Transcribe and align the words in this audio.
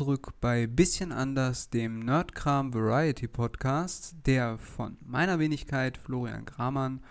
zurück 0.00 0.32
bei 0.40 0.66
Bisschen 0.66 1.12
anders, 1.12 1.68
dem 1.68 2.00
Nerdkram 2.00 2.72
Variety 2.72 3.28
Podcast, 3.28 4.16
der 4.24 4.56
von 4.56 4.96
meiner 5.04 5.38
Wenigkeit 5.38 5.98
Florian 5.98 6.46
Kramann 6.46 7.04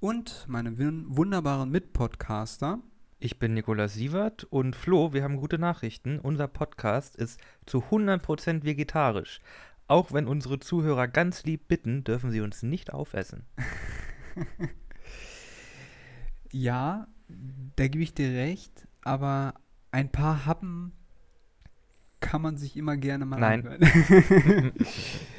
und 0.00 0.44
meinem 0.48 0.76
wun- 0.76 1.04
wunderbaren 1.06 1.70
Mitpodcaster. 1.70 2.80
Ich 3.20 3.38
bin 3.38 3.54
Nikolaus 3.54 3.94
Sievert 3.94 4.42
und 4.42 4.74
Flo, 4.74 5.12
wir 5.12 5.22
haben 5.22 5.36
gute 5.36 5.60
Nachrichten. 5.60 6.18
Unser 6.18 6.48
Podcast 6.48 7.14
ist 7.14 7.38
zu 7.64 7.78
100% 7.92 8.64
vegetarisch. 8.64 9.38
Auch 9.86 10.10
wenn 10.12 10.26
unsere 10.26 10.58
Zuhörer 10.58 11.06
ganz 11.06 11.44
lieb 11.44 11.68
bitten, 11.68 12.02
dürfen 12.02 12.32
sie 12.32 12.40
uns 12.40 12.64
nicht 12.64 12.92
aufessen. 12.92 13.44
Ja, 16.50 17.06
da 17.76 17.86
gebe 17.86 18.02
ich 18.02 18.14
dir 18.14 18.30
recht, 18.30 18.88
aber 19.02 19.54
ein 19.92 20.10
paar 20.10 20.44
Happen 20.46 20.92
kann 22.20 22.42
man 22.42 22.56
sich 22.56 22.76
immer 22.76 22.96
gerne 22.96 23.24
mal 23.26 23.38
Nein. 23.38 23.66
anhören. 23.66 23.80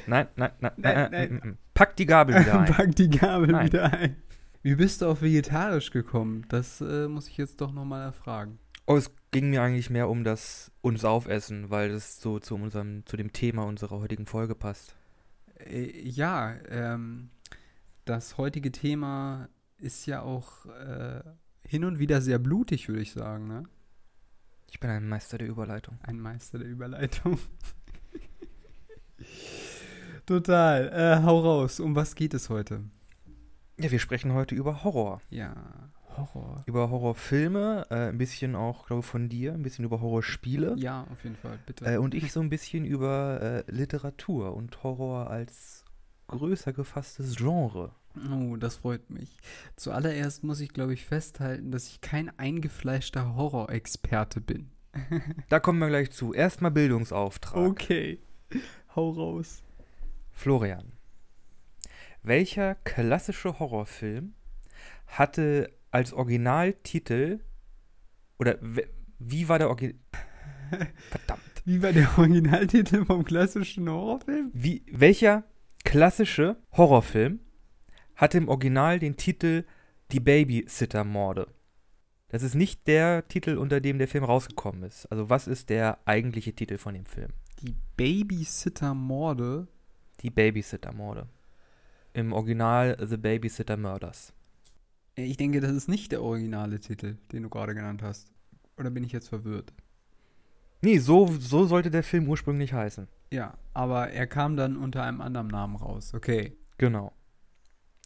nein, 0.06 0.28
nein, 0.36 0.50
nein, 0.58 0.72
Nein, 0.76 1.10
nein. 1.10 1.58
Pack 1.74 1.96
die 1.96 2.06
Gabel 2.06 2.40
wieder 2.40 2.60
ein. 2.60 2.72
Pack 2.72 2.96
die 2.96 3.10
Gabel 3.10 3.48
Nein. 3.48 3.66
wieder 3.66 3.92
ein. 3.92 4.16
Wie 4.62 4.74
bist 4.74 5.02
du 5.02 5.06
auf 5.06 5.22
vegetarisch 5.22 5.90
gekommen? 5.90 6.44
Das 6.48 6.80
äh, 6.80 7.08
muss 7.08 7.28
ich 7.28 7.36
jetzt 7.36 7.60
doch 7.60 7.72
nochmal 7.72 8.02
erfragen. 8.02 8.58
Oh, 8.86 8.96
es 8.96 9.10
ging 9.30 9.50
mir 9.50 9.62
eigentlich 9.62 9.90
mehr 9.90 10.08
um 10.08 10.24
das 10.24 10.72
uns 10.80 11.04
aufessen, 11.04 11.70
weil 11.70 11.90
das 11.90 12.20
so 12.20 12.38
zu 12.38 12.54
unserem, 12.54 13.04
zu 13.06 13.16
dem 13.16 13.32
Thema 13.32 13.64
unserer 13.64 13.98
heutigen 13.98 14.26
Folge 14.26 14.54
passt. 14.54 14.96
Äh, 15.58 16.08
ja, 16.08 16.54
ähm, 16.68 17.30
das 18.04 18.38
heutige 18.38 18.72
Thema 18.72 19.48
ist 19.78 20.06
ja 20.06 20.22
auch 20.22 20.66
äh, 20.66 21.20
hin 21.66 21.84
und 21.84 21.98
wieder 21.98 22.20
sehr 22.20 22.38
blutig, 22.38 22.88
würde 22.88 23.02
ich 23.02 23.12
sagen. 23.12 23.46
Ne? 23.46 23.64
Ich 24.70 24.80
bin 24.80 24.90
ein 24.90 25.08
Meister 25.08 25.38
der 25.38 25.48
Überleitung. 25.48 25.98
Ein 26.02 26.20
Meister 26.20 26.58
der 26.58 26.68
Überleitung. 26.68 27.38
Total. 30.26 30.88
Äh, 30.92 31.24
hau 31.24 31.40
raus. 31.40 31.80
Um 31.80 31.96
was 31.96 32.14
geht 32.14 32.34
es 32.34 32.50
heute? 32.50 32.82
Ja, 33.80 33.90
wir 33.90 33.98
sprechen 33.98 34.32
heute 34.32 34.54
über 34.54 34.84
Horror. 34.84 35.22
Ja, 35.30 35.54
Horror. 36.16 36.62
Über 36.66 36.90
Horrorfilme, 36.90 37.86
äh, 37.90 38.08
ein 38.08 38.18
bisschen 38.18 38.56
auch, 38.56 38.86
glaube 38.86 39.00
ich, 39.00 39.06
von 39.06 39.28
dir, 39.28 39.54
ein 39.54 39.62
bisschen 39.62 39.84
über 39.84 40.00
Horrorspiele. 40.00 40.74
Ja, 40.76 41.06
auf 41.10 41.24
jeden 41.24 41.36
Fall, 41.36 41.58
bitte. 41.64 41.84
Äh, 41.84 41.98
und 41.98 42.14
ich 42.14 42.32
so 42.32 42.40
ein 42.40 42.50
bisschen 42.50 42.84
über 42.84 43.40
äh, 43.40 43.70
Literatur 43.70 44.54
und 44.54 44.82
Horror 44.82 45.30
als 45.30 45.84
größer 46.26 46.72
gefasstes 46.72 47.36
Genre. 47.36 47.92
Oh, 48.32 48.56
das 48.56 48.76
freut 48.76 49.10
mich. 49.10 49.36
Zuallererst 49.76 50.44
muss 50.44 50.60
ich, 50.60 50.72
glaube 50.72 50.94
ich, 50.94 51.04
festhalten, 51.04 51.70
dass 51.70 51.88
ich 51.88 52.00
kein 52.00 52.36
eingefleischter 52.38 53.34
Horrorexperte 53.34 54.40
bin. 54.40 54.70
Da 55.48 55.60
kommen 55.60 55.78
wir 55.78 55.88
gleich 55.88 56.10
zu. 56.10 56.32
Erstmal 56.32 56.70
Bildungsauftrag. 56.70 57.56
Okay. 57.56 58.20
Hau 58.96 59.10
raus. 59.10 59.62
Florian, 60.30 60.92
welcher 62.22 62.76
klassische 62.76 63.58
Horrorfilm 63.58 64.34
hatte 65.06 65.72
als 65.90 66.12
Originaltitel 66.12 67.40
oder 68.38 68.58
wie 69.18 69.48
war 69.48 69.58
der 69.58 69.68
Original... 69.68 69.98
Verdammt. 71.10 71.42
Wie 71.64 71.82
war 71.82 71.92
der 71.92 72.08
Originaltitel 72.18 73.04
vom 73.04 73.24
klassischen 73.24 73.88
Horrorfilm? 73.88 74.50
Wie, 74.52 74.84
welcher 74.90 75.44
klassische 75.84 76.56
Horrorfilm 76.76 77.40
hatte 78.18 78.36
im 78.36 78.48
Original 78.48 78.98
den 78.98 79.16
Titel 79.16 79.64
Die 80.10 80.20
Babysitter-Morde? 80.20 81.46
Das 82.28 82.42
ist 82.42 82.54
nicht 82.54 82.86
der 82.86 83.26
Titel, 83.28 83.56
unter 83.56 83.80
dem 83.80 83.98
der 83.98 84.08
Film 84.08 84.24
rausgekommen 84.24 84.82
ist. 84.82 85.06
Also 85.06 85.30
was 85.30 85.46
ist 85.46 85.70
der 85.70 85.98
eigentliche 86.04 86.52
Titel 86.52 86.76
von 86.76 86.92
dem 86.92 87.06
Film? 87.06 87.30
Die 87.62 87.74
Babysitter-Morde. 87.96 89.68
Die 90.20 90.30
Babysitter-Morde. 90.30 91.28
Im 92.12 92.32
Original 92.32 92.98
The 93.00 93.16
Babysitter 93.16 93.76
Murders. 93.76 94.32
Ich 95.14 95.36
denke, 95.36 95.60
das 95.60 95.72
ist 95.72 95.88
nicht 95.88 96.12
der 96.12 96.22
originale 96.22 96.80
Titel, 96.80 97.16
den 97.32 97.44
du 97.44 97.48
gerade 97.48 97.74
genannt 97.74 98.02
hast. 98.02 98.30
Oder 98.76 98.90
bin 98.90 99.04
ich 99.04 99.12
jetzt 99.12 99.28
verwirrt? 99.28 99.72
Nee, 100.82 100.98
so, 100.98 101.26
so 101.38 101.66
sollte 101.66 101.90
der 101.90 102.02
Film 102.02 102.28
ursprünglich 102.28 102.72
heißen. 102.72 103.08
Ja, 103.32 103.56
aber 103.74 104.10
er 104.10 104.26
kam 104.26 104.56
dann 104.56 104.76
unter 104.76 105.02
einem 105.04 105.20
anderen 105.20 105.48
Namen 105.48 105.76
raus. 105.76 106.14
Okay. 106.14 106.56
Genau. 106.78 107.12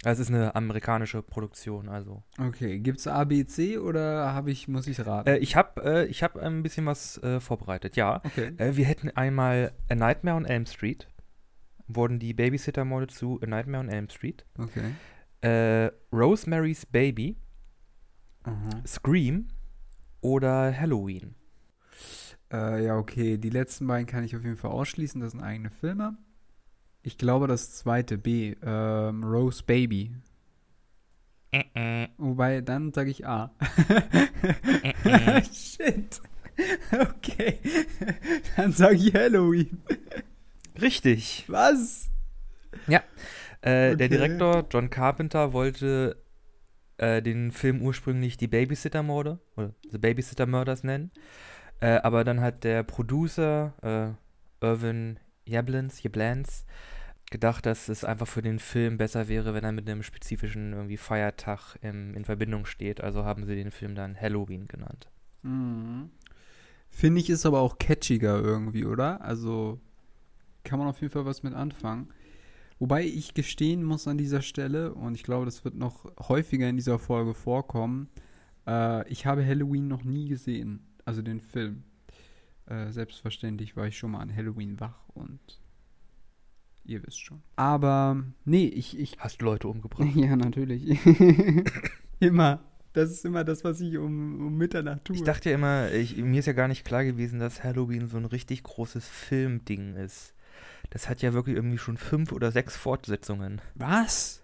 Es 0.04 0.18
ist 0.18 0.28
eine 0.30 0.54
amerikanische 0.56 1.22
Produktion, 1.22 1.88
also. 1.88 2.24
Okay. 2.38 2.80
Gibt's 2.80 3.06
ABC 3.06 3.78
oder 3.78 4.32
habe 4.32 4.50
ich, 4.50 4.66
muss 4.66 4.88
ich 4.88 5.04
raten? 5.06 5.28
Äh, 5.28 5.38
ich 5.38 5.54
habe 5.54 5.82
äh, 5.84 6.06
ich 6.06 6.22
hab 6.24 6.36
ein 6.36 6.62
bisschen 6.62 6.86
was 6.86 7.22
äh, 7.22 7.38
vorbereitet, 7.38 7.94
ja. 7.96 8.20
okay. 8.24 8.52
Äh, 8.58 8.76
wir 8.76 8.84
hätten 8.84 9.10
einmal 9.10 9.72
A 9.88 9.94
Nightmare 9.94 10.36
on 10.36 10.44
Elm 10.44 10.66
Street. 10.66 11.08
Wurden 11.86 12.18
die 12.18 12.34
Babysitter-Morde 12.34 13.08
zu 13.08 13.40
A 13.42 13.46
Nightmare 13.46 13.84
on 13.84 13.88
Elm 13.88 14.08
Street. 14.08 14.44
Okay. 14.58 14.92
Äh, 15.40 15.92
Rosemary's 16.12 16.86
Baby, 16.86 17.36
Aha. 18.42 18.82
Scream 18.84 19.48
oder 20.20 20.76
Halloween. 20.76 21.36
Äh, 22.52 22.86
ja, 22.86 22.96
okay. 22.96 23.38
Die 23.38 23.50
letzten 23.50 23.86
beiden 23.86 24.06
kann 24.06 24.24
ich 24.24 24.36
auf 24.36 24.44
jeden 24.44 24.56
Fall 24.56 24.72
ausschließen. 24.72 25.20
Das 25.20 25.32
sind 25.32 25.42
eigene 25.42 25.70
Filme. 25.70 26.16
Ich 27.02 27.18
glaube, 27.18 27.48
das 27.48 27.74
zweite 27.74 28.16
B, 28.18 28.54
ähm, 28.62 29.24
Rose 29.24 29.62
Baby. 29.64 30.14
Äh, 31.50 31.64
äh, 32.04 32.08
Wobei, 32.16 32.60
dann 32.60 32.92
sage 32.92 33.10
ich 33.10 33.26
A. 33.26 33.52
äh, 34.72 34.92
äh. 35.04 35.42
Shit. 35.52 36.20
Okay. 36.92 37.58
Dann 38.56 38.72
sage 38.72 38.96
ich 38.96 39.14
Halloween. 39.14 39.82
Richtig. 40.80 41.44
Was? 41.48 42.08
Äh, 42.88 43.00
Der 43.62 43.92
Okay. 43.94 44.08
Direktor 44.08 44.66
John 44.70 44.90
Carpenter 44.90 45.52
wollte 45.52 46.16
äh, 46.98 47.22
den 47.22 47.52
Film 47.52 47.80
ursprünglich 47.82 48.36
die 48.36 48.48
Babysitter-Morde 48.48 49.38
oder 49.56 49.74
The 49.90 49.98
Babysitter 49.98 50.46
Murders 50.46 50.84
nennen. 50.84 51.10
Äh, 51.80 51.98
aber 52.02 52.24
dann 52.24 52.40
hat 52.40 52.64
der 52.64 52.82
Producer 52.82 53.74
äh, 54.60 54.64
Irvin 54.64 55.18
Yablans, 55.44 56.02
Yablans 56.02 56.64
gedacht, 57.32 57.66
dass 57.66 57.88
es 57.88 58.04
einfach 58.04 58.28
für 58.28 58.42
den 58.42 58.60
Film 58.60 58.98
besser 58.98 59.26
wäre, 59.26 59.54
wenn 59.54 59.64
er 59.64 59.72
mit 59.72 59.88
einem 59.88 60.04
spezifischen 60.04 60.72
irgendwie 60.72 60.96
Feiertag 60.96 61.76
im, 61.80 62.14
in 62.14 62.24
Verbindung 62.24 62.66
steht. 62.66 63.00
Also 63.00 63.24
haben 63.24 63.44
sie 63.44 63.56
den 63.56 63.72
Film 63.72 63.96
dann 63.96 64.14
Halloween 64.18 64.66
genannt. 64.66 65.08
Mhm. 65.42 66.10
Finde 66.90 67.20
ich 67.20 67.30
ist 67.30 67.46
aber 67.46 67.60
auch 67.60 67.78
catchiger 67.78 68.40
irgendwie, 68.40 68.84
oder? 68.84 69.20
Also 69.22 69.80
kann 70.62 70.78
man 70.78 70.88
auf 70.88 71.00
jeden 71.00 71.12
Fall 71.12 71.24
was 71.24 71.42
mit 71.42 71.54
anfangen. 71.54 72.10
Wobei 72.78 73.04
ich 73.04 73.34
gestehen 73.34 73.82
muss 73.82 74.06
an 74.06 74.18
dieser 74.18 74.42
Stelle, 74.42 74.92
und 74.92 75.14
ich 75.14 75.22
glaube, 75.22 75.44
das 75.44 75.64
wird 75.64 75.74
noch 75.74 76.04
häufiger 76.28 76.68
in 76.68 76.76
dieser 76.76 76.98
Folge 76.98 77.32
vorkommen, 77.32 78.08
äh, 78.66 79.08
ich 79.08 79.24
habe 79.26 79.46
Halloween 79.46 79.88
noch 79.88 80.04
nie 80.04 80.28
gesehen, 80.28 80.86
also 81.04 81.22
den 81.22 81.40
Film. 81.40 81.84
Äh, 82.66 82.90
selbstverständlich 82.90 83.76
war 83.76 83.86
ich 83.86 83.96
schon 83.96 84.12
mal 84.12 84.20
an 84.20 84.34
Halloween 84.34 84.78
wach 84.80 85.08
und 85.14 85.61
ihr 86.84 87.02
wisst 87.06 87.20
schon. 87.20 87.42
Aber 87.56 88.22
nee, 88.44 88.66
ich, 88.66 88.98
ich 88.98 89.18
Hast 89.18 89.42
Leute 89.42 89.68
umgebracht? 89.68 90.08
ja, 90.14 90.36
natürlich. 90.36 90.98
immer. 92.20 92.60
Das 92.92 93.10
ist 93.10 93.24
immer 93.24 93.42
das, 93.42 93.64
was 93.64 93.80
ich 93.80 93.96
um, 93.96 94.46
um 94.46 94.58
Mitternacht 94.58 95.06
tue. 95.06 95.16
Ich 95.16 95.22
dachte 95.22 95.48
ja 95.48 95.54
immer, 95.54 95.90
ich, 95.92 96.18
mir 96.18 96.40
ist 96.40 96.46
ja 96.46 96.52
gar 96.52 96.68
nicht 96.68 96.84
klar 96.84 97.04
gewesen, 97.04 97.38
dass 97.38 97.64
Halloween 97.64 98.06
so 98.06 98.18
ein 98.18 98.26
richtig 98.26 98.62
großes 98.64 99.08
Filmding 99.08 99.96
ist. 99.96 100.34
Das 100.90 101.08
hat 101.08 101.22
ja 101.22 101.32
wirklich 101.32 101.56
irgendwie 101.56 101.78
schon 101.78 101.96
fünf 101.96 102.32
oder 102.32 102.52
sechs 102.52 102.76
Fortsetzungen. 102.76 103.62
was? 103.74 104.42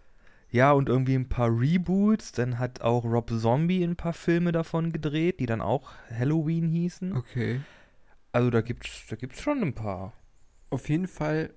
Ja, 0.50 0.72
und 0.72 0.88
irgendwie 0.88 1.14
ein 1.14 1.28
paar 1.28 1.50
Reboots. 1.50 2.32
Dann 2.32 2.58
hat 2.58 2.80
auch 2.80 3.04
Rob 3.04 3.30
Zombie 3.30 3.84
ein 3.84 3.96
paar 3.96 4.14
Filme 4.14 4.50
davon 4.50 4.92
gedreht, 4.92 5.40
die 5.40 5.46
dann 5.46 5.60
auch 5.60 5.90
Halloween 6.10 6.68
hießen. 6.68 7.14
Okay. 7.14 7.60
Also 8.32 8.50
da 8.50 8.62
gibt's, 8.62 9.06
da 9.08 9.16
gibt's 9.16 9.42
schon 9.42 9.62
ein 9.62 9.74
paar. 9.74 10.14
Auf 10.70 10.88
jeden 10.88 11.06
Fall 11.06 11.50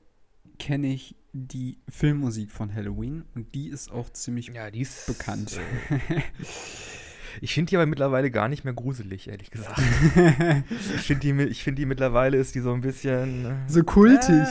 kenne 0.62 0.88
ich 0.94 1.16
die 1.34 1.78
Filmmusik 1.90 2.52
von 2.52 2.74
Halloween 2.74 3.24
und 3.36 3.56
die 3.56 3.68
ist 3.70 3.92
auch 3.92 4.10
ziemlich 4.12 4.48
Ja, 4.48 4.70
die 4.70 4.82
ist 4.82 5.08
bekannt. 5.08 5.60
äh, 5.90 6.22
Ich 7.40 7.54
finde 7.54 7.70
die 7.70 7.78
aber 7.78 7.86
mittlerweile 7.86 8.30
gar 8.30 8.50
nicht 8.50 8.66
mehr 8.66 8.74
gruselig, 8.74 9.30
ehrlich 9.30 9.52
gesagt. 9.52 9.80
ich 10.70 11.02
finde 11.02 11.22
die, 11.22 11.44
ich 11.44 11.64
find 11.64 11.78
die 11.80 11.86
mittlerweile 11.86 12.36
ist 12.36 12.56
die 12.56 12.60
so 12.60 12.74
ein 12.74 12.82
bisschen. 12.82 13.46
äh, 13.46 13.56
so 13.68 13.84
kultig. 13.84 14.46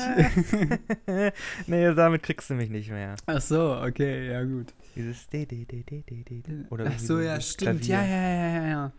Nee, 1.66 1.94
damit 1.94 2.22
kriegst 2.22 2.48
du 2.48 2.54
mich 2.54 2.70
nicht 2.70 2.90
mehr. 2.90 3.16
Ach 3.26 3.40
so, 3.42 3.76
okay, 3.82 4.30
ja 4.30 4.42
gut. 4.44 4.72
Dieses 4.96 5.28
de 5.28 5.44
de 5.44 5.66
de 5.66 5.82
de 5.84 6.02
de 6.08 6.24
de 6.24 6.40
de. 6.40 6.64
Oder 6.70 6.86
Ach 6.88 6.98
so, 6.98 7.20
ja, 7.20 7.38
stimmt. 7.40 7.86
Ja, 7.86 8.02
ja, 8.02 8.22
ja, 8.22 8.66
ja. 8.66 8.92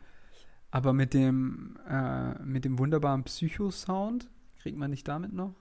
Aber 0.70 0.94
mit 0.94 1.16
dem, 1.16 1.78
äh, 1.90 2.36
mit 2.44 2.64
dem 2.66 2.78
wunderbaren 2.78 3.24
Psycho-Sound 3.24 4.30
kriegt 4.62 4.78
man 4.78 4.92
nicht 4.92 5.08
damit 5.08 5.34
noch? 5.34 5.56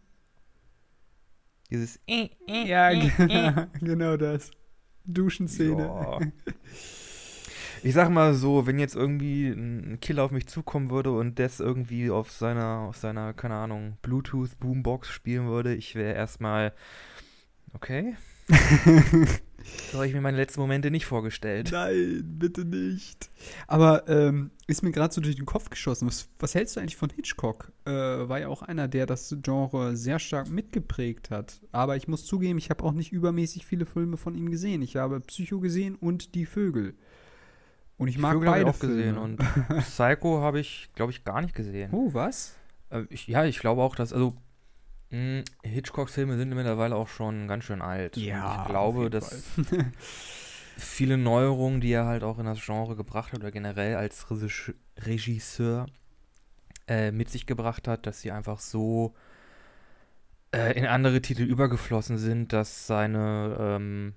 Dieses 1.71 2.01
äh, 2.07 2.29
äh, 2.49 2.67
Ja, 2.67 2.91
äh, 2.91 3.11
genau, 3.19 3.67
genau 3.81 4.17
das. 4.17 4.51
Duschenszene. 5.05 5.83
Ja. 5.83 6.19
Ich 7.83 7.95
sag 7.95 8.11
mal 8.11 8.35
so, 8.35 8.67
wenn 8.67 8.79
jetzt 8.79 8.95
irgendwie 8.95 9.49
ein 9.49 9.99
Killer 10.03 10.25
auf 10.25 10.33
mich 10.33 10.47
zukommen 10.47 10.91
würde 10.91 11.13
und 11.13 11.39
das 11.39 11.61
irgendwie 11.61 12.11
auf 12.11 12.31
seiner, 12.31 12.81
auf 12.81 12.97
seiner, 12.99 13.33
keine 13.33 13.55
Ahnung, 13.55 13.97
Bluetooth-Boombox 14.03 15.09
spielen 15.09 15.47
würde, 15.47 15.75
ich 15.75 15.95
wäre 15.95 16.15
erstmal, 16.15 16.75
okay. 17.73 18.17
so 19.93 19.99
habe 19.99 20.07
ich 20.07 20.15
mir 20.15 20.21
meine 20.21 20.37
letzten 20.37 20.61
Momente 20.61 20.91
nicht 20.91 21.07
vorgestellt. 21.07 21.71
Nein, 21.73 22.23
bitte 22.25 22.65
nicht. 22.65 23.31
Aber 23.67 24.09
ähm, 24.09 24.51
ist 24.67 24.83
mir 24.83 24.91
gerade 24.91 25.13
so 25.13 25.21
durch 25.21 25.37
den 25.37 25.47
Kopf 25.47 25.71
geschossen. 25.71 26.07
Was, 26.07 26.29
was, 26.39 26.55
hältst 26.55 26.77
du 26.77 26.81
eigentlich 26.81 26.97
von 26.97 27.11
Hitchcock? 27.11 27.73
Äh, 27.85 27.91
war 27.91 28.41
ja 28.41 28.49
auch 28.49 28.63
einer, 28.63 28.89
der 28.89 29.07
das 29.07 29.37
Genre 29.43 29.97
sehr 29.97 30.19
stark 30.19 30.49
mitgeprägt 30.49 31.31
hat. 31.31 31.61
Aber 31.73 31.97
ich 31.97 32.09
muss 32.09 32.27
zugeben, 32.27 32.59
ich 32.59 32.71
habe 32.71 32.85
auch 32.85 32.93
nicht 32.93 33.13
übermäßig 33.13 33.67
viele 33.67 33.87
Filme 33.87 34.17
von 34.17 34.35
ihm 34.35 34.51
gesehen. 34.51 34.83
Ich 34.83 34.97
habe 34.97 35.21
Psycho 35.21 35.61
gesehen 35.61 35.97
und 35.97 36.35
Die 36.35 36.47
Vögel. 36.47 36.95
Und 37.97 38.09
ich 38.09 38.19
mag 38.19 38.33
Vögel 38.33 38.49
habe 38.49 38.59
ich 38.59 38.65
beide 38.65 38.77
auch 38.77 38.81
gesehen 38.81 39.15
Filme. 39.15 39.21
und 39.21 39.39
Psycho 39.83 40.41
habe 40.41 40.61
ich, 40.61 40.91
glaube 40.95 41.13
ich, 41.13 41.25
gar 41.25 41.43
nicht 41.43 41.55
gesehen. 41.55 41.91
Oh, 41.93 42.11
was? 42.13 42.57
Äh, 42.91 43.05
ich, 43.11 43.27
ja, 43.27 43.45
ich 43.45 43.59
glaube 43.59 43.83
auch, 43.83 43.95
dass, 43.95 44.13
also 44.13 44.37
Hitchcocks 45.65 46.15
Filme 46.15 46.37
sind 46.37 46.51
mittlerweile 46.55 46.95
auch 46.97 47.09
schon 47.09 47.49
ganz 47.49 47.65
schön 47.65 47.83
alt. 47.83 48.17
Und 48.17 48.23
ich 48.63 48.69
glaube, 48.69 49.11
dass 49.11 49.45
viele 50.77 51.19
Neuerungen, 51.19 51.81
die 51.81 51.91
er 51.93 52.07
halt 52.07 52.23
auch 52.23 52.39
in 52.39 52.47
das 52.47 52.65
Genre 52.65 52.95
gebracht 52.97 53.33
hat 53.33 53.41
oder 53.41 53.51
generell 53.51 53.97
als 53.97 54.31
Regis- 54.31 54.75
Regisseur 54.99 55.87
äh, 56.87 57.11
mit 57.11 57.29
sich 57.31 57.47
gebracht 57.47 57.89
hat, 57.89 58.07
dass 58.07 58.21
sie 58.21 58.31
einfach 58.31 58.61
so 58.61 59.15
äh, 60.55 60.77
in 60.79 60.87
andere 60.87 61.21
Titel 61.21 61.43
übergeflossen 61.43 62.19
sind, 62.19 62.53
dass 62.53 62.87
seine, 62.87 63.57
ähm, 63.59 64.15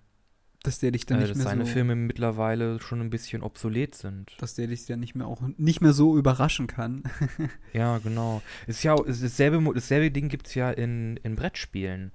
dass 0.64 0.80
der 0.80 0.92
dich 0.92 1.06
dann 1.06 1.18
äh, 1.18 1.22
nicht 1.22 1.32
dass 1.32 1.38
mehr 1.38 1.46
seine 1.48 1.66
so, 1.66 1.72
Filme 1.74 1.96
mittlerweile 1.96 2.80
schon 2.82 3.02
ein 3.02 3.10
bisschen 3.10 3.44
obsolet 3.44 3.96
sind. 3.96 4.36
dass 4.40 4.56
der 4.56 4.68
dich 4.68 4.86
dann 4.86 5.00
nicht 5.02 5.14
mehr 5.16 5.28
auch 5.28 5.42
nicht 5.58 5.82
mehr 5.82 5.94
so 5.94 6.18
überraschen 6.18 6.68
kann. 6.68 7.04
Ja, 7.74 7.98
genau. 8.00 8.42
Ist 8.68 8.84
ja 8.84 8.96
ist 9.04 9.24
dasselbe, 9.24 9.62
dasselbe 9.74 10.10
Ding 10.12 10.30
gibt 10.30 10.48
es 10.48 10.56
ja 10.56 10.72
in, 10.72 11.18
in 11.24 11.36
Brettspielen. 11.36 12.12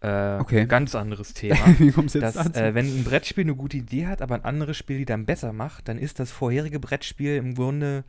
Äh, 0.00 0.38
Okay. 0.40 0.66
Ganz 0.66 0.94
anderes 0.94 1.32
Thema. 1.34 1.58
Wie 1.78 1.92
kommst 1.92 2.14
du 2.14 2.18
jetzt 2.20 2.36
dass, 2.36 2.48
äh, 2.56 2.74
wenn 2.74 2.86
ein 2.86 3.04
Brettspiel 3.04 3.44
eine 3.44 3.54
gute 3.54 3.76
Idee 3.78 4.06
hat, 4.06 4.20
aber 4.22 4.34
ein 4.34 4.44
anderes 4.44 4.76
Spiel 4.76 4.98
die 4.98 5.04
dann 5.06 5.24
besser 5.24 5.52
macht, 5.52 5.88
dann 5.88 5.96
ist 5.98 6.18
das 6.20 6.30
vorherige 6.32 6.80
Brettspiel 6.80 7.36
im 7.36 7.54
Grunde, 7.54 8.04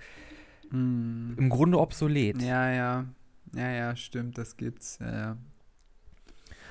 Hm. 0.72 1.36
im 1.38 1.50
Grunde 1.50 1.80
obsolet. 1.80 2.42
Ja, 2.42 2.72
ja. 2.72 3.06
Ja, 3.54 3.70
ja, 3.72 3.96
stimmt, 3.96 4.38
das 4.38 4.58
gibt's. 4.58 4.98
Ja, 5.00 5.12
ja. 5.14 5.38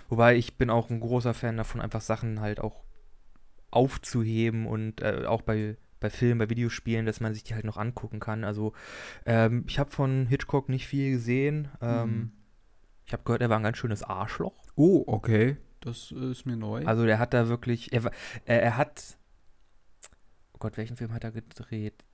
Wobei 0.09 0.37
ich 0.37 0.57
bin 0.57 0.69
auch 0.69 0.91
ein 0.91 1.01
großer 1.01 1.33
Fan 1.33 1.57
davon, 1.57 1.81
einfach 1.81 2.01
Sachen 2.03 2.41
halt 2.41 2.61
auch 2.61 2.83
aufzuheben 3.75 4.67
und 4.67 5.01
äh, 5.03 5.25
auch 5.27 5.43
bei, 5.43 5.77
bei 6.01 6.11
Filmen, 6.11 6.39
bei 6.39 6.51
Videospielen, 6.51 7.07
dass 7.07 7.21
man 7.21 7.35
sich 7.35 7.45
die 7.45 7.55
halt 7.55 7.65
noch 7.65 7.77
angucken 7.77 8.21
kann. 8.21 8.45
Also 8.45 8.73
ähm, 9.27 9.65
ich 9.69 9.79
habe 9.79 9.91
von 9.91 10.27
Hitchcock 10.27 10.69
nicht 10.69 10.87
viel 10.87 11.13
gesehen. 11.13 11.69
Ähm, 11.81 12.09
Mhm. 12.09 12.33
Ich 13.07 13.13
habe 13.13 13.23
gehört, 13.25 13.43
er 13.43 13.51
war 13.51 13.59
ein 13.59 13.63
ganz 13.63 13.77
schönes 13.77 14.03
Arschloch. 14.03 14.55
Oh, 14.77 15.05
okay. 15.07 15.59
Das 15.81 16.11
äh, 16.17 16.31
ist 16.31 16.47
mir 16.47 16.57
neu. 16.57 16.87
Also 16.87 17.05
der 17.05 17.19
hat 17.19 17.35
da 17.35 17.49
wirklich, 17.49 17.93
er, 17.93 18.11
er, 18.47 18.63
er 18.63 18.77
hat, 18.79 19.19
oh 20.55 20.59
Gott, 20.59 20.79
welchen 20.79 20.97
Film 20.97 21.13
hat 21.13 21.23
er 21.23 21.33
gedreht? 21.33 22.07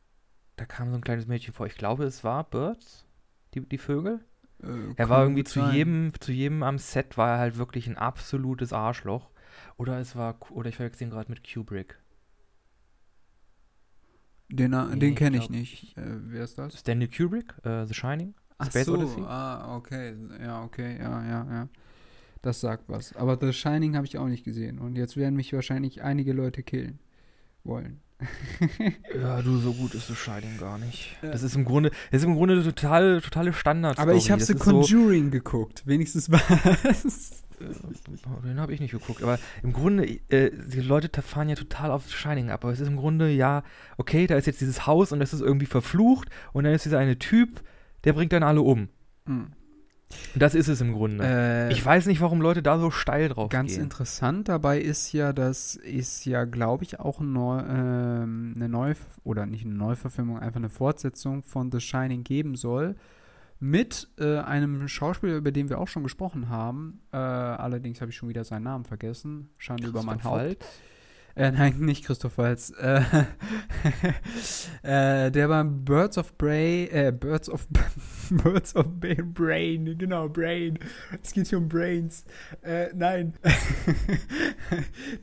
Da 0.57 0.65
kam 0.65 0.91
so 0.91 0.97
ein 0.97 1.01
kleines 1.01 1.29
Mädchen 1.29 1.55
vor. 1.55 1.67
Ich 1.67 1.77
glaube, 1.77 2.03
es 2.05 2.25
war 2.25 2.43
Birds, 2.43 3.07
die, 3.55 3.61
die 3.61 3.79
Vögel. 3.79 4.19
Äh, 4.63 4.95
Er 4.97 5.09
war 5.09 5.23
irgendwie 5.23 5.45
zu 5.45 5.61
jedem, 5.71 6.13
zu 6.19 6.33
jedem 6.33 6.65
am 6.65 6.79
Set 6.79 7.17
war 7.17 7.31
er 7.35 7.39
halt 7.39 7.57
wirklich 7.57 7.87
ein 7.87 7.97
absolutes 7.97 8.73
Arschloch. 8.73 9.31
Oder 9.77 9.99
es 9.99 10.15
war, 10.17 10.39
oder 10.51 10.69
ich 10.69 10.77
verwechsel 10.77 11.05
ihn 11.07 11.11
gerade 11.11 11.31
mit 11.31 11.43
Kubrick. 11.51 11.99
Den, 14.49 14.73
äh, 14.73 14.85
Nee, 14.87 14.97
den 14.99 15.11
ich 15.11 15.17
kenne 15.17 15.37
ich 15.37 15.43
glaub, 15.45 15.51
nicht. 15.59 15.97
Äh, 15.97 16.03
wer 16.27 16.45
ist 16.45 16.59
das? 16.59 16.79
Stanley 16.79 17.09
Kubrick, 17.09 17.55
äh, 17.65 17.87
The 17.87 17.95
Shining. 17.95 18.35
Ach 18.59 18.67
Space 18.67 18.87
so, 18.87 18.95
Odyssey? 18.95 19.23
ah, 19.23 19.77
okay. 19.77 20.15
Ja, 20.43 20.63
okay, 20.65 20.99
ja, 20.99 21.25
ja, 21.25 21.47
ja. 21.51 21.69
Das 22.43 22.61
sagt 22.61 22.85
was. 22.89 23.15
Aber 23.17 23.39
The 23.41 23.53
Shining 23.53 23.97
habe 23.97 24.07
ich 24.07 24.19
auch 24.19 24.27
nicht 24.27 24.45
gesehen. 24.45 24.79
Und 24.79 24.97
jetzt 24.97 25.17
werden 25.17 25.37
mich 25.37 25.53
wahrscheinlich 25.53 26.03
einige 26.03 26.33
Leute 26.33 26.63
killen 26.63 26.99
wollen. 27.65 28.01
Ja, 29.15 29.41
du, 29.43 29.57
so 29.59 29.73
gut 29.73 29.95
ist 29.95 30.09
The 30.09 30.15
Shining 30.15 30.59
gar 30.59 30.79
nicht. 30.79 31.17
Ja. 31.23 31.31
Das 31.33 31.43
ist 31.43 31.55
im 31.57 31.65
Grunde, 31.65 31.91
das 32.11 32.23
ist 32.23 32.27
im 32.27 32.35
Grunde 32.35 32.55
eine 32.55 32.63
totale, 32.65 33.53
Standard. 33.53 33.99
Aber 33.99 34.15
ich 34.15 34.31
habe 34.31 34.43
The 34.43 34.53
ist 34.55 34.63
so- 34.63 34.71
Conjuring 34.81 35.31
geguckt. 35.31 35.87
Wenigstens 35.87 36.31
was. 36.31 37.45
Äh, 37.61 38.47
Den 38.47 38.61
habe 38.61 38.73
ich 38.73 38.81
nicht 38.81 38.93
geguckt. 38.93 39.23
Aber 39.23 39.39
im 39.63 39.73
Grunde, 39.73 40.07
äh, 40.29 40.51
die 40.51 40.81
Leute 40.81 41.23
fahren 41.23 41.49
ja 41.49 41.55
total 41.55 41.91
auf 41.91 42.11
Shining 42.11 42.51
ab. 42.51 42.65
Aber 42.65 42.73
es 42.73 42.81
ist 42.81 42.89
im 42.89 42.97
Grunde, 42.97 43.31
ja, 43.31 43.63
okay, 43.97 44.27
da 44.27 44.37
ist 44.37 44.47
jetzt 44.47 44.61
dieses 44.61 44.87
Haus 44.87 45.13
und 45.13 45.21
das 45.21 45.33
ist 45.33 45.41
irgendwie 45.41 45.67
verflucht. 45.67 46.29
Und 46.53 46.65
dann 46.65 46.73
ist 46.73 46.85
dieser 46.85 46.99
eine 46.99 47.19
Typ, 47.19 47.63
der 48.05 48.13
bringt 48.13 48.33
dann 48.33 48.43
alle 48.43 48.63
um. 48.63 48.89
Hm. 49.27 49.53
Und 50.35 50.43
das 50.43 50.55
ist 50.55 50.69
es 50.69 50.81
im 50.81 50.93
Grunde. 50.93 51.25
Äh, 51.25 51.73
ich 51.73 51.85
weiß 51.85 52.07
nicht, 52.07 52.21
warum 52.21 52.41
Leute 52.41 52.63
da 52.63 52.79
so 52.79 52.91
steil 52.91 53.29
drauf 53.29 53.49
Ganz 53.49 53.73
gehen. 53.73 53.83
interessant 53.83 54.49
dabei 54.49 54.81
ist 54.81 55.13
ja, 55.13 55.33
dass 55.33 55.77
es 55.77 56.25
ja, 56.25 56.45
glaube 56.45 56.85
ich, 56.85 56.99
auch 56.99 57.21
neu, 57.21 57.61
ähm, 57.61 58.55
eine 58.57 58.69
neue, 58.69 58.97
oder 59.23 59.47
nicht 59.47 59.65
eine 59.65 59.75
Neuverfilmung, 59.75 60.39
einfach 60.39 60.57
eine 60.59 60.69
Fortsetzung 60.69 61.43
von 61.43 61.71
The 61.71 61.81
Shining 61.81 62.25
geben 62.25 62.57
soll. 62.57 62.97
Mit 63.63 64.09
äh, 64.19 64.39
einem 64.39 64.89
Schauspieler, 64.89 65.37
über 65.37 65.53
den 65.53 65.69
wir 65.69 65.79
auch 65.79 65.89
schon 65.89 66.03
gesprochen 66.03 66.49
haben. 66.49 67.03
Äh, 67.13 67.17
allerdings 67.17 68.01
habe 68.01 68.11
ich 68.11 68.17
schon 68.17 68.31
wieder 68.31 68.43
seinen 68.43 68.63
Namen 68.63 68.85
vergessen. 68.85 69.51
Schande 69.59 69.87
über 69.87 70.03
mein 70.03 70.25
Haupt. 70.25 70.65
Äh, 71.35 71.53
nein, 71.53 71.77
nicht 71.81 72.05
Christoph 72.05 72.39
Waltz. 72.39 72.73
Äh, 72.79 73.03
äh, 75.27 75.31
der 75.31 75.49
beim 75.49 75.85
Birds 75.85 76.19
of 76.19 76.37
Prey, 76.37 76.87
äh, 76.87 77.13
Birds 77.13 77.49
of 77.49 77.67
Birds 78.31 78.75
of 78.75 78.87
Brain, 78.99 79.97
genau, 79.99 80.29
Brain. 80.29 80.79
Es 81.23 81.33
geht 81.33 81.49
hier 81.49 81.59
um 81.59 81.69
Brains. 81.69 82.25
Nein. 82.95 83.35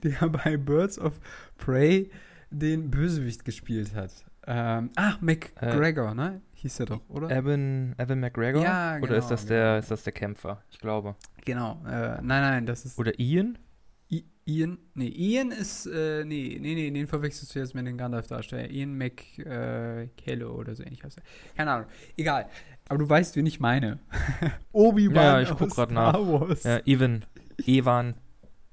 der 0.03 0.29
bei 0.29 0.57
Birds 0.57 0.99
of 0.99 1.19
Prey 1.57 2.09
den 2.49 2.89
Bösewicht 2.89 3.45
gespielt 3.45 3.93
hat. 3.95 4.11
Ähm, 4.45 4.89
ah, 4.95 5.15
McGregor, 5.21 6.13
ne? 6.13 6.41
Hieß 6.59 6.79
er 6.79 6.85
doch, 6.87 7.01
oder? 7.07 7.29
Evan, 7.29 7.93
Evan 7.99 8.19
McGregor? 8.19 8.63
Ja, 8.63 8.97
Oder 8.97 9.17
ist 9.17 9.25
genau, 9.25 9.29
das, 9.29 9.45
der, 9.45 9.63
genau. 9.63 9.77
ist 9.77 9.91
das 9.91 10.03
der 10.03 10.13
Kämpfer? 10.13 10.63
Ich 10.71 10.79
glaube. 10.79 11.15
genau. 11.45 11.79
Äh, 11.85 12.19
nein, 12.21 12.23
nein, 12.23 12.65
das 12.65 12.83
ist 12.83 12.97
Oder 12.97 13.19
Ian? 13.19 13.59
I 14.11 14.25
Ian, 14.45 14.79
nee, 14.95 15.07
Ian 15.09 15.51
ist, 15.51 15.85
äh, 15.85 16.25
nee, 16.25 16.57
nee, 16.59 16.73
nee, 16.73 16.89
den 16.89 17.05
verwechselst 17.05 17.53
du 17.53 17.59
jetzt 17.59 17.75
mit 17.75 17.85
dem 17.85 17.95
Gandalf-Darsteller. 17.95 18.71
Ian 18.71 18.97
McKello 18.97 20.55
oder 20.55 20.73
so 20.73 20.81
ähnlich 20.81 21.03
heißt 21.03 21.19
er. 21.19 21.23
Keine 21.55 21.71
Ahnung. 21.71 21.87
Egal. 22.15 22.49
Aber 22.89 22.97
du 22.97 23.07
weißt, 23.07 23.35
wen 23.35 23.45
ich 23.45 23.59
meine. 23.59 23.99
Obi-Wan 24.71 25.15
Ja, 25.15 25.41
ich 25.41 25.49
guck 25.55 25.71
Star 25.71 25.91
nach. 25.91 26.15
Wars. 26.15 26.63
Ja, 26.63 26.79
Evan. 26.85 27.23
Evan. 27.65 28.15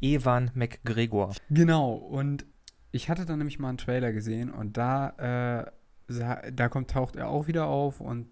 Evan 0.01 0.51
McGregor. 0.55 1.35
Genau. 1.51 1.93
Und 1.93 2.47
ich 2.93 3.11
hatte 3.11 3.27
dann 3.27 3.39
nämlich 3.39 3.59
mal 3.59 3.69
einen 3.69 3.79
Trailer 3.79 4.13
gesehen 4.13 4.51
und 4.51 4.79
da, 4.79 5.65
äh, 5.67 5.71
da 6.09 6.69
kommt, 6.69 6.91
taucht 6.91 7.17
er 7.17 7.29
auch 7.29 7.47
wieder 7.47 7.67
auf 7.67 8.01
und 8.01 8.27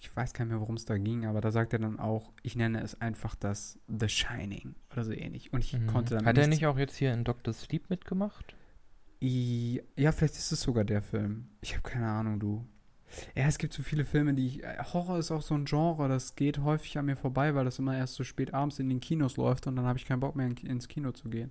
ich 0.00 0.14
weiß 0.16 0.32
gar 0.32 0.44
nicht 0.44 0.52
mehr, 0.52 0.60
worum 0.60 0.76
es 0.76 0.84
da 0.86 0.96
ging, 0.98 1.26
aber 1.26 1.40
da 1.40 1.50
sagt 1.50 1.72
er 1.74 1.78
dann 1.78 1.98
auch, 2.00 2.32
ich 2.42 2.56
nenne 2.56 2.80
es 2.82 3.00
einfach 3.00 3.34
das 3.34 3.78
The 3.88 4.08
Shining 4.08 4.74
oder 4.90 5.04
so 5.04 5.12
ähnlich. 5.12 5.52
Und 5.52 5.60
ich 5.64 5.74
Mhm. 5.78 5.86
konnte 5.86 6.14
dann 6.16 6.24
Hat 6.26 6.38
er 6.38 6.46
nicht 6.46 6.66
auch 6.66 6.78
jetzt 6.78 6.96
hier 6.96 7.12
in 7.12 7.24
Dr. 7.24 7.52
Sleep 7.52 7.90
mitgemacht? 7.90 8.54
I- 9.22 9.82
Ja, 9.96 10.10
vielleicht 10.12 10.34
ist 10.34 10.50
es 10.50 10.62
sogar 10.62 10.84
der 10.84 11.02
Film. 11.02 11.48
Ich 11.60 11.74
habe 11.76 11.82
keine 11.88 12.08
Ahnung, 12.08 12.40
du. 12.40 12.66
Ja, 13.36 13.46
es 13.46 13.58
gibt 13.58 13.74
so 13.74 13.82
viele 13.82 14.06
Filme, 14.06 14.32
die 14.34 14.46
ich. 14.46 14.64
äh, 14.64 14.78
Horror 14.94 15.18
ist 15.18 15.30
auch 15.30 15.42
so 15.42 15.54
ein 15.54 15.66
Genre, 15.66 16.08
das 16.08 16.34
geht 16.34 16.58
häufig 16.60 16.96
an 16.98 17.04
mir 17.04 17.16
vorbei, 17.16 17.54
weil 17.54 17.66
das 17.66 17.78
immer 17.78 17.96
erst 17.96 18.14
so 18.14 18.24
spät 18.24 18.54
abends 18.54 18.78
in 18.78 18.88
den 18.88 19.00
Kinos 19.00 19.36
läuft 19.36 19.66
und 19.66 19.76
dann 19.76 19.84
habe 19.84 19.98
ich 19.98 20.06
keinen 20.06 20.20
Bock 20.20 20.34
mehr 20.34 20.46
in, 20.46 20.56
ins 20.56 20.88
Kino 20.88 21.12
zu 21.12 21.28
gehen. 21.28 21.50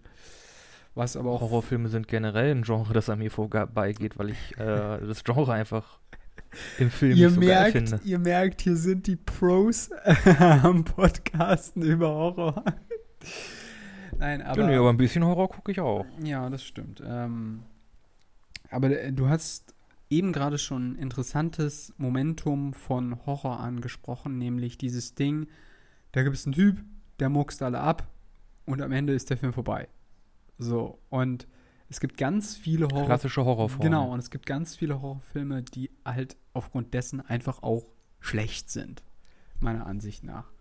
Was 0.94 1.16
aber 1.16 1.32
auch. 1.32 1.42
Horrorfilme 1.42 1.90
sind 1.90 2.08
generell 2.08 2.52
ein 2.52 2.64
Genre, 2.64 2.94
das 2.94 3.10
an 3.10 3.20
mir 3.20 3.32
vorbeigeht, 3.32 4.20
weil 4.20 4.32
ich 4.32 4.58
äh, 4.58 4.58
das 5.08 5.24
Genre 5.24 5.54
einfach 5.54 6.00
im 6.78 6.90
Film 6.90 7.16
Ihr 7.16 7.28
nicht 7.28 7.36
so 7.36 7.42
geil 7.42 7.50
merkt, 7.50 7.72
finde. 7.72 8.00
ihr 8.04 8.20
merkt, 8.20 8.62
hier 8.62 8.76
sind 8.76 9.08
die 9.08 9.16
Pros 9.16 9.90
am 10.40 10.84
Podcasten 10.84 11.82
über 11.84 12.10
Horror. 12.10 12.64
Nein, 14.18 14.42
aber. 14.42 14.62
ja, 14.62 14.68
nee, 14.68 14.76
aber 14.76 14.90
ein 14.90 14.98
bisschen 14.98 15.24
Horror 15.24 15.50
gucke 15.50 15.72
ich 15.72 15.80
auch. 15.80 16.06
Ja, 16.22 16.50
das 16.50 16.64
stimmt. 16.64 17.02
Ähm, 17.06 17.64
aber 18.70 18.90
äh, 18.90 19.14
du 19.14 19.30
hast 19.30 19.74
eben 20.10 20.34
gerade 20.34 20.58
schon 20.58 20.92
ein 20.92 20.96
interessantes 20.96 21.94
Momentum 21.98 22.74
von 22.74 23.26
Horror 23.26 23.62
angesprochen, 23.62 24.38
nämlich 24.38 24.78
dieses 24.78 25.16
Ding, 25.16 25.48
da 26.12 26.24
gibt 26.24 26.36
es 26.36 26.46
einen 26.46 26.54
Typ, 26.54 26.84
der 27.20 27.30
muckst 27.30 27.64
alle 27.64 27.80
ab 27.80 28.08
und 28.66 28.82
am 28.82 28.92
Ende 28.92 29.14
ist 29.14 29.30
der 29.30 29.38
Film 29.38 29.54
vorbei. 29.54 29.88
So, 30.62 31.00
und 31.10 31.48
es 31.89 32.00
gibt 32.00 32.18
ganz 32.18 32.56
viele 32.56 32.88
Horror 32.88 33.06
Klassische 33.06 33.44
Horrorform. 33.44 33.82
Genau, 33.82 34.12
und 34.12 34.20
es 34.20 34.30
gibt 34.30 34.46
ganz 34.46 34.75
viele 34.75 35.01
Horrorfilme, 35.01 35.63
die 35.63 35.89
halt 36.06 36.38
aufgrund 36.53 36.94
dessen 36.94 37.20
einfach 37.20 37.63
auch 37.63 37.88
schlecht 38.20 38.70
sind, 38.70 39.03
meiner 39.60 39.88
Ansicht 39.88 40.24
nach. 40.24 40.51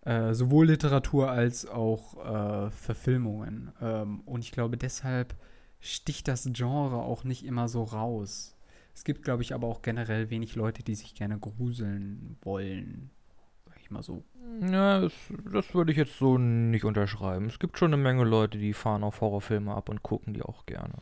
Äh, 0.00 0.34
sowohl 0.34 0.66
Literatur 0.66 1.30
als 1.30 1.64
auch 1.64 2.26
äh, 2.26 2.70
Verfilmungen. 2.72 3.72
Ähm, 3.80 4.20
und 4.26 4.40
ich 4.40 4.50
glaube, 4.50 4.76
deshalb 4.76 5.36
sticht 5.78 6.26
das 6.26 6.48
Genre 6.52 6.96
auch 6.96 7.22
nicht 7.22 7.44
immer 7.44 7.68
so 7.68 7.84
raus. 7.84 8.56
Es 8.94 9.04
gibt, 9.04 9.22
glaube 9.22 9.44
ich, 9.44 9.54
aber 9.54 9.68
auch 9.68 9.80
generell 9.80 10.28
wenig 10.28 10.56
Leute, 10.56 10.82
die 10.82 10.96
sich 10.96 11.14
gerne 11.14 11.38
gruseln 11.38 12.36
wollen. 12.42 13.10
Sag 13.64 13.76
ich 13.80 13.90
mal 13.92 14.02
so. 14.02 14.24
Ja, 14.60 15.00
das, 15.00 15.12
das 15.52 15.74
würde 15.74 15.92
ich 15.92 15.98
jetzt 15.98 16.18
so 16.18 16.38
nicht 16.38 16.84
unterschreiben. 16.84 17.46
Es 17.46 17.58
gibt 17.58 17.78
schon 17.78 17.92
eine 17.92 18.02
Menge 18.02 18.24
Leute, 18.24 18.58
die 18.58 18.72
fahren 18.72 19.02
auf 19.02 19.20
Horrorfilme 19.20 19.74
ab 19.74 19.88
und 19.88 20.02
gucken 20.02 20.34
die 20.34 20.42
auch 20.42 20.66
gerne. 20.66 20.94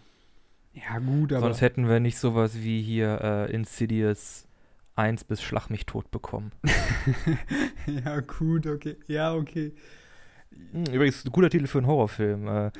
Ja, 0.73 0.99
gut, 0.99 1.33
aber. 1.33 1.43
Sonst 1.43 1.61
hätten 1.61 1.89
wir 1.89 2.01
nicht 2.01 2.19
sowas 2.19 2.63
wie 2.63 2.81
hier 2.81 3.21
äh, 3.21 3.53
Insidious 3.53 4.47
1 4.97 5.25
bis 5.25 5.43
Schlag 5.43 5.69
mich 5.69 5.87
tot 5.87 6.11
bekommen. 6.11 6.53
ja, 8.05 8.21
gut, 8.21 8.67
okay. 8.67 8.97
Ja, 9.07 9.35
okay. 9.35 9.73
Hm, 10.73 10.85
Übrigens, 10.93 11.25
ein 11.25 11.33
guter 11.33 11.51
Titel 11.51 11.67
für 11.67 11.79
einen 11.79 11.87
Horrorfilm. 11.87 12.49
Äh, 12.49 12.71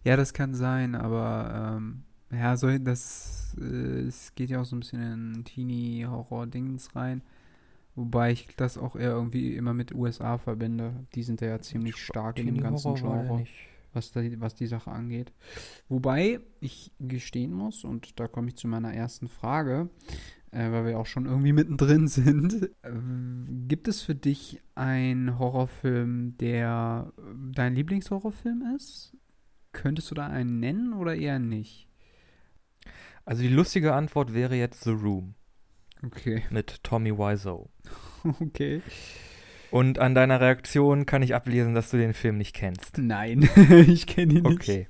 Ja, 0.04 0.16
das 0.16 0.32
kann 0.32 0.54
sein, 0.54 0.94
aber 0.94 1.76
ähm, 1.76 2.04
ja, 2.30 2.56
so, 2.56 2.78
das 2.78 3.56
äh, 3.60 4.06
es 4.06 4.32
geht 4.36 4.50
ja 4.50 4.60
auch 4.60 4.64
so 4.64 4.76
ein 4.76 4.80
bisschen 4.80 5.02
in 5.02 5.44
Teenie-Horror-Dings 5.44 6.94
rein. 6.94 7.22
Wobei 7.94 8.32
ich 8.32 8.48
das 8.56 8.78
auch 8.78 8.96
eher 8.96 9.10
irgendwie 9.10 9.54
immer 9.54 9.74
mit 9.74 9.94
USA 9.94 10.38
verbinde. 10.38 11.06
Die 11.14 11.22
sind 11.22 11.40
ja 11.40 11.60
ziemlich 11.60 11.96
stark 11.96 12.38
in 12.38 12.46
dem 12.46 12.60
ganzen 12.60 12.94
Genre, 12.94 13.44
was, 13.92 14.12
die, 14.12 14.40
was 14.40 14.54
die 14.54 14.66
Sache 14.66 14.90
angeht. 14.90 15.32
Wobei 15.88 16.40
ich 16.60 16.92
gestehen 16.98 17.52
muss, 17.52 17.84
und 17.84 18.18
da 18.18 18.28
komme 18.28 18.48
ich 18.48 18.56
zu 18.56 18.66
meiner 18.66 18.94
ersten 18.94 19.28
Frage, 19.28 19.90
äh, 20.52 20.70
weil 20.72 20.86
wir 20.86 20.98
auch 20.98 21.06
schon 21.06 21.26
irgendwie 21.26 21.52
mittendrin 21.52 22.08
sind. 22.08 22.70
Äh, 22.82 22.92
gibt 23.68 23.88
es 23.88 24.00
für 24.00 24.14
dich 24.14 24.62
einen 24.74 25.38
Horrorfilm, 25.38 26.38
der 26.38 27.12
äh, 27.18 27.22
dein 27.52 27.74
Lieblingshorrorfilm 27.74 28.74
ist? 28.74 29.14
Könntest 29.72 30.10
du 30.10 30.14
da 30.14 30.28
einen 30.28 30.60
nennen 30.60 30.94
oder 30.94 31.14
eher 31.14 31.38
nicht? 31.38 31.88
Also 33.26 33.42
die 33.42 33.48
lustige 33.48 33.92
Antwort 33.92 34.32
wäre 34.32 34.56
jetzt 34.56 34.84
The 34.84 34.90
Room 34.90 35.34
Okay. 36.04 36.42
mit 36.50 36.82
Tommy 36.82 37.12
Wiseau. 37.16 37.68
Okay. 38.40 38.82
Und 39.70 39.98
an 39.98 40.14
deiner 40.14 40.40
Reaktion 40.40 41.06
kann 41.06 41.22
ich 41.22 41.34
ablesen, 41.34 41.74
dass 41.74 41.90
du 41.90 41.96
den 41.96 42.12
Film 42.12 42.38
nicht 42.38 42.54
kennst. 42.54 42.98
Nein, 42.98 43.48
ich 43.86 44.06
kenne 44.06 44.34
ihn 44.34 44.42
nicht. 44.42 44.60
Okay. 44.60 44.88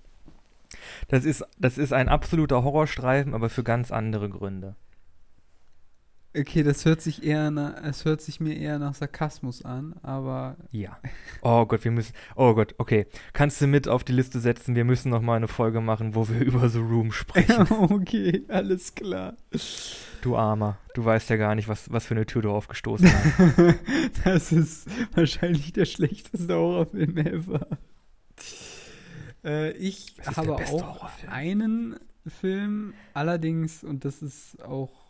Das 1.08 1.24
ist, 1.24 1.44
das 1.58 1.78
ist 1.78 1.92
ein 1.92 2.08
absoluter 2.08 2.64
Horrorstreifen, 2.64 3.34
aber 3.34 3.48
für 3.48 3.62
ganz 3.62 3.92
andere 3.92 4.28
Gründe. 4.28 4.74
Okay, 6.34 6.62
das 6.62 6.86
hört 6.86 7.02
sich 7.02 7.22
eher 7.22 7.50
nach, 7.50 7.74
es 7.84 8.06
hört 8.06 8.22
sich 8.22 8.40
mir 8.40 8.56
eher 8.56 8.78
nach 8.78 8.94
Sarkasmus 8.94 9.66
an, 9.66 9.94
aber 10.02 10.56
Ja. 10.70 10.98
Oh 11.42 11.66
Gott, 11.66 11.84
wir 11.84 11.90
müssen. 11.90 12.14
Oh 12.36 12.54
Gott, 12.54 12.74
okay. 12.78 13.06
Kannst 13.34 13.60
du 13.60 13.66
mit 13.66 13.86
auf 13.86 14.02
die 14.02 14.12
Liste 14.12 14.40
setzen? 14.40 14.74
Wir 14.74 14.84
müssen 14.84 15.10
noch 15.10 15.20
mal 15.20 15.36
eine 15.36 15.48
Folge 15.48 15.82
machen, 15.82 16.14
wo 16.14 16.28
wir 16.30 16.40
über 16.44 16.70
The 16.70 16.78
Room 16.78 17.12
sprechen. 17.12 17.66
okay, 17.70 18.44
alles 18.48 18.94
klar. 18.94 19.34
du 20.22 20.34
Armer. 20.34 20.78
Du 20.94 21.04
weißt 21.04 21.28
ja 21.28 21.36
gar 21.36 21.54
nicht, 21.54 21.68
was, 21.68 21.92
was 21.92 22.06
für 22.06 22.14
eine 22.14 22.24
Tür 22.24 22.40
du 22.40 22.50
aufgestoßen 22.50 23.12
hast. 23.12 23.76
das 24.24 24.52
ist 24.52 24.88
wahrscheinlich 25.14 25.74
der 25.74 25.84
schlechteste 25.84 26.54
Horrorfilm 26.54 27.18
ever. 27.18 27.66
Äh, 29.44 29.72
ich 29.72 30.14
habe 30.24 30.54
auch 30.54 30.70
Horrorfilm? 30.70 31.32
einen 31.32 31.96
Film, 32.26 32.94
allerdings, 33.12 33.84
und 33.84 34.06
das 34.06 34.22
ist 34.22 34.62
auch 34.64 35.01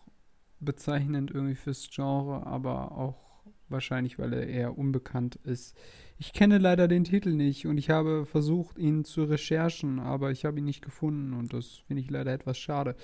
bezeichnend 0.64 1.31
irgendwie 1.31 1.54
fürs 1.54 1.88
Genre, 1.90 2.47
aber 2.47 2.92
auch 2.92 3.33
wahrscheinlich, 3.73 4.19
weil 4.19 4.33
er 4.33 4.47
eher 4.47 4.78
unbekannt 4.78 5.37
ist. 5.45 5.76
Ich 6.19 6.33
kenne 6.33 6.59
leider 6.59 6.87
den 6.87 7.02
Titel 7.02 7.31
nicht 7.31 7.66
und 7.66 7.78
ich 7.78 7.90
habe 7.90 8.26
versucht, 8.26 8.78
ihn 8.78 9.04
zu 9.04 9.25
recherchen, 9.25 9.99
aber 9.99 10.31
ich 10.31 10.45
habe 10.45 10.59
ihn 10.61 10.64
nicht 10.64 10.85
gefunden 10.85 11.33
und 11.33 11.52
das 11.52 11.78
finde 11.88 12.00
ich 12.00 12.11
leider 12.11 12.33
etwas 12.33 12.59
schade. 12.59 12.95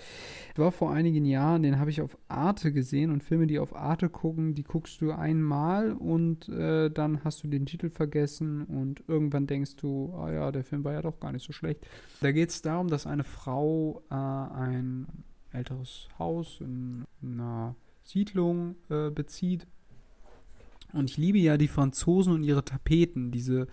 War 0.55 0.71
vor 0.71 0.93
einigen 0.93 1.25
Jahren, 1.25 1.65
den 1.65 1.81
habe 1.81 1.91
ich 1.91 2.01
auf 2.01 2.17
Arte 2.29 2.73
gesehen 2.73 3.11
und 3.11 3.25
Filme, 3.25 3.49
die 3.49 3.59
auf 3.59 3.75
Arte 3.75 4.09
gucken, 4.09 4.55
die 4.55 4.63
guckst 4.63 5.01
du 5.01 5.11
einmal 5.11 5.95
und 5.95 6.49
äh, 6.49 6.91
dann 6.91 7.25
hast 7.25 7.43
du 7.43 7.49
den 7.49 7.67
Titel 7.67 7.91
vergessen 7.91 8.63
und 8.63 9.03
irgendwann 9.09 9.49
denkst 9.49 9.77
du, 9.77 10.15
ah 10.15 10.31
ja, 10.31 10.53
der 10.53 10.63
Film 10.63 10.85
war 10.85 10.93
ja 10.93 11.03
doch 11.03 11.19
gar 11.19 11.33
nicht 11.33 11.45
so 11.45 11.53
schlecht. 11.53 11.89
Da 12.21 12.31
geht 12.31 12.51
es 12.51 12.63
darum, 12.63 12.87
dass 12.87 13.05
eine 13.09 13.25
Frau 13.25 14.05
äh, 14.11 14.15
ein 14.15 15.09
älteres 15.53 16.09
Haus 16.19 16.61
in 16.61 17.05
einer 17.23 17.75
Siedlung 18.05 18.77
äh, 18.89 19.11
bezieht. 19.11 19.67
Und 20.93 21.11
ich 21.11 21.17
liebe 21.17 21.39
ja 21.39 21.57
die 21.57 21.69
Franzosen 21.69 22.33
und 22.33 22.43
ihre 22.43 22.65
Tapeten, 22.65 23.31
diese 23.31 23.67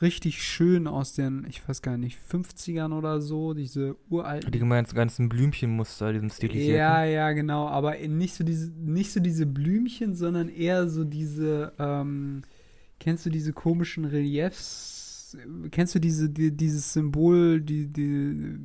richtig 0.00 0.42
schön 0.42 0.86
aus 0.86 1.14
den, 1.14 1.46
ich 1.48 1.66
weiß 1.66 1.82
gar 1.82 1.96
nicht, 1.96 2.18
50ern 2.30 2.96
oder 2.96 3.20
so, 3.20 3.54
diese 3.54 3.96
uralten 4.10 4.50
Die 4.50 4.58
ganzen, 4.58 4.94
ganzen 4.94 5.28
Blümchenmuster, 5.28 6.12
diesen 6.12 6.30
stilisierten. 6.30 6.76
ja, 6.76 7.04
ja, 7.04 7.32
genau, 7.32 7.68
aber 7.68 7.96
nicht 7.96 8.34
so 8.34 8.44
diese, 8.44 8.72
nicht 8.72 9.12
so 9.12 9.20
diese 9.20 9.46
Blümchen, 9.46 10.14
sondern 10.14 10.48
eher 10.48 10.88
so 10.88 11.04
diese, 11.04 11.72
ähm, 11.78 12.42
kennst 12.98 13.24
du 13.26 13.30
diese 13.30 13.52
komischen 13.52 14.04
Reliefs? 14.04 15.03
Kennst 15.70 15.94
du 15.94 15.98
diese, 15.98 16.30
die, 16.30 16.56
dieses 16.56 16.92
Symbol, 16.92 17.60
die, 17.60 17.86
die, 17.86 18.58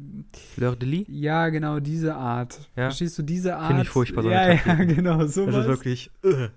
Fleur 0.53 0.75
de 0.75 0.89
Lis? 0.89 1.07
ja, 1.09 1.49
genau, 1.49 1.79
diese 1.79 2.15
Art. 2.15 2.59
Ja. 2.75 2.85
Verstehst 2.85 3.17
du 3.17 3.23
diese 3.23 3.55
Art? 3.57 3.67
Finde 3.67 3.83
ich 3.83 3.89
furchtbar, 3.89 4.23
so 4.23 4.29
Ja, 4.29 4.53
ja, 4.53 4.73
genau, 4.83 5.25
sowas. 5.25 5.55
Das 5.55 5.65
ist 5.65 5.69
wirklich. 5.69 6.11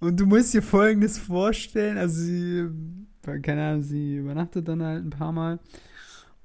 Und 0.00 0.18
du 0.18 0.26
musst 0.26 0.54
dir 0.54 0.62
Folgendes 0.62 1.18
vorstellen, 1.18 1.98
also 1.98 2.20
sie, 2.22 2.68
keine 3.42 3.66
Ahnung, 3.66 3.82
sie 3.82 4.16
übernachtet 4.16 4.66
dann 4.66 4.82
halt 4.82 5.04
ein 5.04 5.10
paar 5.10 5.32
Mal 5.32 5.58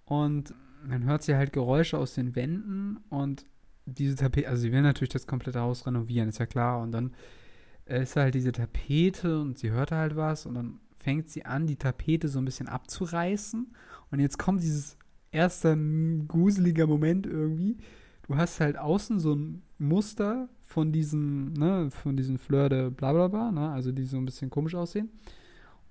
und 0.03 0.53
dann 0.89 1.05
hört 1.05 1.23
sie 1.23 1.35
halt 1.35 1.53
Geräusche 1.53 1.97
aus 1.97 2.15
den 2.15 2.35
Wänden 2.35 2.97
und 3.09 3.45
diese 3.85 4.15
Tapete, 4.15 4.49
also 4.49 4.61
sie 4.61 4.71
will 4.71 4.81
natürlich 4.81 5.13
das 5.13 5.27
komplette 5.27 5.61
Haus 5.61 5.85
renovieren, 5.85 6.29
ist 6.29 6.39
ja 6.39 6.45
klar. 6.45 6.81
Und 6.81 6.91
dann 6.91 7.13
äh, 7.85 8.01
ist 8.01 8.15
halt 8.15 8.35
diese 8.35 8.51
Tapete 8.51 9.39
und 9.39 9.57
sie 9.57 9.71
hört 9.71 9.91
halt 9.91 10.15
was 10.15 10.45
und 10.45 10.55
dann 10.55 10.79
fängt 11.05 11.29
sie 11.29 11.45
an, 11.45 11.67
die 11.67 11.75
Tapete 11.75 12.27
so 12.27 12.39
ein 12.39 12.45
bisschen 12.45 12.67
abzureißen. 12.67 13.67
Und 14.09 14.19
jetzt 14.19 14.39
kommt 14.39 14.63
dieses 14.63 14.97
erste 15.31 15.77
gruseliger 16.27 16.87
Moment 16.87 17.27
irgendwie. 17.27 17.77
Du 18.27 18.35
hast 18.35 18.59
halt 18.59 18.75
außen 18.75 19.19
so 19.19 19.35
ein 19.35 19.61
Muster 19.77 20.49
von 20.61 20.91
diesen, 20.91 21.53
ne, 21.53 21.91
von 21.91 22.17
diesen 22.17 22.39
Fleur 22.39 22.69
de 22.69 22.89
bla 22.89 23.13
bla 23.13 23.27
bla, 23.27 23.51
ne, 23.51 23.69
also 23.69 23.91
die 23.91 24.05
so 24.05 24.17
ein 24.17 24.25
bisschen 24.25 24.49
komisch 24.49 24.73
aussehen. 24.73 25.09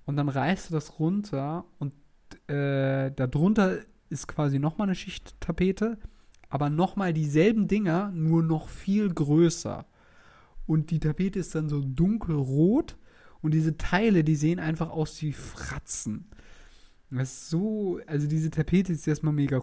Und 0.05 0.17
dann 0.17 0.27
reißt 0.27 0.69
du 0.69 0.73
das 0.73 0.99
runter 0.99 1.63
und 1.79 1.93
äh, 2.49 3.09
darunter 3.11 3.77
ist 4.09 4.27
quasi 4.27 4.59
nochmal 4.59 4.87
eine 4.87 4.95
Schicht 4.95 5.39
Tapete, 5.39 5.97
aber 6.49 6.69
nochmal 6.69 7.13
dieselben 7.13 7.69
Dinger, 7.69 8.11
nur 8.11 8.43
noch 8.43 8.67
viel 8.67 9.13
größer. 9.13 9.85
Und 10.67 10.91
die 10.91 10.99
Tapete 10.99 11.39
ist 11.39 11.55
dann 11.55 11.69
so 11.69 11.79
dunkelrot 11.79 12.97
und 13.45 13.51
diese 13.51 13.77
Teile, 13.77 14.23
die 14.23 14.35
sehen 14.35 14.59
einfach 14.59 14.89
aus 14.89 15.21
wie 15.21 15.31
Fratzen. 15.31 16.31
Das 17.11 17.29
ist 17.31 17.49
so, 17.51 17.99
also 18.07 18.25
diese 18.25 18.49
Tapete 18.49 18.91
ist 18.91 19.07
erstmal 19.07 19.33
mega 19.33 19.61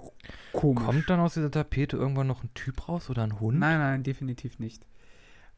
komisch. 0.52 0.84
Kommt 0.84 1.10
dann 1.10 1.18
aus 1.18 1.34
dieser 1.34 1.50
Tapete 1.50 1.96
irgendwann 1.96 2.28
noch 2.28 2.44
ein 2.44 2.54
Typ 2.54 2.88
raus 2.88 3.10
oder 3.10 3.24
ein 3.24 3.40
Hund? 3.40 3.58
Nein, 3.58 3.78
nein, 3.80 4.04
definitiv 4.04 4.60
nicht. 4.60 4.86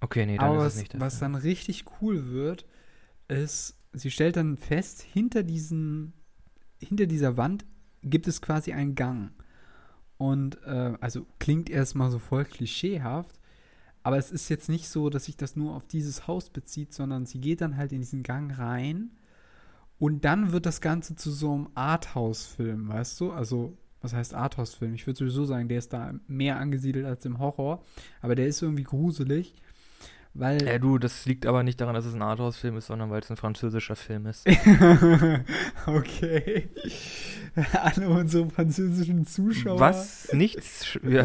Okay, 0.01 0.25
nee, 0.25 0.39
dann 0.39 0.53
Aber 0.53 0.67
ist 0.67 0.73
es 0.77 0.81
nicht 0.81 0.95
der 0.95 1.01
was 1.01 1.19
Film. 1.19 1.35
dann 1.35 1.43
richtig 1.43 1.85
cool 2.01 2.31
wird, 2.31 2.65
ist, 3.29 3.77
sie 3.93 4.11
stellt 4.11 4.37
dann 4.37 4.57
fest, 4.57 5.03
hinter 5.03 5.43
diesen, 5.43 6.15
hinter 6.81 7.05
dieser 7.05 7.37
Wand 7.37 7.67
gibt 8.03 8.27
es 8.27 8.41
quasi 8.41 8.73
einen 8.73 8.95
Gang. 8.95 9.33
Und 10.17 10.57
äh, 10.65 10.95
also 10.99 11.27
klingt 11.39 11.69
erstmal 11.69 12.11
so 12.11 12.19
voll 12.19 12.47
klischeehaft, 12.47 13.39
aber 14.05 14.19
es 14.19 14.31
ist 14.31 14.51
jetzt 14.51 14.69
nicht 14.69 14.89
so, 14.89 15.11
dass 15.11 15.25
sich 15.25 15.37
das 15.37 15.57
nur 15.57 15.75
auf 15.75 15.87
dieses 15.87 16.29
Haus 16.29 16.51
bezieht, 16.51 16.93
sondern 16.93 17.27
sie 17.27 17.41
geht 17.41 17.63
dann 17.63 17.77
halt 17.77 17.91
in 17.91 18.01
diesen 18.01 18.23
Gang 18.23 18.57
rein 18.57 19.11
und 19.99 20.25
dann 20.25 20.53
wird 20.53 20.67
das 20.67 20.83
Ganze 20.83 21.17
zu 21.17 21.31
so 21.31 21.53
einem 21.55 21.69
Arthouse-Film, 21.75 22.89
weißt 22.89 23.19
du? 23.21 23.33
Also, 23.33 23.79
was 24.03 24.13
heißt 24.13 24.35
Arthouse-Film? 24.35 24.95
Ich 24.95 25.07
würde 25.07 25.19
sowieso 25.19 25.47
sagen, 25.47 25.69
der 25.69 25.79
ist 25.79 25.95
da 25.95 26.13
mehr 26.27 26.59
angesiedelt 26.59 27.07
als 27.07 27.25
im 27.25 27.39
Horror, 27.39 27.83
aber 28.21 28.35
der 28.35 28.47
ist 28.47 28.61
irgendwie 28.61 28.83
gruselig, 28.85 29.55
weil 30.35 30.67
Äh, 30.67 30.79
du, 30.81 30.99
das 30.99 31.25
liegt 31.27 31.47
aber 31.47 31.63
nicht 31.63 31.81
daran, 31.81 31.95
dass 31.95 32.05
es 32.05 32.15
ein 32.15 32.23
Arthouse-Film 32.23 32.77
ist, 32.77 32.87
sondern 32.87 33.11
weil 33.11 33.21
es 33.21 33.31
ein 33.31 33.37
französischer 33.37 33.97
Film 33.97 34.27
ist. 34.27 34.47
okay. 35.87 36.69
Alle 37.73 38.09
unsere 38.09 38.51
französischen 38.51 39.25
Zuschauer. 39.27 39.79
Was? 39.79 40.33
Nichts? 40.33 40.85
sch- 40.85 41.09
Ja, 41.09 41.23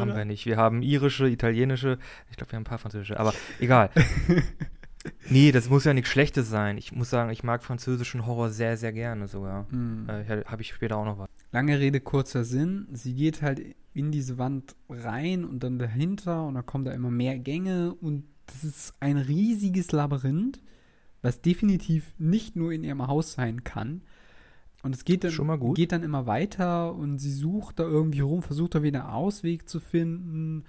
haben 0.00 0.14
wir 0.14 0.24
nicht. 0.24 0.44
Wir 0.46 0.56
haben 0.56 0.82
irische, 0.82 1.28
italienische, 1.28 1.98
ich 2.30 2.36
glaube, 2.36 2.52
wir 2.52 2.56
haben 2.56 2.62
ein 2.62 2.64
paar 2.64 2.78
französische, 2.78 3.18
aber 3.18 3.32
egal. 3.58 3.90
nee, 5.30 5.50
das 5.50 5.70
muss 5.70 5.84
ja 5.84 5.94
nichts 5.94 6.10
Schlechtes 6.10 6.48
sein. 6.50 6.76
Ich 6.76 6.92
muss 6.92 7.10
sagen, 7.10 7.30
ich 7.30 7.42
mag 7.42 7.64
französischen 7.64 8.26
Horror 8.26 8.50
sehr, 8.50 8.76
sehr 8.76 8.92
gerne 8.92 9.28
sogar. 9.28 9.66
Hm. 9.70 10.08
Äh, 10.08 10.44
Habe 10.44 10.62
ich 10.62 10.74
später 10.74 10.96
auch 10.98 11.04
noch 11.06 11.18
was. 11.18 11.28
Lange 11.52 11.78
Rede, 11.78 12.00
kurzer 12.00 12.44
Sinn. 12.44 12.86
Sie 12.92 13.14
geht 13.14 13.40
halt 13.42 13.62
in 13.94 14.10
diese 14.10 14.38
Wand 14.38 14.74
rein 14.88 15.44
und 15.44 15.62
dann 15.62 15.78
dahinter 15.78 16.46
und 16.46 16.54
dann 16.54 16.64
kommen 16.66 16.84
da 16.84 16.92
immer 16.92 17.10
mehr 17.10 17.38
Gänge 17.38 17.94
und 17.94 18.24
das 18.46 18.64
ist 18.64 18.94
ein 19.00 19.16
riesiges 19.16 19.92
Labyrinth, 19.92 20.60
was 21.22 21.40
definitiv 21.40 22.12
nicht 22.18 22.56
nur 22.56 22.72
in 22.72 22.84
ihrem 22.84 23.06
Haus 23.06 23.32
sein 23.32 23.64
kann. 23.64 24.02
Und 24.82 24.94
es 24.94 25.04
geht 25.04 25.22
dann, 25.22 25.74
geht 25.74 25.92
dann 25.92 26.02
immer 26.02 26.26
weiter 26.26 26.94
und 26.94 27.18
sie 27.18 27.32
sucht 27.32 27.78
da 27.78 27.84
irgendwie 27.84 28.20
rum, 28.20 28.42
versucht 28.42 28.74
da 28.74 28.82
wieder 28.82 29.04
einen 29.04 29.14
Ausweg 29.14 29.68
zu 29.68 29.78
finden 29.78 30.64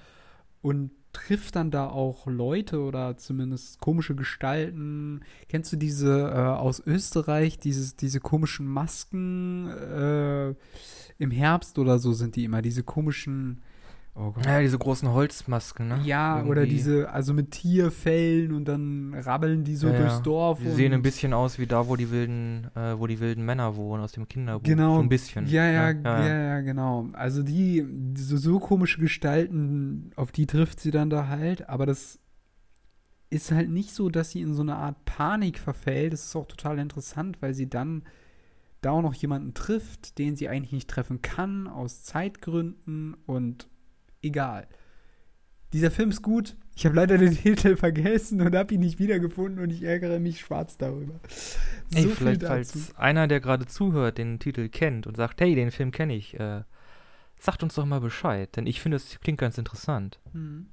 und 0.62 0.92
trifft 1.14 1.56
dann 1.56 1.72
da 1.72 1.88
auch 1.88 2.28
Leute 2.28 2.82
oder 2.82 3.18
zumindest 3.18 3.80
komische 3.80 4.16
Gestalten. 4.16 5.22
Kennst 5.48 5.72
du 5.72 5.78
diese 5.78 6.32
äh, 6.32 6.38
aus 6.38 6.82
Österreich, 6.86 7.60
dieses, 7.60 7.96
diese 7.96 8.20
komischen 8.20 8.68
Masken 8.68 9.68
äh, 9.68 10.56
im 11.20 11.32
Herbst 11.32 11.78
oder 11.80 12.00
so 12.00 12.14
sind 12.14 12.36
die 12.36 12.44
immer, 12.44 12.62
diese 12.62 12.84
komischen, 12.84 13.62
oh 14.16 14.32
Gott. 14.32 14.46
Ja, 14.46 14.60
diese 14.62 14.78
großen 14.78 15.12
Holzmasken, 15.12 15.88
ne? 15.88 16.02
Ja, 16.04 16.44
oder 16.44 16.62
Irgendwie. 16.62 16.76
diese, 16.76 17.10
also 17.10 17.34
mit 17.34 17.52
Tierfellen 17.52 18.54
und 18.54 18.66
dann 18.66 19.14
rabbeln 19.14 19.64
die 19.64 19.76
so 19.76 19.88
Ja, 19.88 19.98
durchs 19.98 20.16
ja. 20.16 20.22
Dorf. 20.22 20.60
Die 20.60 20.68
und 20.68 20.76
sehen 20.76 20.94
ein 20.94 21.02
bisschen 21.02 21.34
aus 21.34 21.60
wie 21.60 21.68
da, 21.68 21.88
wo 21.88 21.96
die 21.96 22.12
wilden, 22.12 22.70
äh, 22.76 22.98
wo 22.98 23.08
die 23.08 23.20
wilden 23.20 23.46
Männer 23.46 23.76
wohnen, 23.76 24.04
aus 24.04 24.12
dem 24.12 24.28
Kinderbuch. 24.28 24.64
Genau. 24.64 24.96
So 24.96 25.02
ein 25.02 25.10
bisschen. 25.10 25.48
Ja, 25.48 25.70
ja, 25.70 25.94
ne? 25.94 26.02
ja, 26.04 26.40
ja, 26.40 26.62
genau. 26.62 27.10
Also 27.14 27.44
die, 27.44 27.86
so, 28.16 28.38
so 28.38 28.60
komische 28.60 29.00
Gestalten, 29.00 30.12
auf 30.16 30.32
die 30.32 30.46
trifft 30.46 30.80
sie 30.80 30.92
dann 30.92 31.10
da 31.10 31.28
halt, 31.28 31.70
aber 31.70 31.86
das 31.86 32.20
ist 33.30 33.52
halt 33.52 33.70
nicht 33.70 33.92
so, 33.94 34.10
dass 34.10 34.32
sie 34.32 34.42
in 34.42 34.54
so 34.54 34.62
eine 34.62 34.76
Art 34.76 35.06
Panik 35.06 35.58
verfällt. 35.58 36.14
Das 36.14 36.26
ist 36.26 36.36
auch 36.36 36.46
total 36.46 36.78
interessant, 36.78 37.42
weil 37.42 37.54
sie 37.54 37.68
dann 37.70 38.04
da 38.82 38.92
auch 38.92 39.02
noch 39.02 39.14
jemanden 39.16 39.54
trifft, 39.54 40.20
den 40.20 40.36
sie 40.36 40.50
eigentlich 40.50 40.72
nicht 40.72 40.90
treffen 40.90 41.22
kann, 41.22 41.68
aus 41.68 42.04
Zeitgründen 42.04 43.16
und 43.26 43.68
egal. 44.24 44.68
Dieser 45.74 45.92
Film 45.92 46.12
ist 46.12 46.22
gut. 46.22 46.56
Ich 46.76 46.86
habe 46.86 46.96
leider 46.96 47.18
den 47.18 47.36
Titel 47.36 47.76
vergessen 47.78 48.42
und 48.42 48.56
habe 48.56 48.74
ihn 48.74 48.80
nicht 48.80 49.00
wiedergefunden 49.00 49.64
und 49.64 49.72
ich 49.72 49.84
ärgere 49.84 50.20
mich 50.20 50.40
schwarz 50.40 50.78
darüber. 50.78 51.20
Ey, 51.94 52.04
So 52.04 52.10
viel 52.10 52.16
vielleicht, 52.16 52.44
falls 52.44 52.96
einer, 52.96 53.28
der 53.28 53.40
gerade 53.40 53.66
zuhört, 53.66 54.18
den 54.18 54.40
Titel 54.40 54.70
kennt 54.70 55.08
und 55.08 55.18
sagt, 55.18 55.42
hey, 55.42 55.56
den 55.56 55.72
Film 55.72 55.92
kenne 55.92 56.16
ich, 56.16 56.40
äh, 56.40 56.64
sagt 57.40 57.64
uns 57.64 57.76
doch 57.76 57.86
mal 57.86 58.02
Bescheid, 58.02 58.56
denn 58.56 58.68
ich 58.68 58.82
finde, 58.82 58.98
es 58.98 59.20
klingt 59.20 59.40
ganz 59.40 59.58
interessant. 59.58 60.20
Mhm. 60.34 60.68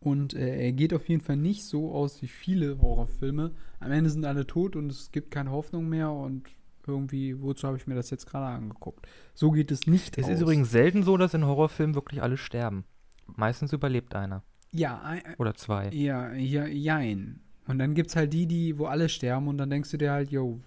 Und 0.00 0.34
äh, 0.34 0.66
er 0.66 0.72
geht 0.72 0.92
auf 0.92 1.08
jeden 1.08 1.22
Fall 1.22 1.38
nicht 1.38 1.64
so 1.64 1.92
aus 1.92 2.20
wie 2.20 2.28
viele 2.28 2.78
Horrorfilme. 2.80 3.52
Am 3.80 3.92
Ende 3.92 4.10
sind 4.10 4.26
alle 4.26 4.46
tot 4.46 4.76
und 4.76 4.90
es 4.90 5.10
gibt 5.10 5.30
keine 5.30 5.50
Hoffnung 5.50 5.88
mehr 5.88 6.12
und 6.12 6.44
irgendwie, 6.86 7.40
wozu 7.40 7.66
habe 7.66 7.76
ich 7.76 7.86
mir 7.86 7.94
das 7.94 8.10
jetzt 8.10 8.26
gerade 8.26 8.46
angeguckt? 8.46 9.06
So 9.34 9.50
geht 9.50 9.70
es 9.70 9.86
nicht 9.86 10.16
Es 10.18 10.24
aus. 10.26 10.30
ist 10.32 10.40
übrigens 10.40 10.70
selten 10.70 11.02
so, 11.02 11.16
dass 11.16 11.34
in 11.34 11.44
Horrorfilmen 11.46 11.94
wirklich 11.94 12.22
alle 12.22 12.36
sterben. 12.36 12.84
Meistens 13.26 13.72
überlebt 13.72 14.14
einer. 14.14 14.42
Ja, 14.72 15.00
ein- 15.02 15.22
Oder 15.38 15.54
zwei. 15.54 15.88
ja, 15.90 16.32
ja, 16.34 16.66
jein. 16.66 17.40
Und 17.66 17.78
dann 17.78 17.94
gibt 17.94 18.10
es 18.10 18.16
halt 18.16 18.32
die, 18.32 18.46
die, 18.46 18.78
wo 18.78 18.86
alle 18.86 19.08
sterben 19.08 19.48
und 19.48 19.56
dann 19.58 19.70
denkst 19.70 19.90
du 19.90 19.96
dir 19.96 20.12
halt, 20.12 20.30
yo, 20.30 20.58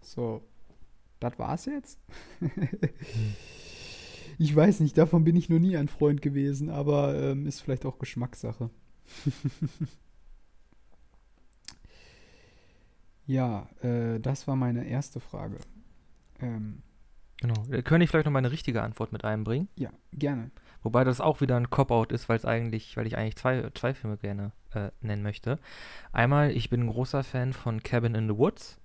so, 0.00 0.42
das 1.20 1.38
war's 1.38 1.66
jetzt? 1.66 1.98
ich 4.38 4.54
weiß 4.56 4.80
nicht, 4.80 4.98
davon 4.98 5.22
bin 5.24 5.36
ich 5.36 5.48
noch 5.48 5.58
nie 5.60 5.76
ein 5.76 5.88
Freund 5.88 6.22
gewesen, 6.22 6.68
aber 6.70 7.14
ähm, 7.20 7.46
ist 7.46 7.60
vielleicht 7.60 7.84
auch 7.86 7.98
Geschmackssache. 7.98 8.70
ja, 13.26 13.68
äh, 13.82 14.20
das 14.20 14.46
war 14.46 14.56
meine 14.56 14.84
erste 14.86 15.20
Frage. 15.20 15.58
Ähm, 16.40 16.82
Genau. 17.42 17.64
Äh, 17.70 17.82
Könnte 17.82 18.04
ich 18.04 18.10
vielleicht 18.10 18.26
noch 18.26 18.32
mal 18.32 18.38
eine 18.38 18.52
richtige 18.52 18.82
Antwort 18.82 19.12
mit 19.12 19.24
einbringen? 19.24 19.68
ja, 19.76 19.90
gerne. 20.12 20.50
Wobei 20.84 21.04
das 21.04 21.20
auch 21.20 21.40
wieder 21.40 21.56
ein 21.56 21.70
Cop-Out 21.70 22.10
ist, 22.10 22.28
weil 22.28 22.36
es 22.36 22.44
eigentlich, 22.44 22.96
weil 22.96 23.06
ich 23.06 23.16
eigentlich 23.16 23.36
zwei, 23.36 23.70
zwei 23.74 23.94
Filme 23.94 24.16
gerne 24.16 24.52
äh, 24.72 24.90
nennen 25.00 25.22
möchte. 25.22 25.60
Einmal, 26.12 26.50
ich 26.50 26.70
bin 26.70 26.82
ein 26.82 26.88
großer 26.88 27.22
Fan 27.22 27.52
von 27.52 27.82
Cabin 27.82 28.16
in 28.16 28.28
the 28.28 28.36
Woods. 28.36 28.80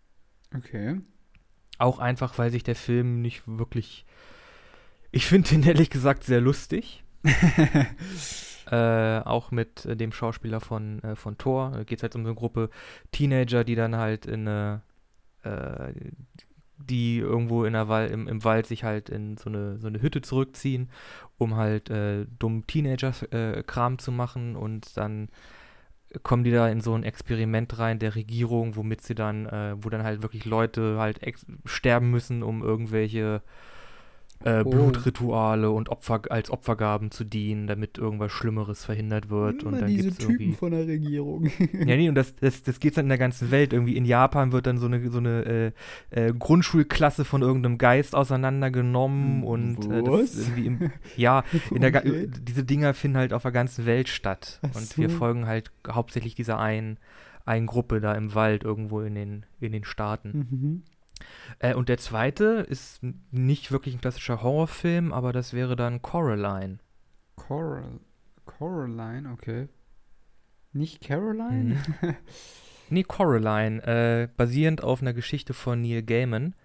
Okay. 0.55 1.01
Auch 1.79 1.97
einfach, 1.99 2.37
weil 2.37 2.51
sich 2.51 2.63
der 2.63 2.75
Film 2.75 3.21
nicht 3.21 3.43
wirklich. 3.47 4.05
Ich 5.11 5.25
finde 5.25 5.55
ihn 5.55 5.63
ehrlich 5.67 5.89
gesagt 5.89 6.23
sehr 6.23 6.41
lustig. 6.41 7.03
äh, 8.71 9.19
auch 9.25 9.51
mit 9.51 9.85
äh, 9.85 9.95
dem 9.95 10.11
Schauspieler 10.11 10.59
von, 10.59 11.01
äh, 11.03 11.15
von 11.15 11.37
Thor. 11.37 11.71
Da 11.71 11.83
geht 11.83 11.99
es 11.99 12.03
halt 12.03 12.15
um 12.15 12.23
so 12.23 12.29
eine 12.29 12.35
Gruppe 12.35 12.69
Teenager, 13.11 13.63
die 13.63 13.75
dann 13.75 13.95
halt 13.95 14.25
in 14.25 14.47
eine. 14.47 14.81
Äh, 15.43 15.93
die 16.79 17.17
irgendwo 17.17 17.65
in 17.65 17.73
der 17.73 17.87
Wal 17.89 18.07
im, 18.07 18.27
im 18.27 18.43
Wald 18.43 18.67
sich 18.67 18.83
halt 18.83 19.09
in 19.09 19.35
so 19.35 19.49
eine, 19.49 19.79
so 19.79 19.87
eine 19.87 19.99
Hütte 19.99 20.21
zurückziehen, 20.21 20.89
um 21.39 21.55
halt 21.55 21.89
äh, 21.89 22.27
dumm 22.37 22.67
Teenager-Kram 22.67 23.97
zu 23.97 24.11
machen 24.11 24.55
und 24.55 24.95
dann 24.95 25.29
kommen 26.23 26.43
die 26.43 26.51
da 26.51 26.69
in 26.69 26.81
so 26.81 26.93
ein 26.93 27.03
Experiment 27.03 27.79
rein 27.79 27.99
der 27.99 28.15
Regierung, 28.15 28.75
womit 28.75 29.01
sie 29.01 29.15
dann, 29.15 29.45
äh, 29.47 29.75
wo 29.77 29.89
dann 29.89 30.03
halt 30.03 30.21
wirklich 30.21 30.45
Leute 30.45 30.97
halt 30.97 31.19
sterben 31.65 32.11
müssen, 32.11 32.43
um 32.43 32.63
irgendwelche 32.63 33.41
äh, 34.43 34.61
Oh. 34.63 34.69
Blutrituale 34.69 35.71
und 35.71 35.89
Opfer 35.89 36.21
als 36.29 36.51
Opfergaben 36.51 37.09
zu 37.11 37.23
dienen, 37.23 37.67
damit 37.67 37.97
irgendwas 37.97 38.31
Schlimmeres 38.31 38.85
verhindert 38.85 39.29
wird. 39.29 39.63
und 39.63 39.69
Immer 39.73 39.79
dann 39.81 39.87
diese 39.89 40.03
gibt's 40.09 40.17
Typen 40.19 40.31
irgendwie. 40.39 40.53
von 40.57 40.71
der 40.71 40.87
Regierung. 40.87 41.45
Ja, 41.73 41.95
nee, 41.95 42.07
und 42.09 42.15
das, 42.15 42.35
das, 42.35 42.63
das 42.63 42.79
geht 42.79 42.97
dann 42.97 43.05
in 43.05 43.09
der 43.09 43.17
ganzen 43.17 43.49
Welt. 43.51 43.73
Irgendwie 43.73 43.97
in 43.97 44.05
Japan 44.05 44.51
wird 44.51 44.67
dann 44.67 44.77
so 44.77 44.85
eine, 44.85 45.09
so 45.09 45.17
eine 45.17 45.73
äh, 46.11 46.27
äh, 46.27 46.33
Grundschulklasse 46.37 47.25
von 47.25 47.41
irgendeinem 47.41 47.77
Geist 47.77 48.15
auseinandergenommen 48.15 49.43
und 49.43 49.85
äh, 49.91 49.99
im, 50.65 50.91
ja, 51.15 51.43
in 51.73 51.81
der, 51.81 51.95
Okay. 51.97 52.27
diese 52.41 52.63
Dinger 52.63 52.93
finden 52.93 53.17
halt 53.17 53.33
auf 53.33 53.41
der 53.43 53.51
ganzen 53.51 53.85
Welt 53.85 54.07
statt. 54.09 54.59
Ach 54.61 54.75
und 54.75 54.97
wir 54.97 55.09
so. 55.09 55.17
folgen 55.17 55.47
halt 55.47 55.71
hauptsächlich 55.89 56.35
dieser 56.35 56.59
einen, 56.59 56.97
einen 57.45 57.65
Gruppe 57.65 58.01
da 58.01 58.13
im 58.13 58.35
Wald 58.35 58.63
irgendwo 58.63 59.01
in 59.01 59.15
den, 59.15 59.45
in 59.59 59.71
den 59.71 59.83
Staaten. 59.83 60.47
Mhm. 60.51 60.83
Äh, 61.59 61.73
und 61.73 61.89
der 61.89 61.97
zweite 61.97 62.65
ist 62.67 63.01
nicht 63.31 63.71
wirklich 63.71 63.95
ein 63.95 64.01
klassischer 64.01 64.41
Horrorfilm, 64.41 65.13
aber 65.13 65.33
das 65.33 65.53
wäre 65.53 65.75
dann 65.75 66.01
Coraline. 66.01 66.79
Coral. 67.35 67.99
Coraline, 68.45 69.31
okay. 69.31 69.67
Nicht 70.73 71.01
Caroline? 71.01 71.77
Nee, 72.89 73.03
Coraline, 73.03 73.83
äh, 73.85 74.27
basierend 74.37 74.81
auf 74.81 75.01
einer 75.01 75.13
Geschichte 75.13 75.53
von 75.53 75.81
Neil 75.81 76.03
Gaiman. 76.03 76.55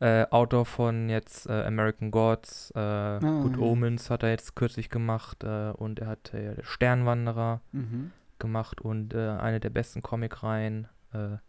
Äh, 0.00 0.26
Autor 0.30 0.66
von 0.66 1.08
jetzt 1.08 1.46
äh, 1.46 1.62
American 1.64 2.10
Gods, 2.10 2.72
äh, 2.72 3.18
Good 3.20 3.56
ja. 3.56 3.58
Omens 3.62 4.10
hat 4.10 4.22
er 4.22 4.28
jetzt 4.28 4.54
kürzlich 4.54 4.90
gemacht 4.90 5.44
äh, 5.44 5.70
und 5.70 5.98
er 6.00 6.08
hat 6.08 6.34
äh, 6.34 6.56
Sternwanderer 6.62 7.62
Mhm. 7.72 8.10
gemacht 8.38 8.82
und 8.82 9.14
äh, 9.14 9.30
eine 9.30 9.60
der 9.60 9.70
besten 9.70 10.02
Comicreihen, 10.02 10.88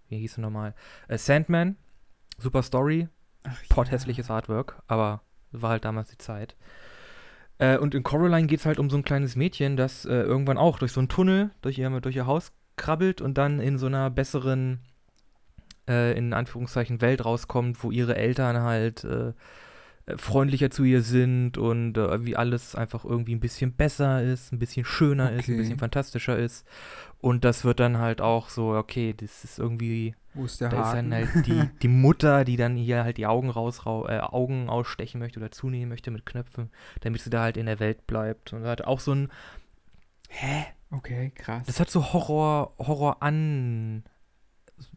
wie 0.10 0.18
hieß 0.18 0.36
sie 0.36 0.42
nochmal? 0.42 0.74
Sandman, 1.10 1.78
super 2.38 2.64
Story, 2.64 3.08
Ach, 3.44 3.58
potthässliches 3.70 4.30
Artwork, 4.30 4.82
aber 4.88 5.22
war 5.52 5.72
halt 5.72 5.86
damals 5.86 6.10
die 6.10 6.18
Zeit. 6.18 6.56
Äh, 7.58 7.78
und 7.78 7.94
in 7.96 8.04
Coraline 8.04 8.48
geht 8.48 8.60
es 8.60 8.66
halt 8.66 8.80
um 8.80 8.90
so 8.90 8.98
ein 8.98 9.04
kleines 9.04 9.36
Mädchen, 9.36 9.78
das 9.78 10.06
äh, 10.06 10.14
irgendwann 10.14 10.58
auch 10.58 10.80
durch 10.80 10.92
so 10.92 11.00
einen 11.00 11.10
Tunnel 11.10 11.52
durch 11.62 11.78
ihr, 11.78 11.90
durch 12.02 12.16
ihr 12.16 12.26
Haus 12.26 12.52
krabbelt 12.76 13.22
und 13.22 13.38
dann 13.38 13.60
in 13.60 13.78
so 13.78 13.86
einer 13.86 14.10
besseren, 14.10 14.80
äh, 15.88 16.18
in 16.18 16.34
Anführungszeichen, 16.34 17.02
Welt 17.02 17.24
rauskommt, 17.24 17.84
wo 17.84 17.92
ihre 17.92 18.16
Eltern 18.16 18.62
halt 18.62 19.04
äh, 19.04 19.34
freundlicher 20.18 20.70
zu 20.70 20.84
ihr 20.84 21.02
sind 21.02 21.58
und 21.58 21.98
äh, 21.98 22.02
irgendwie 22.06 22.36
alles 22.36 22.76
einfach 22.76 23.06
irgendwie 23.06 23.36
ein 23.36 23.40
bisschen 23.40 23.74
besser 23.74 24.22
ist, 24.22 24.52
ein 24.52 24.60
bisschen 24.60 24.86
schöner 24.86 25.32
ist, 25.32 25.52
ein 25.52 25.56
Okay. 25.56 25.58
bisschen 25.58 25.80
fantastischer 25.80 26.38
ist. 26.38 26.66
Und 27.20 27.46
das 27.46 27.64
wird 27.64 27.80
dann 27.80 27.98
halt 28.00 28.20
auch 28.22 28.50
so, 28.50 28.70
okay, 28.76 29.14
das 29.18 29.44
ist 29.46 29.60
irgendwie 29.60 30.16
Wo 30.34 30.46
ist 30.46 30.60
der 30.62 30.70
da 30.70 30.82
ist 30.82 30.94
Haken? 30.94 31.10
dann 31.10 31.14
halt 31.14 31.46
die, 31.46 31.70
die 31.82 31.88
Mutter, 31.88 32.44
die 32.46 32.58
dann 32.58 32.76
hier 32.76 33.04
halt 33.04 33.18
die 33.18 33.28
Augen 33.28 33.50
raus, 33.50 33.80
äh, 33.86 34.20
Augen 34.20 34.70
ausstechen 34.70 35.20
möchte 35.20 35.40
oder 35.40 35.52
zunehmen 35.52 35.90
möchte 35.90 36.12
mit 36.12 36.26
Knöpfen, 36.26 36.70
damit 37.02 37.22
sie 37.22 37.30
da 37.30 37.42
halt 37.44 37.58
in 37.58 37.66
der 37.68 37.80
Welt 37.80 38.06
bleibt. 38.08 38.54
Und 38.54 38.66
hat 38.66 38.84
auch 38.84 39.00
so 39.00 39.14
ein, 39.14 39.30
hä? 40.30 40.66
okay, 40.92 41.32
krass. 41.36 41.66
Das 41.66 41.80
hat 41.80 41.90
so 41.90 42.14
Horror, 42.14 42.74
Horror 42.78 43.24
an. 43.24 44.04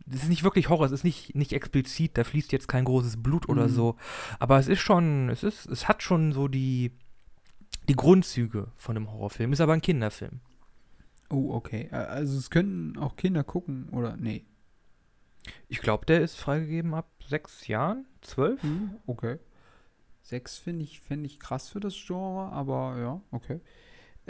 Das 0.06 0.22
ist 0.22 0.28
nicht 0.28 0.42
wirklich 0.44 0.68
Horror, 0.68 0.86
es 0.86 0.92
ist 0.92 1.04
nicht, 1.04 1.34
nicht 1.34 1.52
explizit, 1.52 2.16
da 2.16 2.24
fließt 2.24 2.52
jetzt 2.52 2.68
kein 2.68 2.84
großes 2.84 3.22
Blut 3.22 3.48
oder 3.48 3.64
Mhm. 3.68 3.72
so. 3.72 3.96
Aber 4.38 4.58
es 4.58 4.68
ist 4.68 4.80
schon, 4.80 5.28
es 5.30 5.42
ist, 5.42 5.66
es 5.66 5.88
hat 5.88 6.02
schon 6.02 6.32
so 6.32 6.48
die, 6.48 6.92
die 7.88 7.94
Grundzüge 7.96 8.68
von 8.76 8.96
einem 8.96 9.10
Horrorfilm, 9.10 9.52
ist 9.52 9.60
aber 9.60 9.72
ein 9.72 9.80
Kinderfilm. 9.82 10.40
oh, 11.30 11.52
okay. 11.54 11.88
Ä- 11.92 11.94
Also 12.06 12.38
es 12.38 12.50
könnten 12.50 12.98
auch 12.98 13.16
Kinder 13.16 13.42
gucken, 13.44 13.88
oder? 13.90 14.16
Nee. 14.16 14.44
Ich 15.68 15.80
glaube, 15.80 16.06
der 16.06 16.20
ist 16.20 16.36
freigegeben 16.36 16.94
ab 16.94 17.08
sechs 17.28 17.66
Jahren, 17.68 18.06
zwölf. 18.20 18.62
Mhm, 18.62 18.90
okay. 19.06 19.38
Sechs 20.22 20.58
finde 20.58 20.82
ich, 20.84 21.00
fänd 21.00 21.24
ich 21.24 21.38
krass 21.38 21.68
für 21.68 21.78
das 21.80 21.94
Genre, 21.94 22.50
aber 22.52 22.98
ja, 22.98 23.20
okay. 23.30 23.60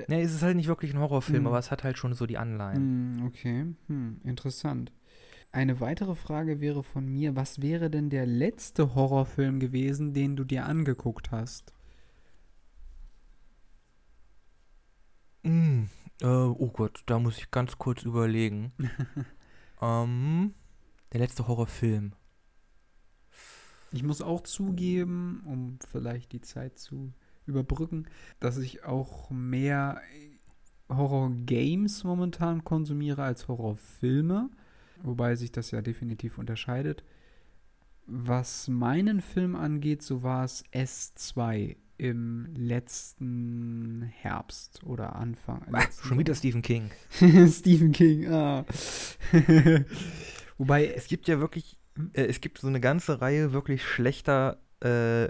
Ne, 0.08 0.20
es 0.20 0.34
ist 0.34 0.42
halt 0.42 0.56
nicht 0.56 0.68
wirklich 0.68 0.92
ein 0.92 1.00
Horrorfilm, 1.00 1.40
Mhm. 1.42 1.46
aber 1.46 1.58
es 1.58 1.70
hat 1.70 1.84
halt 1.84 1.96
schon 1.96 2.12
so 2.12 2.26
die 2.26 2.36
Anleihen. 2.36 3.16
Hm, 3.18 3.26
okay, 3.26 3.66
hm, 3.86 4.20
interessant. 4.24 4.92
Eine 5.52 5.80
weitere 5.80 6.14
Frage 6.14 6.60
wäre 6.60 6.82
von 6.82 7.06
mir, 7.06 7.34
was 7.34 7.62
wäre 7.62 7.90
denn 7.90 8.10
der 8.10 8.26
letzte 8.26 8.94
Horrorfilm 8.94 9.58
gewesen, 9.58 10.12
den 10.12 10.36
du 10.36 10.44
dir 10.44 10.66
angeguckt 10.66 11.30
hast? 11.30 11.72
Mm, 15.42 15.84
äh, 16.20 16.26
oh 16.26 16.70
Gott, 16.72 17.02
da 17.06 17.18
muss 17.18 17.38
ich 17.38 17.50
ganz 17.50 17.78
kurz 17.78 18.02
überlegen. 18.02 18.72
ähm, 19.80 20.54
der 21.12 21.20
letzte 21.20 21.46
Horrorfilm. 21.48 22.12
Ich 23.92 24.02
muss 24.02 24.20
auch 24.20 24.42
zugeben, 24.42 25.42
um 25.46 25.78
vielleicht 25.88 26.32
die 26.32 26.40
Zeit 26.40 26.78
zu 26.78 27.12
überbrücken, 27.46 28.06
dass 28.40 28.58
ich 28.58 28.84
auch 28.84 29.30
mehr 29.30 30.00
Horror-Games 30.88 32.04
momentan 32.04 32.64
konsumiere 32.64 33.22
als 33.22 33.48
Horrorfilme, 33.48 34.50
wobei 35.02 35.34
sich 35.36 35.52
das 35.52 35.70
ja 35.70 35.82
definitiv 35.82 36.38
unterscheidet. 36.38 37.04
Was 38.06 38.68
meinen 38.68 39.20
Film 39.20 39.56
angeht, 39.56 40.02
so 40.02 40.22
war 40.22 40.44
es 40.44 40.64
S2 40.72 41.76
im 41.98 42.48
letzten 42.54 44.02
Herbst 44.02 44.84
oder 44.84 45.16
Anfang. 45.16 45.62
Ah, 45.72 45.80
letzten 45.80 46.08
schon 46.08 46.18
wieder. 46.18 46.34
Stephen 46.34 46.62
King. 46.62 46.90
Stephen 47.48 47.92
King, 47.92 48.28
ah. 48.28 48.64
Wobei, 50.58 50.86
Es 50.86 51.08
gibt 51.08 51.28
ja 51.28 51.40
wirklich, 51.40 51.78
äh, 52.12 52.26
es 52.26 52.40
gibt 52.40 52.58
so 52.58 52.68
eine 52.68 52.80
ganze 52.80 53.20
Reihe 53.20 53.52
wirklich 53.52 53.84
schlechter 53.84 54.58
äh, 54.80 55.28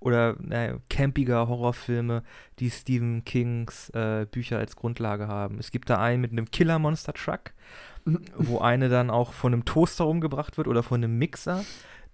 oder 0.00 0.36
naja, 0.40 0.78
campiger 0.88 1.46
Horrorfilme, 1.46 2.22
die 2.58 2.70
Stephen 2.70 3.24
Kings 3.24 3.90
äh, 3.90 4.26
Bücher 4.30 4.58
als 4.58 4.74
Grundlage 4.74 5.28
haben. 5.28 5.58
Es 5.58 5.70
gibt 5.70 5.90
da 5.90 6.00
einen 6.00 6.22
mit 6.22 6.32
einem 6.32 6.50
Killer-Monster-Truck, 6.50 7.52
wo 8.36 8.58
eine 8.58 8.88
dann 8.88 9.10
auch 9.10 9.32
von 9.32 9.52
einem 9.52 9.64
Toaster 9.64 10.06
umgebracht 10.06 10.56
wird 10.56 10.68
oder 10.68 10.82
von 10.82 11.02
einem 11.02 11.18
Mixer. 11.18 11.64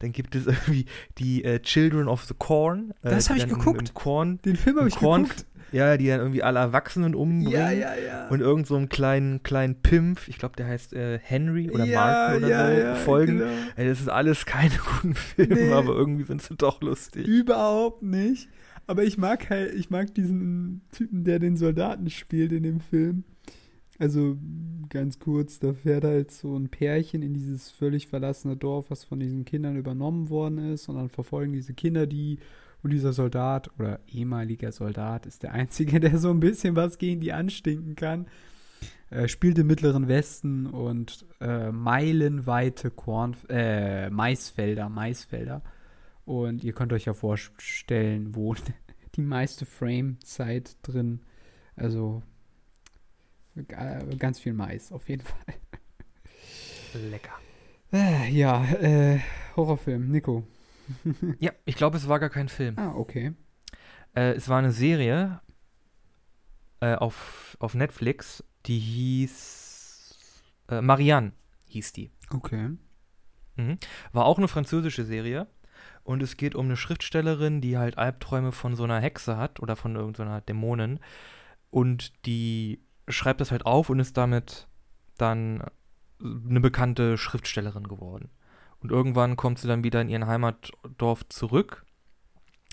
Dann 0.00 0.12
gibt 0.12 0.34
es 0.34 0.46
irgendwie 0.46 0.84
die 1.18 1.42
äh, 1.44 1.60
Children 1.60 2.08
of 2.08 2.24
the 2.24 2.34
Corn. 2.38 2.92
Äh, 3.02 3.10
Das 3.10 3.24
die 3.24 3.30
hab 3.30 3.36
ich 3.36 3.42
dann 3.44 3.50
im- 3.52 3.58
geguckt. 3.58 3.88
Im 3.88 3.94
Korn, 3.94 4.38
den 4.44 4.56
Film 4.56 4.76
habe 4.76 4.88
ich 4.88 4.96
Korn, 4.96 5.22
geguckt. 5.22 5.46
ja, 5.72 5.96
die 5.96 6.06
dann 6.08 6.20
irgendwie 6.20 6.42
alle 6.42 6.58
Erwachsenen 6.58 7.14
umbringen. 7.14 7.50
Ja, 7.50 7.70
ja, 7.70 7.94
ja. 7.96 8.28
Und 8.28 8.40
irgend 8.40 8.66
so 8.66 8.76
einen 8.76 8.90
kleinen, 8.90 9.42
kleinen 9.42 9.76
Pimp, 9.80 10.20
ich 10.28 10.36
glaube, 10.36 10.54
der 10.56 10.66
heißt 10.66 10.92
äh, 10.92 11.18
Henry 11.22 11.70
oder 11.70 11.84
ja, 11.86 12.00
Martin 12.00 12.44
oder 12.44 12.48
ja, 12.48 12.66
so, 12.76 12.82
ja, 12.82 12.94
folgen. 12.96 13.38
Genau. 13.38 13.50
Ey, 13.76 13.88
das 13.88 14.00
ist 14.00 14.08
alles 14.10 14.44
keine 14.44 14.74
guten 15.00 15.14
Filme, 15.14 15.54
Nee. 15.54 15.72
aber 15.72 15.94
irgendwie 15.94 16.24
sind 16.24 16.42
sie 16.42 16.56
doch 16.56 16.82
lustig. 16.82 17.26
Überhaupt 17.26 18.02
nicht. 18.02 18.48
Aber 18.88 19.02
ich 19.02 19.16
mag 19.16 19.48
halt, 19.48 19.74
ich 19.74 19.88
mag 19.88 20.14
diesen 20.14 20.82
Typen, 20.92 21.24
der 21.24 21.38
den 21.38 21.56
Soldaten 21.56 22.10
spielt 22.10 22.52
in 22.52 22.62
dem 22.64 22.80
Film. 22.80 23.24
Also 23.98 24.36
ganz 24.88 25.18
kurz, 25.18 25.58
da 25.58 25.72
fährt 25.72 26.04
halt 26.04 26.30
so 26.30 26.56
ein 26.56 26.68
Pärchen 26.68 27.22
in 27.22 27.34
dieses 27.34 27.70
völlig 27.70 28.08
verlassene 28.08 28.56
Dorf, 28.56 28.90
was 28.90 29.04
von 29.04 29.20
diesen 29.20 29.44
Kindern 29.44 29.76
übernommen 29.76 30.28
worden 30.28 30.72
ist. 30.72 30.88
Und 30.88 30.96
dann 30.96 31.08
verfolgen 31.08 31.52
diese 31.52 31.74
Kinder 31.74 32.06
die. 32.06 32.38
Und 32.82 32.92
dieser 32.92 33.12
Soldat 33.12 33.70
oder 33.78 34.00
ehemaliger 34.06 34.70
Soldat 34.70 35.26
ist 35.26 35.42
der 35.42 35.52
Einzige, 35.52 35.98
der 36.00 36.18
so 36.18 36.30
ein 36.30 36.40
bisschen 36.40 36.76
was 36.76 36.98
gegen 36.98 37.20
die 37.20 37.32
anstinken 37.32 37.96
kann. 37.96 38.26
Äh, 39.08 39.28
spielt 39.28 39.58
im 39.58 39.68
Mittleren 39.68 40.08
Westen 40.08 40.66
und 40.66 41.24
äh, 41.40 41.70
meilenweite 41.70 42.90
Korn, 42.90 43.36
äh, 43.48 44.10
Maisfelder, 44.10 44.88
Maisfelder. 44.88 45.62
Und 46.24 46.64
ihr 46.64 46.72
könnt 46.72 46.92
euch 46.92 47.04
ja 47.04 47.14
vorstellen, 47.14 48.34
wo 48.34 48.54
die 49.16 49.22
meiste 49.22 49.64
Frame-Zeit 49.64 50.76
drin, 50.82 51.20
also 51.76 52.22
ganz 54.18 54.38
viel 54.38 54.52
Mais, 54.52 54.92
auf 54.92 55.08
jeden 55.08 55.22
Fall. 55.24 55.54
Lecker. 57.10 57.32
Äh, 57.92 58.30
ja, 58.30 58.64
äh, 58.64 59.20
Horrorfilm, 59.54 60.10
Nico. 60.10 60.46
Ja, 61.40 61.52
ich 61.64 61.76
glaube, 61.76 61.96
es 61.96 62.08
war 62.08 62.20
gar 62.20 62.30
kein 62.30 62.48
Film. 62.48 62.78
Ah, 62.78 62.94
okay. 62.94 63.32
Äh, 64.14 64.32
es 64.32 64.48
war 64.48 64.58
eine 64.58 64.72
Serie 64.72 65.40
äh, 66.80 66.94
auf, 66.94 67.56
auf 67.60 67.74
Netflix, 67.74 68.44
die 68.66 68.78
hieß 68.78 70.18
äh, 70.68 70.80
Marianne, 70.80 71.32
hieß 71.68 71.92
die. 71.92 72.10
Okay. 72.30 72.70
Mhm. 73.56 73.78
War 74.12 74.26
auch 74.26 74.38
eine 74.38 74.48
französische 74.48 75.04
Serie. 75.04 75.46
Und 76.02 76.22
es 76.22 76.36
geht 76.36 76.54
um 76.54 76.66
eine 76.66 76.76
Schriftstellerin, 76.76 77.60
die 77.60 77.78
halt 77.78 77.98
Albträume 77.98 78.52
von 78.52 78.76
so 78.76 78.84
einer 78.84 79.00
Hexe 79.00 79.36
hat 79.36 79.58
oder 79.58 79.74
von 79.74 79.96
irgendeiner 79.96 80.40
Dämonin. 80.40 81.00
Und 81.70 82.26
die 82.26 82.80
schreibt 83.08 83.40
das 83.40 83.50
halt 83.50 83.66
auf 83.66 83.90
und 83.90 84.00
ist 84.00 84.16
damit 84.16 84.68
dann 85.18 85.62
eine 86.20 86.60
bekannte 86.60 87.18
Schriftstellerin 87.18 87.88
geworden. 87.88 88.30
Und 88.80 88.90
irgendwann 88.90 89.36
kommt 89.36 89.58
sie 89.58 89.68
dann 89.68 89.84
wieder 89.84 90.00
in 90.00 90.08
ihren 90.08 90.26
Heimatdorf 90.26 91.28
zurück, 91.28 91.84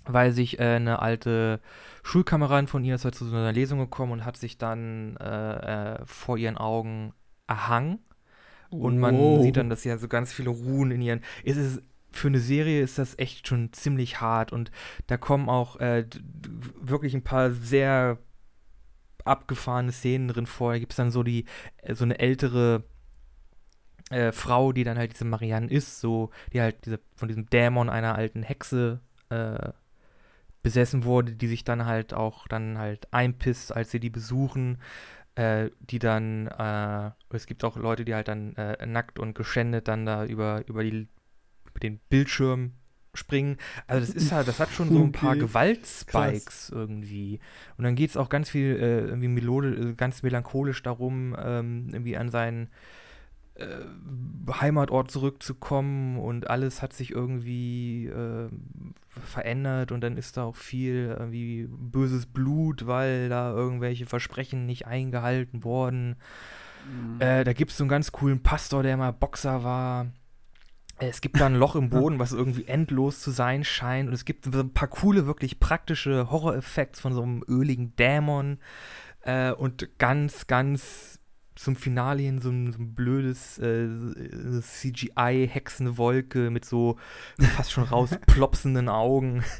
weil 0.06 0.32
sich 0.32 0.60
äh, 0.60 0.76
eine 0.76 1.00
alte 1.00 1.62
Schulkameradin 2.04 2.67
von 2.67 2.84
ihr 2.84 2.96
ist 2.96 3.06
halt 3.06 3.15
zu 3.15 3.26
so 3.26 3.36
einer 3.36 3.54
Lesung 3.54 3.80
gekommen 3.80 4.12
und 4.12 4.26
hat 4.26 4.38
sich 4.38 4.58
dann 4.58 5.15
äh, 5.17 5.96
äh, 5.96 6.06
vor 6.06 6.38
ihren 6.38 6.58
Augen 6.58 7.13
erhangen. 7.48 8.00
Und 8.69 8.98
man 8.98 9.15
Wow. 9.15 9.43
sieht 9.43 9.58
dann, 9.58 9.69
dass 9.69 9.84
sie 9.84 9.89
ja 9.89 9.98
so 9.98 10.08
ganz 10.08 10.34
viele 10.34 10.50
Ruhen 10.50 10.91
in 10.91 11.02
ihren. 11.02 11.22
Es 11.46 11.58
ist, 11.58 11.82
für 12.12 12.28
eine 12.28 12.39
Serie 12.39 12.82
ist 12.82 12.98
das 12.98 13.17
echt 13.19 13.48
schon 13.48 13.72
ziemlich 13.72 14.19
hart 14.19 14.52
und 14.52 14.72
da 15.08 15.17
kommen 15.17 15.48
auch 15.50 15.78
äh, 15.80 16.06
wirklich 16.82 17.13
ein 17.13 17.24
paar 17.24 17.52
sehr 17.52 18.17
abgefahrene 19.26 19.92
Szenen 19.92 20.28
drin 20.28 20.46
vor. 20.46 20.74
Da 20.74 20.80
gibt 20.80 20.94
es 20.94 20.98
dann 20.98 21.12
so 21.12 21.24
die, 21.24 21.46
äh, 21.78 21.96
so 21.96 22.04
eine 22.04 22.20
ältere 22.20 22.84
äh, 24.10 24.32
Frau, 24.32 24.72
die 24.72 24.84
dann 24.84 24.98
halt 24.98 25.14
diese 25.14 25.26
Marianne 25.26 25.70
ist, 25.70 26.00
so, 26.00 26.30
die 26.52 26.62
halt 26.62 26.86
diese, 26.86 27.00
von 27.16 27.28
diesem 27.28 27.50
Dämon 27.50 27.90
einer 27.90 28.16
alten 28.16 28.44
Hexe 28.44 29.00
äh, 29.30 29.70
besessen 30.62 31.04
wurde, 31.04 31.34
die 31.34 31.48
sich 31.48 31.64
dann 31.64 31.86
halt 31.86 32.14
auch 32.14 32.48
dann 32.48 32.78
halt 32.78 33.12
einpisst, 33.14 33.76
als 33.76 33.92
sie 33.92 34.00
die 34.00 34.10
besuchen 34.10 34.78
äh, 35.36 35.72
die 35.80 36.00
dann, 36.00 36.48
äh, 36.48 37.12
es 37.30 37.46
gibt 37.46 37.64
auch 37.64 37.76
Leute, 37.76 38.06
die 38.06 38.14
halt 38.14 38.28
dann 38.28 38.56
äh, 38.56 38.86
nackt 38.86 39.20
und 39.20 39.34
geschändet 39.36 39.88
dann 39.88 40.06
da 40.06 40.26
über, 40.26 40.64
über, 40.68 40.84
die, 40.84 41.08
über 41.66 41.80
den 41.82 42.00
Bildschirm 42.10 42.74
springen. 43.13 43.58
Also 43.88 44.06
das 44.06 44.15
ist 44.15 44.32
halt, 44.32 44.47
das 44.47 44.60
hat 44.60 44.69
schon 44.69 44.89
so 44.89 45.04
ein 45.04 45.12
paar 45.12 45.32
Okay. 45.32 45.39
Gewaltspikes 45.39 46.71
irgendwie. 46.73 47.39
Und 47.78 47.84
dann 47.84 47.95
geht 47.95 48.10
es 48.10 48.17
auch 48.17 48.30
ganz 48.30 48.49
viel, 48.49 48.76
äh, 48.76 48.99
irgendwie 49.02 49.28
Melode, 49.28 49.76
äh, 49.76 49.93
ganz 49.93 50.23
melancholisch 50.23 50.82
darum, 50.84 51.36
ähm, 51.38 51.89
irgendwie 51.91 52.17
an 52.17 52.30
seinen 52.30 52.69
äh, 53.56 53.65
Heimatort 54.52 55.12
zurückzukommen 55.12 56.17
und 56.17 56.49
alles 56.49 56.82
hat 56.82 56.91
sich 56.93 57.12
irgendwie 57.12 58.08
äh, 58.08 58.49
verändert 59.10 59.91
und 59.91 60.02
dann 60.02 60.17
ist 60.17 60.38
da 60.38 60.43
auch 60.45 60.56
viel 60.56 61.15
irgendwie 61.19 61.67
böses 61.69 62.26
Blut, 62.26 62.88
weil 62.88 63.30
da 63.30 63.52
irgendwelche 63.52 64.08
Versprechen 64.08 64.65
nicht 64.65 64.88
eingehalten 64.88 65.63
wurden. 65.63 66.15
Mhm. 66.84 67.21
Äh, 67.21 67.43
da 67.43 67.54
gibt 67.54 67.71
es 67.71 67.78
so 67.78 67.84
einen 67.84 67.89
ganz 67.89 68.12
coolen 68.12 68.41
Pastor, 68.41 68.82
der 68.82 68.97
mal 68.97 69.12
Boxer 69.12 69.63
war. 69.63 70.08
Es 70.99 71.21
gibt 71.21 71.39
da 71.39 71.45
ein 71.45 71.56
Loch 71.56 71.75
im 71.75 71.89
Boden, 71.91 72.19
was 72.19 72.34
irgendwie 72.34 72.65
endlos 72.67 73.19
zu 73.19 73.32
sein 73.32 73.63
scheint. 73.63 74.08
Und 74.08 74.13
es 74.13 74.25
gibt 74.25 74.45
so 74.45 74.60
ein 74.60 74.73
paar 74.73 74.88
coole, 74.88 75.25
wirklich 75.25 75.60
praktische 75.60 76.29
Horror-Effekte 76.29 77.01
von 77.01 77.13
so 77.13 77.23
einem 77.23 77.43
öligen 77.47 77.95
Dämon. 77.95 78.60
Äh, 79.21 79.51
und 79.51 79.97
ganz, 79.99 80.47
ganz 80.47 81.19
zum 81.56 81.76
Finale 81.76 82.24
hin 82.24 82.39
so 82.39 82.50
ein, 82.50 82.72
so 82.72 82.80
ein 82.80 82.96
blödes 82.96 83.60
äh, 83.60 83.88
CGI-Hexenwolke 84.62 86.50
mit 86.50 86.66
so 86.66 86.98
fast 87.56 87.72
schon 87.72 87.84
rausplopsenden 87.84 88.89
Augen. 88.89 89.44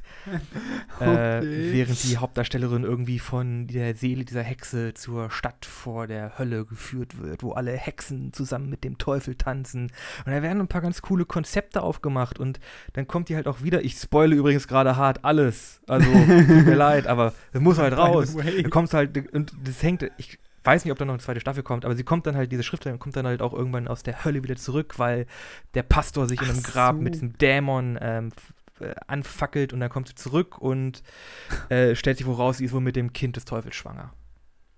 Äh, 0.99 1.39
okay. 1.39 1.69
äh, 1.69 1.73
während 1.73 2.03
die 2.03 2.17
Hauptdarstellerin 2.17 2.84
irgendwie 2.84 3.19
von 3.19 3.67
der 3.67 3.95
Seele 3.95 4.23
dieser 4.25 4.43
Hexe 4.43 4.93
zur 4.93 5.32
Stadt 5.32 5.65
vor 5.65 6.08
der 6.08 6.38
Hölle 6.38 6.65
geführt 6.65 7.21
wird, 7.21 7.41
wo 7.43 7.53
alle 7.53 7.71
Hexen 7.71 8.32
zusammen 8.32 8.69
mit 8.69 8.84
dem 8.84 8.97
Teufel 8.97 9.36
tanzen. 9.36 9.91
Und 10.25 10.32
da 10.32 10.41
werden 10.41 10.62
ein 10.62 10.67
paar 10.67 10.82
ganz 10.82 11.01
coole 11.01 11.25
Konzepte 11.25 11.82
aufgemacht 11.82 12.39
und 12.39 12.60
dann 12.93 13.08
kommt 13.08 13.29
die 13.29 13.36
halt 13.36 13.47
auch 13.47 13.63
wieder. 13.63 13.84
Ich 13.84 13.95
spoile 13.97 14.36
übrigens 14.36 14.67
gerade 14.67 14.95
hart 14.95 15.25
alles. 15.25 15.82
Also, 15.88 16.10
tut 16.10 16.65
mir 16.65 16.75
leid, 16.75 17.08
aber 17.08 17.34
es 17.51 17.60
muss 17.60 17.79
halt 17.79 17.97
raus. 17.97 18.36
Da 18.36 18.69
kommst 18.69 18.93
halt, 18.93 19.34
und 19.34 19.53
das 19.63 19.82
hängt, 19.84 20.10
ich, 20.17 20.39
weiß 20.63 20.86
nicht, 20.86 20.91
ob 20.91 20.97
da 20.97 21.06
noch 21.06 21.13
eine 21.13 21.21
zweite 21.21 21.39
Staffel 21.39 21.63
kommt, 21.63 21.86
aber 21.86 21.95
sie 21.95 22.04
kommt 22.04 22.26
dann 22.26 22.36
halt, 22.36 22.52
diese 22.52 22.63
Schriftstellerin 22.63 22.99
kommt 22.99 23.15
dann 23.15 23.28
halt 23.28 23.41
auch 23.41 23.54
irgendwann 23.54 23.88
aus 23.88 24.04
der 24.04 24.23
Hölle 24.23 24.43
wieder 24.43 24.56
zurück, 24.56 24.97
weil 24.97 25.26
der 25.73 25.84
Pastor 25.84 26.28
sich 26.28 26.39
Ach 26.41 26.45
in 26.45 26.52
einem 26.52 26.63
Grab 26.63 26.95
so. 26.95 27.02
mit 27.02 27.15
diesem 27.15 27.38
Dämon 27.38 27.97
ähm, 28.02 28.32
äh, 28.80 28.93
anfackelt 29.08 29.73
und 29.73 29.80
dann 29.80 29.89
kommt 29.89 30.08
sie 30.08 30.15
zurück 30.15 30.58
und 30.58 31.04
äh, 31.69 31.95
stellt 31.95 32.17
sich 32.17 32.28
wohl 32.28 32.36
raus, 32.36 32.58
sie 32.58 32.65
ist 32.65 32.73
wohl 32.73 32.82
mit 32.82 32.95
dem 32.95 33.13
Kind 33.13 33.36
des 33.36 33.45
Teufels 33.45 33.76
schwanger. 33.76 34.13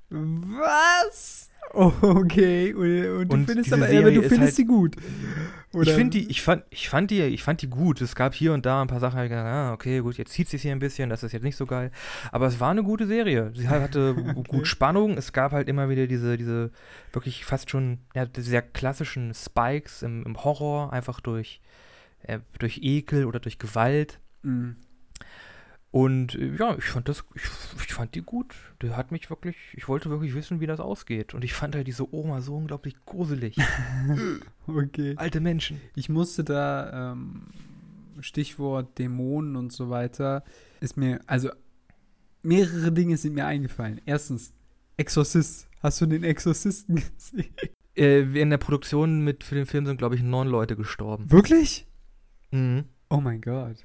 Was? 0.09 1.49
Okay. 1.71 2.73
Und, 2.73 3.31
und 3.31 3.41
du 3.41 3.45
findest 3.45 3.73
aber, 3.73 3.85
aber 3.85 4.11
du 4.11 4.21
findest 4.21 4.39
halt, 4.39 4.55
sie 4.55 4.65
gut. 4.65 4.95
Oder? 5.73 5.97
Ich 5.97 6.09
die, 6.09 6.29
ich 6.29 6.41
fand, 6.41 6.63
ich 6.69 6.87
fand 6.87 7.11
die, 7.11 7.21
ich 7.21 7.43
fand 7.43 7.61
die 7.61 7.69
gut. 7.69 7.99
Es 8.01 8.15
gab 8.15 8.33
hier 8.33 8.53
und 8.53 8.65
da 8.65 8.81
ein 8.81 8.87
paar 8.87 8.99
Sachen, 8.99 9.19
ich 9.21 9.29
gedacht, 9.29 9.45
ah, 9.45 9.73
okay, 9.73 9.99
gut, 9.99 10.17
jetzt 10.17 10.31
zieht 10.31 10.47
sie 10.47 10.57
hier 10.57 10.71
ein 10.71 10.79
bisschen, 10.79 11.09
das 11.09 11.23
ist 11.23 11.33
jetzt 11.33 11.43
nicht 11.43 11.57
so 11.57 11.65
geil. 11.65 11.91
Aber 12.31 12.47
es 12.47 12.59
war 12.59 12.71
eine 12.71 12.83
gute 12.83 13.07
Serie. 13.07 13.51
Sie 13.55 13.67
hatte 13.67 14.15
okay. 14.35 14.43
gut 14.47 14.67
Spannung. 14.67 15.17
Es 15.17 15.33
gab 15.33 15.51
halt 15.51 15.67
immer 15.67 15.89
wieder 15.89 16.07
diese, 16.07 16.37
diese 16.37 16.71
wirklich 17.11 17.43
fast 17.45 17.69
schon 17.69 17.99
ja, 18.13 18.25
sehr 18.37 18.61
klassischen 18.61 19.33
Spikes 19.33 20.01
im, 20.01 20.23
im 20.25 20.43
Horror, 20.43 20.93
einfach 20.93 21.19
durch, 21.19 21.61
äh, 22.23 22.39
durch 22.59 22.79
Ekel 22.81 23.25
oder 23.25 23.39
durch 23.39 23.59
Gewalt. 23.59 24.19
Mhm. 24.43 24.77
Und 25.95 26.36
äh, 26.36 26.53
ja, 26.58 26.75
ich 26.77 26.84
fand 26.84 27.08
das, 27.08 27.23
ich, 27.36 27.43
ich, 27.88 27.93
fand 27.93 28.15
die 28.15 28.21
gut. 28.21 28.53
Der 28.81 28.97
hat 28.97 29.13
mich 29.13 29.29
wirklich, 29.29 29.55
ich 29.75 29.88
wollte 29.88 30.10
wirklich 30.10 30.36
wissen, 30.36 30.60
wie 30.60 30.67
das 30.67 30.81
ausgeht. 30.81 31.34
Und 31.34 31.45
ich 31.45 31.53
fand 31.53 31.73
halt 31.73 31.88
diese 31.88 32.13
Oma 32.13 32.41
so 32.41 32.58
unglaublich 32.58 32.95
gruselig. 33.05 33.55
okay. 34.67 35.13
Alte 35.15 35.39
Menschen. 35.39 35.79
Ich 35.95 36.10
musste 36.10 36.43
da, 36.43 37.13
ähm, 37.13 37.43
Stichwort 38.19 38.99
Dämonen 38.99 39.55
und 39.55 39.71
so 39.71 39.89
weiter, 39.89 40.43
ist 40.81 40.97
mir, 40.97 41.21
also 41.27 41.49
mehrere 42.43 42.91
Dinge 42.91 43.15
sind 43.15 43.34
mir 43.34 43.45
eingefallen. 43.45 44.01
Erstens, 44.05 44.51
Exorzist. 44.97 45.69
Hast 45.81 46.01
du 46.01 46.08
den 46.08 46.25
Exorzisten 46.25 46.95
gesehen? 47.17 47.55
Äh, 47.95 48.41
in 48.41 48.49
der 48.49 48.58
Produktion 48.58 49.21
mit 49.21 49.45
für 49.45 49.55
den 49.55 49.65
Film 49.65 49.86
sind, 49.86 49.95
glaube 49.95 50.15
ich, 50.15 50.23
neun 50.23 50.49
Leute 50.49 50.75
gestorben. 50.75 51.31
Wirklich? 51.31 51.88
Mhm. 52.51 52.84
Oh 53.10 53.21
mein 53.21 53.39
Gott 53.39 53.77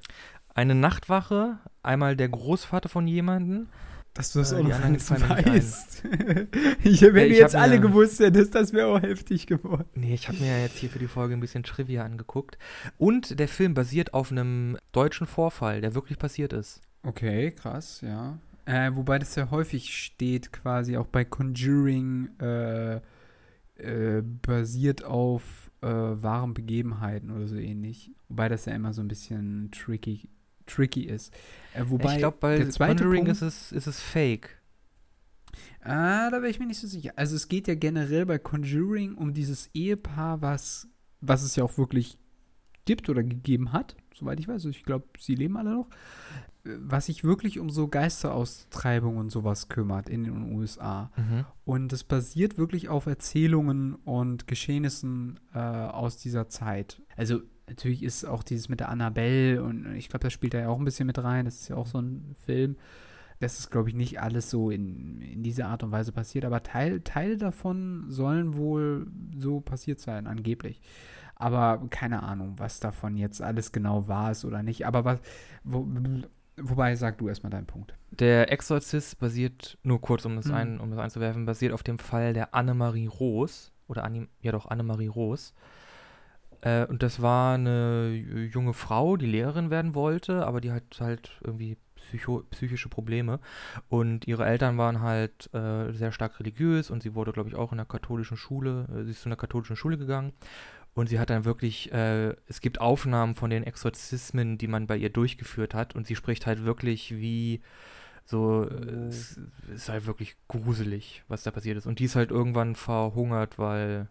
eine 0.53 0.75
Nachtwache, 0.75 1.59
einmal 1.83 2.15
der 2.15 2.29
Großvater 2.29 2.89
von 2.89 3.07
jemandem. 3.07 3.67
Dass 4.13 4.33
du 4.33 4.39
das 4.39 4.51
äh, 4.51 4.55
auch 4.55 4.63
noch 4.63 4.73
weißt. 4.73 6.03
ich, 6.83 7.01
wenn 7.01 7.15
ja, 7.15 7.23
du 7.27 7.35
jetzt 7.35 7.55
alle 7.55 7.79
gewusst 7.79 8.19
hättest, 8.19 8.53
das 8.55 8.73
wäre 8.73 8.87
auch 8.87 9.01
heftig 9.01 9.47
geworden. 9.47 9.87
Nee, 9.95 10.13
ich 10.13 10.27
habe 10.27 10.37
mir 10.39 10.61
jetzt 10.61 10.77
hier 10.77 10.89
für 10.89 10.99
die 10.99 11.07
Folge 11.07 11.33
ein 11.33 11.39
bisschen 11.39 11.63
Trivia 11.63 12.03
angeguckt. 12.03 12.57
Und 12.97 13.39
der 13.39 13.47
Film 13.47 13.73
basiert 13.73 14.13
auf 14.13 14.31
einem 14.31 14.77
deutschen 14.91 15.27
Vorfall, 15.27 15.79
der 15.79 15.95
wirklich 15.95 16.19
passiert 16.19 16.51
ist. 16.51 16.81
Okay, 17.03 17.51
krass, 17.51 18.01
ja. 18.01 18.37
Äh, 18.65 18.91
wobei 18.95 19.17
das 19.17 19.35
ja 19.35 19.49
häufig 19.49 19.95
steht, 19.97 20.51
quasi 20.51 20.97
auch 20.97 21.07
bei 21.07 21.23
Conjuring 21.23 22.29
äh, 22.41 22.95
äh, 23.77 24.21
basiert 24.21 25.05
auf 25.05 25.71
äh, 25.81 25.87
wahren 25.87 26.53
Begebenheiten 26.53 27.31
oder 27.31 27.47
so 27.47 27.55
ähnlich. 27.55 28.11
Wobei 28.27 28.49
das 28.49 28.65
ja 28.65 28.73
immer 28.73 28.93
so 28.93 29.01
ein 29.01 29.07
bisschen 29.07 29.71
tricky 29.71 30.27
tricky 30.73 31.03
ist. 31.03 31.33
Äh, 31.73 31.83
wobei 31.87 32.13
ich 32.13 32.19
glaube, 32.19 32.37
bei 32.39 32.57
der 32.57 32.69
zweite 32.69 33.03
Conjuring 33.03 33.25
Punkt, 33.25 33.41
ist, 33.41 33.41
es, 33.41 33.71
ist 33.71 33.87
es 33.87 33.99
fake. 33.99 34.61
Ah, 35.81 36.29
da 36.29 36.37
wäre 36.37 36.49
ich 36.49 36.59
mir 36.59 36.67
nicht 36.67 36.79
so 36.79 36.87
sicher. 36.87 37.13
Also 37.15 37.35
es 37.35 37.47
geht 37.47 37.67
ja 37.67 37.75
generell 37.75 38.25
bei 38.25 38.37
Conjuring 38.37 39.15
um 39.15 39.33
dieses 39.33 39.69
Ehepaar, 39.73 40.41
was, 40.41 40.87
was 41.21 41.43
es 41.43 41.55
ja 41.55 41.63
auch 41.63 41.77
wirklich 41.77 42.17
gibt 42.85 43.09
oder 43.09 43.23
gegeben 43.23 43.73
hat, 43.73 43.95
soweit 44.13 44.39
ich 44.39 44.47
weiß. 44.47 44.55
Also 44.55 44.69
ich 44.69 44.83
glaube, 44.83 45.07
sie 45.19 45.35
leben 45.35 45.57
alle 45.57 45.73
noch. 45.73 45.87
Was 46.63 47.07
sich 47.07 47.23
wirklich 47.23 47.57
um 47.57 47.71
so 47.71 47.87
Geisteraustreibung 47.87 49.17
und 49.17 49.31
sowas 49.31 49.67
kümmert 49.67 50.09
in 50.09 50.23
den 50.23 50.53
USA. 50.53 51.11
Mhm. 51.17 51.45
Und 51.65 51.93
es 51.93 52.03
basiert 52.03 52.59
wirklich 52.59 52.87
auf 52.87 53.07
Erzählungen 53.07 53.95
und 53.95 54.45
Geschehnissen 54.45 55.39
äh, 55.55 55.57
aus 55.57 56.17
dieser 56.17 56.49
Zeit. 56.49 57.01
Also 57.17 57.41
natürlich 57.71 58.03
ist 58.03 58.25
auch 58.25 58.43
dieses 58.43 58.69
mit 58.69 58.79
der 58.79 58.89
Annabelle 58.89 59.63
und 59.63 59.95
ich 59.95 60.09
glaube, 60.09 60.23
das 60.23 60.33
spielt 60.33 60.53
da 60.53 60.59
ja 60.59 60.67
auch 60.67 60.77
ein 60.77 60.85
bisschen 60.85 61.07
mit 61.07 61.17
rein. 61.17 61.45
Das 61.45 61.61
ist 61.61 61.69
ja 61.69 61.75
auch 61.75 61.87
so 61.87 61.99
ein 61.99 62.35
Film. 62.45 62.75
Das 63.39 63.57
ist, 63.57 63.71
glaube 63.71 63.89
ich, 63.89 63.95
nicht 63.95 64.21
alles 64.21 64.51
so 64.51 64.69
in, 64.69 65.19
in 65.21 65.41
dieser 65.41 65.67
Art 65.67 65.81
und 65.81 65.91
Weise 65.91 66.11
passiert, 66.11 66.45
aber 66.45 66.61
Teil, 66.61 67.01
Teile 67.01 67.37
davon 67.37 68.05
sollen 68.09 68.55
wohl 68.55 69.07
so 69.35 69.61
passiert 69.61 69.99
sein, 69.99 70.27
angeblich. 70.27 70.79
Aber 71.35 71.87
keine 71.89 72.21
Ahnung, 72.21 72.53
was 72.57 72.79
davon 72.79 73.17
jetzt 73.17 73.41
alles 73.41 73.71
genau 73.71 74.07
war 74.07 74.29
ist 74.29 74.45
oder 74.45 74.61
nicht. 74.61 74.85
Aber 74.85 75.05
was, 75.05 75.19
wo, 75.63 75.87
wobei, 76.57 76.95
sag 76.95 77.17
du 77.17 77.29
erstmal 77.29 77.49
deinen 77.49 77.65
Punkt. 77.65 77.95
Der 78.11 78.51
Exorzist 78.51 79.17
basiert, 79.17 79.79
nur 79.81 79.99
kurz 80.01 80.25
um 80.25 80.35
das, 80.35 80.45
mhm. 80.45 80.53
ein, 80.53 80.79
um 80.79 80.91
das 80.91 80.99
einzuwerfen, 80.99 81.47
basiert 81.47 81.73
auf 81.73 81.81
dem 81.81 81.97
Fall 81.97 82.33
der 82.33 82.53
Annemarie 82.53 83.07
Roos. 83.07 83.71
Oder 83.87 84.03
Anni, 84.03 84.27
ja 84.41 84.51
doch, 84.51 84.67
Annemarie 84.67 85.07
Roos. 85.07 85.55
Äh, 86.61 86.85
und 86.85 87.03
das 87.03 87.21
war 87.21 87.55
eine 87.55 88.11
junge 88.53 88.73
Frau, 88.73 89.17
die 89.17 89.25
Lehrerin 89.25 89.69
werden 89.69 89.95
wollte, 89.95 90.45
aber 90.45 90.61
die 90.61 90.71
hat 90.71 90.83
halt 90.99 91.31
irgendwie 91.43 91.77
Psycho 91.95 92.43
psychische 92.49 92.89
Probleme. 92.89 93.39
Und 93.89 94.27
ihre 94.27 94.45
Eltern 94.45 94.77
waren 94.77 95.01
halt 95.01 95.53
äh, 95.53 95.91
sehr 95.93 96.11
stark 96.11 96.39
religiös 96.39 96.89
und 96.89 97.03
sie 97.03 97.15
wurde, 97.15 97.31
glaube 97.31 97.49
ich, 97.49 97.55
auch 97.55 97.71
in 97.71 97.77
der 97.77 97.85
katholischen 97.85 98.37
Schule, 98.37 98.87
äh, 98.93 99.03
sie 99.03 99.11
ist 99.11 99.21
zu 99.21 99.29
einer 99.29 99.35
katholischen 99.35 99.75
Schule 99.75 99.97
gegangen. 99.97 100.33
Und 100.93 101.07
sie 101.07 101.19
hat 101.19 101.29
dann 101.29 101.45
wirklich, 101.45 101.91
äh, 101.93 102.35
es 102.47 102.59
gibt 102.59 102.81
Aufnahmen 102.81 103.35
von 103.35 103.49
den 103.49 103.63
Exorzismen, 103.63 104.57
die 104.57 104.67
man 104.67 104.87
bei 104.87 104.97
ihr 104.97 105.09
durchgeführt 105.09 105.73
hat. 105.73 105.95
Und 105.95 106.05
sie 106.05 106.17
spricht 106.17 106.45
halt 106.45 106.65
wirklich 106.65 107.15
wie 107.15 107.61
so, 108.25 108.67
oh. 108.69 109.07
es 109.07 109.39
ist 109.73 109.89
halt 109.89 110.05
wirklich 110.05 110.35
gruselig, 110.49 111.23
was 111.29 111.43
da 111.43 111.51
passiert 111.51 111.77
ist. 111.77 111.85
Und 111.85 111.99
die 111.99 112.05
ist 112.05 112.15
halt 112.15 112.31
irgendwann 112.31 112.75
verhungert, 112.75 113.57
weil, 113.57 114.09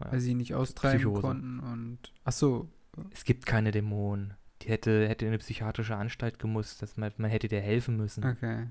ja, 0.00 0.12
weil 0.12 0.20
sie 0.20 0.34
nicht 0.34 0.54
austreiben 0.54 0.98
Psychose. 0.98 1.20
konnten 1.20 1.60
und. 1.60 1.98
Ach 2.24 2.32
so. 2.32 2.68
Es 3.12 3.24
gibt 3.24 3.46
keine 3.46 3.72
Dämonen. 3.72 4.34
Die 4.62 4.68
hätte, 4.68 5.06
hätte 5.06 5.26
in 5.26 5.30
eine 5.30 5.38
psychiatrische 5.38 5.96
Anstalt 5.96 6.38
gemusst, 6.38 6.80
dass 6.80 6.96
man, 6.96 7.12
man 7.18 7.30
hätte 7.30 7.48
dir 7.48 7.60
helfen 7.60 7.96
müssen. 7.96 8.24
Okay. 8.24 8.68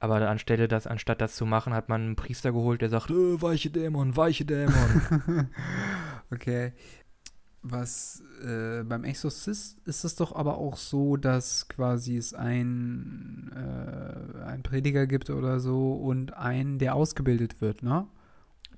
Aber 0.00 0.28
anstelle 0.28 0.68
das, 0.68 0.86
anstatt 0.86 1.20
das 1.20 1.34
zu 1.34 1.44
machen, 1.44 1.74
hat 1.74 1.88
man 1.88 2.02
einen 2.02 2.16
Priester 2.16 2.52
geholt, 2.52 2.82
der 2.82 2.88
sagt, 2.88 3.10
äh, 3.10 3.42
weiche 3.42 3.70
Dämon, 3.70 4.16
weiche 4.16 4.44
Dämon. 4.44 5.48
okay. 6.30 6.72
Was 7.62 8.22
äh, 8.44 8.84
beim 8.84 9.02
Exorzist 9.02 9.80
ist 9.86 10.04
es 10.04 10.14
doch 10.14 10.32
aber 10.34 10.58
auch 10.58 10.76
so, 10.76 11.16
dass 11.16 11.66
quasi 11.68 12.16
es 12.16 12.32
ein, 12.32 13.50
äh, 13.52 14.44
ein 14.44 14.62
Prediger 14.62 15.08
gibt 15.08 15.30
oder 15.30 15.58
so 15.58 15.94
und 15.94 16.34
einen, 16.34 16.78
der 16.78 16.94
ausgebildet 16.94 17.60
wird, 17.60 17.82
ne? 17.82 18.06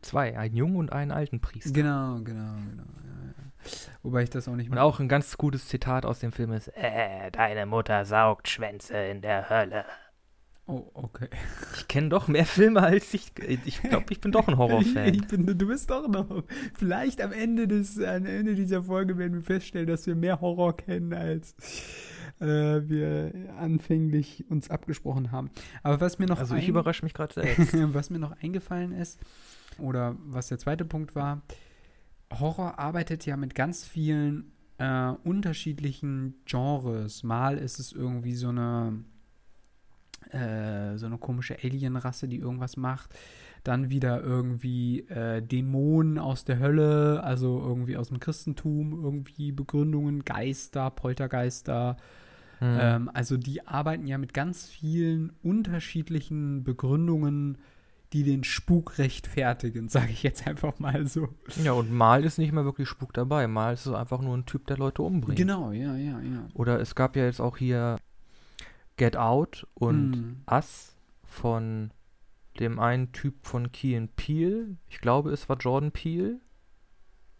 Zwei, 0.03 0.39
einen 0.39 0.57
jungen 0.57 0.77
und 0.77 0.93
einen 0.93 1.11
alten 1.11 1.41
Priester. 1.41 1.73
Genau, 1.73 2.17
genau, 2.23 2.55
genau. 2.71 2.85
Ja, 3.05 3.27
ja. 3.27 3.71
Wobei 4.03 4.23
ich 4.23 4.31
das 4.31 4.49
auch 4.49 4.57
nicht. 4.57 4.71
Und 4.71 4.79
auch 4.79 5.01
ein 5.01 5.09
ganz 5.09 5.37
gutes 5.37 5.69
Zitat 5.69 6.07
aus 6.07 6.21
dem 6.21 6.33
Film 6.33 6.53
ist: 6.53 6.69
äh, 6.69 7.31
Deine 7.31 7.67
Mutter 7.67 8.05
saugt 8.05 8.49
Schwänze 8.49 8.97
in 8.97 9.21
der 9.21 9.51
Hölle. 9.51 9.85
Oh, 10.71 10.89
okay. 10.95 11.29
Ich 11.77 11.89
kenne 11.89 12.11
doch 12.11 12.29
mehr 12.29 12.47
Filme 12.47 12.81
als 12.81 13.13
ich. 13.13 13.33
Ich 13.67 13.83
glaube, 13.83 14.07
ich 14.11 14.21
bin 14.21 14.31
doch 14.31 14.47
ein 14.47 14.57
Horrorfan. 14.57 15.13
ich 15.15 15.27
bin, 15.27 15.47
du 15.47 15.67
bist 15.67 15.91
doch 15.91 16.07
noch. 16.07 16.45
Vielleicht 16.75 17.21
am 17.21 17.33
Ende, 17.33 17.67
des, 17.67 17.99
am 17.99 18.25
Ende 18.25 18.55
dieser 18.55 18.85
Folge 18.85 19.19
werden 19.19 19.35
wir 19.35 19.43
feststellen, 19.43 19.89
dass 19.89 20.07
wir 20.07 20.15
mehr 20.15 20.41
Horror 20.41 20.77
kennen, 20.77 21.13
als 21.13 21.57
äh, 22.39 22.47
wir 22.89 23.33
anfänglich 23.59 24.45
uns 24.49 24.71
abgesprochen 24.71 25.33
haben. 25.33 25.51
Aber 25.83 26.01
was 26.01 26.21
mir 26.21 26.27
noch. 26.27 26.39
Also, 26.39 26.55
ich 26.55 26.69
überrasche 26.69 27.05
mich 27.05 27.15
gerade 27.15 27.35
selbst. 27.35 27.75
was 27.95 28.11
mir 28.11 28.21
noch 28.21 28.41
eingefallen 28.41 28.93
ist, 28.93 29.19
oder 29.81 30.17
was 30.25 30.49
der 30.49 30.59
zweite 30.59 30.85
Punkt 30.85 31.15
war, 31.15 31.43
Horror 32.33 32.79
arbeitet 32.79 33.27
ja 33.27 33.37
mit 33.37 33.55
ganz 33.55 33.85
vielen 33.85 34.53
äh, 34.79 35.13
unterschiedlichen 35.25 36.35
Genres. 36.47 37.23
Mal 37.23 37.59
ist 37.59 37.79
es 37.79 37.93
irgendwie 37.93 38.35
so 38.35 38.49
eine 38.49 39.05
äh, 40.33 40.97
so 40.97 41.07
eine 41.07 41.19
komische 41.19 41.57
Alienrasse, 41.63 42.29
die 42.29 42.39
irgendwas 42.39 42.77
macht. 42.77 43.15
Dann 43.65 43.91
wieder 43.91 44.23
irgendwie 44.23 45.01
äh, 45.09 45.43
Dämonen 45.43 46.19
aus 46.19 46.45
der 46.45 46.59
Hölle, 46.59 47.23
also 47.23 47.61
irgendwie 47.61 47.97
aus 47.97 48.09
dem 48.09 48.21
Christentum, 48.21 48.93
irgendwie 49.03 49.53
Begründungen, 49.53 50.25
Geister, 50.25 50.91
Poltergeister. 50.91 51.97
Hm. 52.59 52.79
Ähm, 52.81 53.11
also 53.13 53.37
die 53.37 53.67
arbeiten 53.67 54.07
ja 54.07 54.19
mit 54.19 54.33
ganz 54.33 54.67
vielen 54.67 55.33
unterschiedlichen 55.43 56.65
Begründungen, 56.65 57.59
die 58.13 58.25
den 58.25 58.45
Spuk 58.45 58.99
rechtfertigen, 58.99 59.89
sage 59.91 60.11
ich 60.11 60.23
jetzt 60.23 60.47
einfach 60.47 60.79
mal 60.79 61.07
so. 61.07 61.29
Ja, 61.63 61.73
und 61.73 61.93
mal 61.93 62.25
ist 62.25 62.39
nicht 62.39 62.53
mehr 62.53 62.65
wirklich 62.65 62.89
Spuk 62.89 63.13
dabei. 63.13 63.47
Mal 63.47 63.75
ist 63.75 63.87
es 63.87 63.93
einfach 63.95 64.21
nur 64.21 64.37
ein 64.37 64.47
Typ, 64.47 64.67
der 64.67 64.79
Leute 64.79 65.03
umbringt. 65.03 65.39
Genau, 65.39 65.71
ja, 65.73 65.97
ja, 65.97 66.21
ja. 66.21 66.49
Oder 66.55 66.81
es 66.81 66.95
gab 66.95 67.17
ja 67.17 67.25
jetzt 67.25 67.41
auch 67.41 67.57
hier 67.57 67.97
Get 68.97 69.17
Out 69.17 69.67
und 69.75 70.11
Mm. 70.11 70.43
Us 70.51 70.95
von 71.25 71.91
dem 72.59 72.79
einen 72.81 73.13
Typ 73.13 73.47
von 73.47 73.71
Key 73.73 73.97
and 73.97 74.15
Peele. 74.17 74.77
Ich 74.89 75.01
glaube, 75.01 75.31
es 75.31 75.49
war 75.49 75.57
Jordan 75.57 75.93
Peele. 75.93 76.41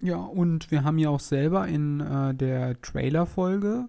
Ja, 0.01 0.17
und 0.17 0.71
wir 0.71 0.85
haben 0.85 0.99
ja 0.99 1.11
auch 1.11 1.21
selber 1.21 1.69
in 1.69 2.01
äh, 2.01 2.35
der 2.35 2.81
Trailer-Folge 2.81 3.89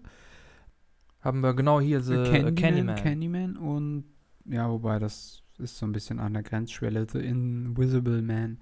Haben 1.20 1.40
wir 1.40 1.54
genau 1.54 1.80
hier 1.80 2.00
The 2.02 2.52
Candyman. 2.54 2.96
Candyman 2.96 3.56
und 3.56 4.04
ja, 4.44 4.68
wobei 4.68 4.98
das 4.98 5.41
ist 5.58 5.78
so 5.78 5.86
ein 5.86 5.92
bisschen 5.92 6.18
an 6.18 6.34
der 6.34 6.42
Grenzschwelle, 6.42 7.06
The 7.10 7.18
Invisible 7.18 8.22
Man. 8.22 8.58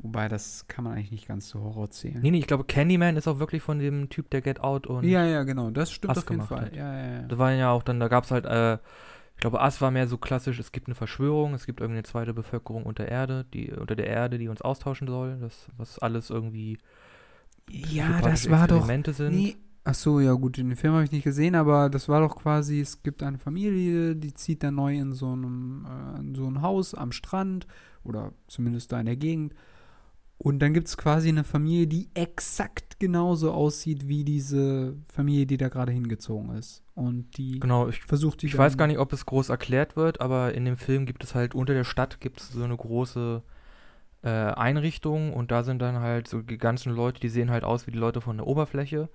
Wobei 0.00 0.28
das 0.28 0.66
kann 0.68 0.84
man 0.84 0.92
eigentlich 0.94 1.10
nicht 1.10 1.26
ganz 1.26 1.48
zu 1.48 1.60
Horror 1.60 1.90
zählen. 1.90 2.20
Nee, 2.22 2.30
nee, 2.30 2.38
ich 2.38 2.46
glaube, 2.46 2.64
Candyman 2.64 3.16
ist 3.16 3.26
auch 3.26 3.40
wirklich 3.40 3.62
von 3.62 3.80
dem 3.80 4.08
Typ, 4.08 4.30
der 4.30 4.42
Get 4.42 4.60
Out 4.60 4.86
und 4.86 5.04
ja, 5.04 5.24
ja, 5.24 5.42
genau, 5.42 5.70
das 5.70 5.90
stimmt 5.90 6.16
Us 6.16 6.24
auf 6.24 6.30
jeden 6.30 6.42
Fall. 6.42 6.70
Ja, 6.72 6.94
ja, 6.94 7.12
ja. 7.14 7.22
Das 7.22 7.38
war 7.38 7.52
ja 7.52 7.70
auch 7.72 7.82
dann, 7.82 7.98
da 7.98 8.06
gab 8.06 8.22
es 8.22 8.30
halt, 8.30 8.46
äh, 8.46 8.74
ich 8.74 9.40
glaube, 9.40 9.58
Us 9.58 9.80
war 9.80 9.90
mehr 9.90 10.06
so 10.06 10.16
klassisch, 10.16 10.60
es 10.60 10.70
gibt 10.70 10.86
eine 10.86 10.94
Verschwörung, 10.94 11.52
es 11.54 11.66
gibt 11.66 11.80
irgendeine 11.80 12.04
zweite 12.04 12.32
Bevölkerung 12.32 12.84
unter 12.84 13.08
Erde, 13.08 13.44
die, 13.52 13.72
unter 13.72 13.96
der 13.96 14.06
Erde, 14.06 14.38
die 14.38 14.48
uns 14.48 14.62
austauschen 14.62 15.08
soll, 15.08 15.38
das, 15.40 15.66
was 15.76 15.98
alles 15.98 16.30
irgendwie 16.30 16.78
Ja, 17.68 18.20
das 18.20 18.48
war 18.50 18.68
doch. 18.68 18.86
Sind. 18.86 19.34
Nee. 19.34 19.56
Ach 19.90 19.94
so, 19.94 20.20
ja 20.20 20.34
gut, 20.34 20.58
den 20.58 20.76
Film 20.76 20.92
habe 20.92 21.04
ich 21.04 21.12
nicht 21.12 21.24
gesehen, 21.24 21.54
aber 21.54 21.88
das 21.88 22.10
war 22.10 22.20
doch 22.20 22.36
quasi, 22.36 22.78
es 22.78 23.02
gibt 23.02 23.22
eine 23.22 23.38
Familie, 23.38 24.14
die 24.16 24.34
zieht 24.34 24.62
dann 24.62 24.74
neu 24.74 24.94
in 24.94 25.14
so 25.14 25.32
einem 25.32 25.86
äh, 25.86 26.20
in 26.20 26.34
so 26.34 26.46
ein 26.46 26.60
Haus 26.60 26.92
am 26.92 27.10
Strand 27.10 27.66
oder 28.04 28.34
zumindest 28.48 28.92
da 28.92 29.00
in 29.00 29.06
der 29.06 29.16
Gegend. 29.16 29.54
Und 30.36 30.58
dann 30.58 30.74
gibt 30.74 30.88
es 30.88 30.98
quasi 30.98 31.30
eine 31.30 31.42
Familie, 31.42 31.86
die 31.86 32.10
exakt 32.12 33.00
genauso 33.00 33.50
aussieht 33.50 34.06
wie 34.08 34.24
diese 34.24 34.94
Familie, 35.10 35.46
die 35.46 35.56
da 35.56 35.70
gerade 35.70 35.92
hingezogen 35.92 36.50
ist. 36.58 36.82
Und 36.94 37.38
die 37.38 37.58
Genau, 37.58 37.88
ich, 37.88 38.00
versucht 38.02 38.42
die 38.42 38.46
ich 38.48 38.58
weiß 38.58 38.76
gar 38.76 38.88
nicht, 38.88 38.98
ob 38.98 39.14
es 39.14 39.24
groß 39.24 39.48
erklärt 39.48 39.96
wird, 39.96 40.20
aber 40.20 40.52
in 40.52 40.66
dem 40.66 40.76
Film 40.76 41.06
gibt 41.06 41.24
es 41.24 41.34
halt 41.34 41.54
unter 41.54 41.72
der 41.72 41.84
Stadt 41.84 42.20
gibt 42.20 42.42
es 42.42 42.50
so 42.50 42.62
eine 42.62 42.76
große 42.76 43.42
äh, 44.22 44.28
Einrichtung 44.28 45.32
und 45.32 45.50
da 45.50 45.62
sind 45.62 45.80
dann 45.80 46.00
halt 46.00 46.28
so 46.28 46.42
die 46.42 46.58
ganzen 46.58 46.92
Leute, 46.92 47.20
die 47.20 47.30
sehen 47.30 47.50
halt 47.50 47.64
aus 47.64 47.86
wie 47.86 47.92
die 47.92 47.98
Leute 47.98 48.20
von 48.20 48.36
der 48.36 48.46
Oberfläche 48.46 49.08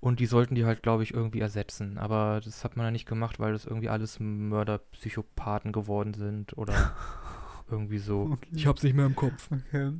und 0.00 0.20
die 0.20 0.26
sollten 0.26 0.54
die 0.54 0.64
halt, 0.64 0.82
glaube 0.82 1.02
ich, 1.02 1.14
irgendwie 1.14 1.40
ersetzen. 1.40 1.98
Aber 1.98 2.40
das 2.44 2.64
hat 2.64 2.76
man 2.76 2.86
ja 2.86 2.90
nicht 2.90 3.06
gemacht, 3.06 3.38
weil 3.38 3.52
das 3.52 3.64
irgendwie 3.64 3.88
alles 3.88 4.20
Mörderpsychopathen 4.20 5.72
geworden 5.72 6.14
sind 6.14 6.56
oder 6.56 6.94
irgendwie 7.70 7.98
so. 7.98 8.30
Okay. 8.32 8.48
Ich 8.52 8.66
hab's 8.66 8.82
nicht 8.82 8.94
mehr 8.94 9.06
im 9.06 9.16
Kopf. 9.16 9.50
Okay. 9.50 9.92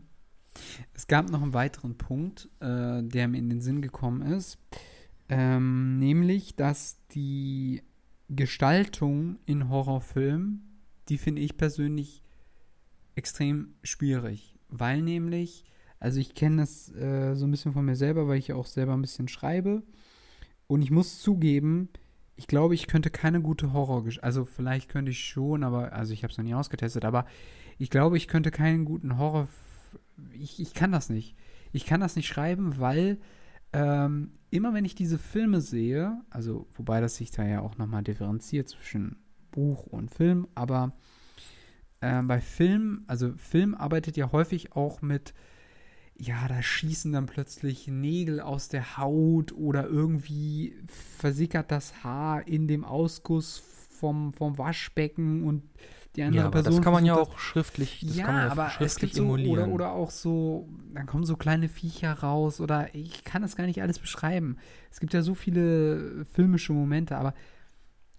Es 0.95 1.07
gab 1.07 1.31
noch 1.31 1.43
einen 1.43 1.53
weiteren 1.53 1.99
Punkt, 1.99 2.49
äh, 2.61 3.03
der 3.03 3.29
mir 3.29 3.39
in 3.39 3.49
den 3.49 3.61
Sinn 3.61 3.83
gekommen 3.83 4.23
ist. 4.23 4.59
Ähm, 5.29 5.99
nämlich, 5.99 6.57
dass 6.57 6.99
die 7.09 7.83
Gestaltung 8.29 9.39
in 9.45 9.69
Horrorfilmen, 9.69 10.83
die 11.09 11.19
finde 11.19 11.43
ich 11.43 11.57
persönlich 11.57 12.23
extrem 13.15 13.75
schwierig. 13.83 14.59
Weil 14.69 15.03
nämlich, 15.03 15.65
also 15.99 16.21
ich 16.21 16.35
kenne 16.35 16.59
das 16.59 16.93
äh, 16.95 17.35
so 17.35 17.47
ein 17.47 17.51
bisschen 17.51 17.73
von 17.73 17.85
mir 17.85 17.97
selber, 17.97 18.29
weil 18.29 18.39
ich 18.39 18.49
ja 18.49 18.57
auch 18.57 18.67
selber 18.67 18.95
ein 18.95 19.03
bisschen 19.03 19.29
schreibe. 19.29 19.83
Und 20.67 20.83
ich 20.83 20.91
muss 20.91 21.21
zugeben, 21.21 21.89
ich 22.37 22.47
glaube, 22.47 22.75
ich 22.75 22.87
könnte 22.87 23.11
keine 23.11 23.41
gute 23.41 23.73
Horror, 23.73 24.05
also 24.21 24.45
vielleicht 24.45 24.89
könnte 24.89 25.11
ich 25.11 25.25
schon, 25.25 25.65
aber 25.65 25.93
also 25.93 26.13
ich 26.13 26.23
habe 26.23 26.31
es 26.31 26.39
noch 26.39 26.45
nie 26.45 26.55
ausgetestet, 26.55 27.05
aber 27.05 27.25
ich 27.79 27.91
glaube, 27.91 28.17
ich 28.17 28.29
könnte 28.29 28.51
keinen 28.51 28.85
guten 28.85 29.19
Horror, 29.19 29.49
ich, 30.33 30.61
ich 30.61 30.75
kann 30.75 30.93
das 30.93 31.09
nicht. 31.09 31.37
Ich 31.73 31.87
kann 31.87 32.01
das 32.01 32.17
nicht 32.17 32.27
schreiben, 32.27 32.79
weil 32.79 33.19
ähm, 33.73 34.33
immer 34.51 34.75
wenn 34.75 34.85
ich 34.85 34.95
diese 34.95 35.19
Filme 35.19 35.61
sehe, 35.61 36.21
also 36.31 36.67
wobei 36.75 37.01
das 37.01 37.17
sich 37.17 37.31
da 37.31 37.45
ja 37.45 37.61
auch 37.61 37.77
nochmal 37.79 38.03
differenziert 38.03 38.69
zwischen 38.69 39.17
Buch 39.51 39.87
und 39.87 40.11
Film, 40.11 40.49
aber 40.55 40.93
äh, 42.01 42.23
bei 42.23 42.41
Film, 42.41 43.05
also 43.07 43.33
Film 43.37 43.75
arbeitet 43.75 44.17
ja 44.17 44.33
häufig 44.33 44.73
auch 44.73 45.03
mit 45.03 45.35
ja, 46.19 46.49
da 46.49 46.63
schießen 46.63 47.13
dann 47.13 47.27
plötzlich 47.27 47.89
Nägel 47.89 48.41
aus 48.41 48.69
der 48.69 48.97
Haut 48.97 49.53
oder 49.53 49.87
irgendwie 49.87 50.77
versickert 51.19 51.71
das 51.71 52.03
Haar 52.05 52.47
in 52.47 52.69
dem 52.69 52.85
Ausguss 52.85 53.59
vom, 53.59 54.33
vom 54.33 54.57
Waschbecken 54.59 55.45
und 55.45 55.63
die 56.17 56.23
andere 56.23 56.43
Ja, 56.43 56.47
aber 56.47 56.63
Person 56.63 56.77
das 56.77 56.85
kann 56.85 56.93
man 56.95 57.05
ja 57.05 57.17
auch 57.17 57.39
schriftlich, 57.39 58.01
das, 58.07 58.17
ja, 58.17 58.25
kann 58.25 58.35
man 58.35 58.45
ja 58.47 58.53
aber 58.53 58.67
es 58.67 58.73
schriftlich 58.73 59.13
gibt 59.13 59.17
so, 59.17 59.25
oder, 59.25 59.43
emulieren. 59.43 59.73
oder 59.73 59.93
auch 59.93 60.11
so, 60.11 60.69
dann 60.95 61.07
kommen 61.07 61.25
so 61.25 61.37
kleine 61.37 61.69
Viecher 61.69 62.13
raus 62.13 62.61
oder 62.61 62.95
ich 62.95 63.25
kann 63.25 63.43
das 63.43 63.57
gar 63.57 63.67
nicht 63.67 63.83
alles 63.83 63.99
beschreiben. 63.99 64.57
Es 64.91 65.01
gibt 65.01 65.13
ja 65.13 65.21
so 65.21 65.35
viele 65.35 66.25
filmische 66.25 66.73
Momente, 66.73 67.17
aber 67.17 67.35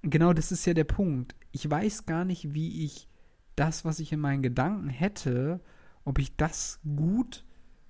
genau 0.04 0.34
das 0.34 0.52
ist 0.52 0.66
ja 0.68 0.76
der 0.76 0.84
Punkt. 0.84 1.36
Ich 1.52 1.68
weiß 1.68 2.06
gar 2.06 2.26
nicht, 2.26 2.54
wie 2.54 2.86
ich 2.86 3.08
das, 3.56 3.86
was 3.86 4.00
ich 4.00 4.12
in 4.12 4.20
meinen 4.20 4.44
Gedanken 4.44 4.90
hätte, 4.90 5.62
ob 6.06 6.20
ich 6.20 6.36
das 6.36 6.80
gut 6.96 7.44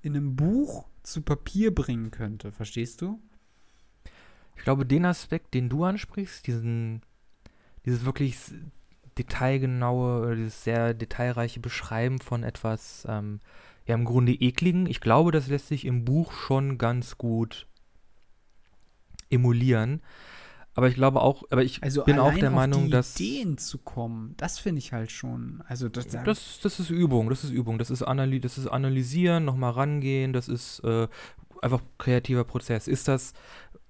in 0.08 0.16
einem 0.16 0.36
Buch 0.36 0.86
zu 1.04 1.22
Papier 1.22 1.74
bringen 1.74 2.12
könnte. 2.12 2.52
Verstehst 2.52 3.02
du? 3.02 3.22
Ich 4.56 4.64
glaube, 4.64 4.86
den 4.86 5.06
Aspekt, 5.06 5.54
den 5.54 5.70
du 5.70 5.84
ansprichst, 5.84 6.48
diesen, 6.48 7.02
dieses 7.86 8.06
wirklich 8.06 8.38
detailgenaue 9.18 10.36
dieses 10.36 10.64
sehr 10.64 10.94
detailreiche 10.94 11.60
Beschreiben 11.60 12.20
von 12.20 12.44
etwas, 12.44 13.06
ähm, 13.10 13.40
ja, 13.86 13.96
im 13.96 14.06
Grunde 14.06 14.34
ekligen, 14.34 14.86
ich 14.86 15.02
glaube, 15.02 15.32
das 15.32 15.48
lässt 15.48 15.68
sich 15.68 15.86
im 15.86 16.06
Buch 16.06 16.32
schon 16.32 16.78
ganz 16.78 17.18
gut 17.18 17.68
emulieren. 19.30 20.02
Aber 20.78 20.88
ich 20.90 20.94
glaube 20.94 21.22
auch, 21.22 21.44
aber 21.50 21.64
ich 21.64 21.82
Also 21.82 22.04
bin 22.04 22.20
auch 22.20 22.34
der 22.36 22.52
Meinung, 22.52 22.86
die 22.86 22.92
dass. 22.92 23.20
Ideen 23.20 23.58
zu 23.58 23.80
kommen, 23.80 24.36
das 24.38 24.60
finde 24.60 24.78
ich 24.78 24.94
halt 24.94 25.12
schon. 25.12 25.64
Also 25.68 25.90
das, 25.90 26.08
Das, 26.08 26.60
das 26.62 26.80
ist 26.80 26.92
Übung, 26.92 27.32
das 27.32 27.44
ist 27.44 27.50
Übung, 27.50 27.80
das 27.80 27.90
ist, 27.90 28.04
Analy 28.04 28.40
das 28.40 28.60
ist 28.60 28.68
Analysieren, 28.68 29.44
nochmal 29.44 29.72
rangehen, 29.72 30.34
das 30.34 30.48
ist 30.48 30.80
äh, 30.84 31.08
einfach 31.64 31.82
kreativer 31.98 32.44
Prozess. 32.44 32.88
Ist 32.88 33.08
das, 33.08 33.34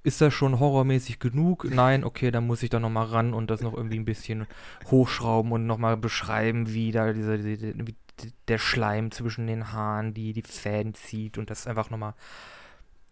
ist 0.03 0.21
das 0.21 0.33
schon 0.33 0.61
horrormäßig 0.61 1.19
genug? 1.19 1.65
Nein, 1.69 2.05
okay, 2.05 2.31
dann 2.31 2.47
muss 2.47 2.63
ich 2.63 2.69
da 2.69 2.79
nochmal 2.79 3.07
ran 3.07 3.33
und 3.33 3.51
das 3.51 3.59
noch 3.61 3.73
irgendwie 3.73 3.99
ein 3.99 4.05
bisschen 4.05 4.47
hochschrauben 4.89 5.51
und 5.51 5.67
nochmal 5.67 5.97
beschreiben, 5.97 6.73
wie 6.73 6.93
da 6.93 7.11
dieser, 7.11 7.37
diese, 7.37 7.73
wie 7.75 7.95
d- 8.23 8.31
der 8.47 8.59
Schleim 8.59 9.11
zwischen 9.11 9.45
den 9.47 9.73
Haaren, 9.73 10.13
die 10.13 10.31
die 10.31 10.41
Fäden 10.41 10.93
zieht 10.93 11.37
und 11.37 11.49
das 11.49 11.67
einfach 11.67 11.89
nochmal 11.89 12.13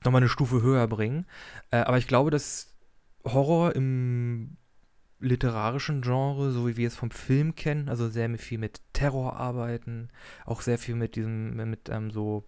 noch 0.05 0.13
mal 0.13 0.19
eine 0.19 0.29
Stufe 0.29 0.61
höher 0.61 0.87
bringen. 0.87 1.25
Äh, 1.71 1.79
aber 1.79 1.97
ich 1.97 2.07
glaube, 2.07 2.31
dass 2.31 2.71
Horror 3.25 3.75
im 3.75 4.57
literarischen 5.19 6.01
Genre, 6.01 6.51
so 6.51 6.67
wie 6.67 6.77
wir 6.77 6.87
es 6.87 6.95
vom 6.95 7.11
Film 7.11 7.55
kennen, 7.55 7.89
also 7.89 8.09
sehr 8.09 8.37
viel 8.37 8.57
mit 8.57 8.81
Terror 8.93 9.37
arbeiten, 9.37 10.09
auch 10.45 10.61
sehr 10.61 10.77
viel 10.77 10.95
mit 10.95 11.15
diesem, 11.15 11.55
mit 11.69 11.89
ähm, 11.89 12.11
so, 12.11 12.45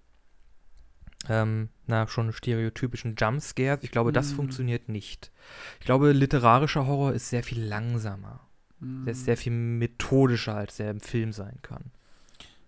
ähm, 1.29 1.69
na, 1.87 2.07
schon 2.07 2.31
stereotypischen 2.31 3.15
Jumpscares. 3.17 3.83
Ich 3.83 3.91
glaube, 3.91 4.11
das 4.11 4.31
Mm. 4.31 4.35
funktioniert 4.35 4.89
nicht. 4.89 5.31
Ich 5.79 5.85
glaube, 5.85 6.11
literarischer 6.11 6.85
Horror 6.85 7.13
ist 7.13 7.29
sehr 7.29 7.43
viel 7.43 7.63
langsamer. 7.63 8.47
Mm. 8.79 9.05
Der 9.05 9.13
ist 9.13 9.25
sehr 9.25 9.37
viel 9.37 9.53
methodischer, 9.53 10.55
als 10.55 10.77
der 10.77 10.91
im 10.91 10.99
Film 10.99 11.31
sein 11.31 11.57
kann. 11.63 11.91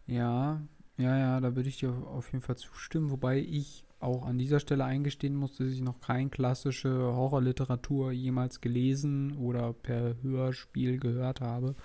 Ja, 0.07 0.61
ja, 0.97 1.17
ja, 1.17 1.39
da 1.39 1.55
würde 1.55 1.69
ich 1.69 1.77
dir 1.77 1.91
auf 1.91 2.31
jeden 2.31 2.41
Fall 2.43 2.57
zustimmen, 2.57 3.11
wobei 3.11 3.37
ich 3.39 3.85
auch 3.99 4.25
an 4.25 4.37
dieser 4.37 4.59
Stelle 4.59 4.85
eingestehen 4.85 5.35
muss, 5.35 5.57
dass 5.57 5.67
ich 5.67 5.81
noch 5.81 5.99
keine 5.99 6.29
klassische 6.29 6.89
Horrorliteratur 6.89 8.11
jemals 8.11 8.61
gelesen 8.61 9.35
oder 9.37 9.73
per 9.73 10.15
Hörspiel 10.21 10.99
gehört 10.99 11.41
habe. 11.41 11.75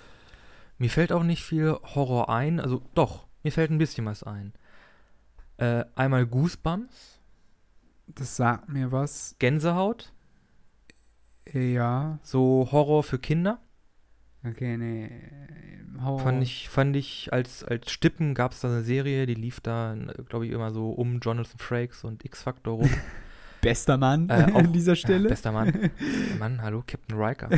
Mir 0.79 0.91
fällt 0.91 1.13
auch 1.13 1.23
nicht 1.25 1.43
viel 1.43 1.73
Horror 1.95 2.29
ein, 2.29 2.61
also 2.61 2.83
doch, 2.95 3.27
mir 3.43 3.53
fällt 3.53 3.71
ein 3.71 3.79
bisschen 3.79 4.07
was 4.07 4.23
ein. 4.23 4.53
Äh, 5.57 5.85
einmal 5.95 6.27
Goosebumps, 6.27 7.21
Das 8.07 8.37
sagt 8.37 8.69
mir 8.69 8.93
was. 8.93 9.37
Gänsehaut, 9.39 10.13
Äh, 11.47 11.73
Ja, 11.75 12.19
so 12.23 12.69
Horror 12.71 13.03
für 13.03 13.19
Kinder. 13.19 13.61
Okay, 14.49 14.77
nee. 14.77 15.11
Hau 16.03 16.19
Fand 16.19 16.39
raus. 16.39 16.45
ich, 16.45 16.69
fand 16.69 16.97
ich 16.97 17.33
als, 17.33 17.63
als 17.65 17.91
Stippen 17.91 18.35
gab 18.35 18.53
es 18.53 18.61
da 18.61 18.69
eine 18.69 18.83
Serie, 18.83 19.27
die 19.27 19.35
lief 19.35 19.61
da, 19.61 19.97
glaube 20.29 20.47
ich, 20.47 20.53
immer 20.53 20.71
so 20.73 20.91
um 20.91 21.21
Jonathan 21.21 21.59
Frakes 21.59 22.05
und 22.05 22.25
X-Factor 22.25 22.75
rum. 22.75 22.91
Bester 23.63 23.97
Mann 23.97 24.29
Äh, 24.29 24.47
auch- 24.51 24.55
an 24.57 24.73
dieser 24.73 24.93
Ja, 24.93 24.97
Stelle. 24.97 25.29
bester 25.29 25.53
Mann. 25.53 25.91
Mann, 26.39 26.61
hallo, 26.61 26.83
Captain 26.87 27.17
Riker. 27.19 27.49